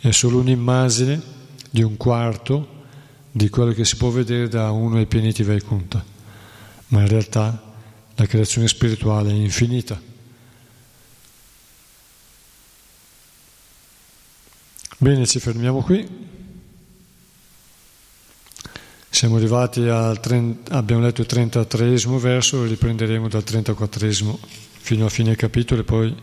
è 0.00 0.10
solo 0.10 0.38
un'immagine 0.38 1.22
di 1.70 1.82
un 1.82 1.96
quarto 1.96 2.78
di 3.30 3.48
quello 3.48 3.72
che 3.72 3.84
si 3.84 3.96
può 3.96 4.10
vedere 4.10 4.48
da 4.48 4.72
uno 4.72 4.96
dei 4.96 5.06
pianeti 5.06 5.44
Vaikunta, 5.44 6.04
ma 6.88 7.00
in 7.00 7.08
realtà 7.08 7.72
la 8.16 8.26
creazione 8.26 8.66
spirituale 8.66 9.30
è 9.30 9.34
infinita. 9.34 10.00
Bene, 14.98 15.26
ci 15.26 15.38
fermiamo 15.38 15.82
qui. 15.82 16.29
Siamo 19.12 19.36
arrivati 19.36 19.80
al 19.88 20.20
30, 20.20 20.72
abbiamo 20.72 21.02
letto 21.02 21.20
il 21.20 21.26
33 21.26 21.96
verso, 22.20 22.64
riprenderemo 22.64 23.28
dal 23.28 23.42
34 23.42 24.08
fino 24.78 25.04
a 25.04 25.08
fine 25.08 25.34
capitolo 25.34 25.80
e 25.80 25.84
poi 25.84 26.16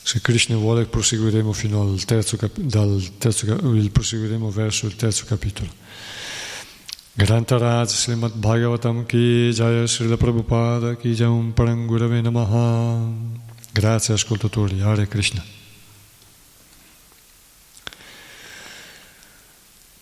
se 0.00 0.20
Krishna 0.20 0.56
vuole 0.56 0.86
proseguiremo 0.86 1.52
fino 1.52 1.82
al 1.82 2.02
terzo, 2.04 2.38
dal 2.54 3.02
terzo 3.18 3.46
proseguiremo 3.90 4.50
verso 4.50 4.86
il 4.86 4.94
terzo 4.94 5.24
capitolo. 5.26 5.68
Grantaraj 7.12 7.88
Srimad 7.88 8.34
Bhagavatam 8.34 9.04
Ki 9.04 9.50
Jaya 9.52 9.86
Srila 9.86 10.16
Prabhupada 10.16 10.94
Ki 10.94 11.12
Jam 11.12 11.52
Parangurave 11.52 12.20
Namaha. 12.20 12.98
Grazie 13.72 14.14
ascoltatori, 14.14 14.80
Hare 14.80 15.06
Krishna 15.08 15.63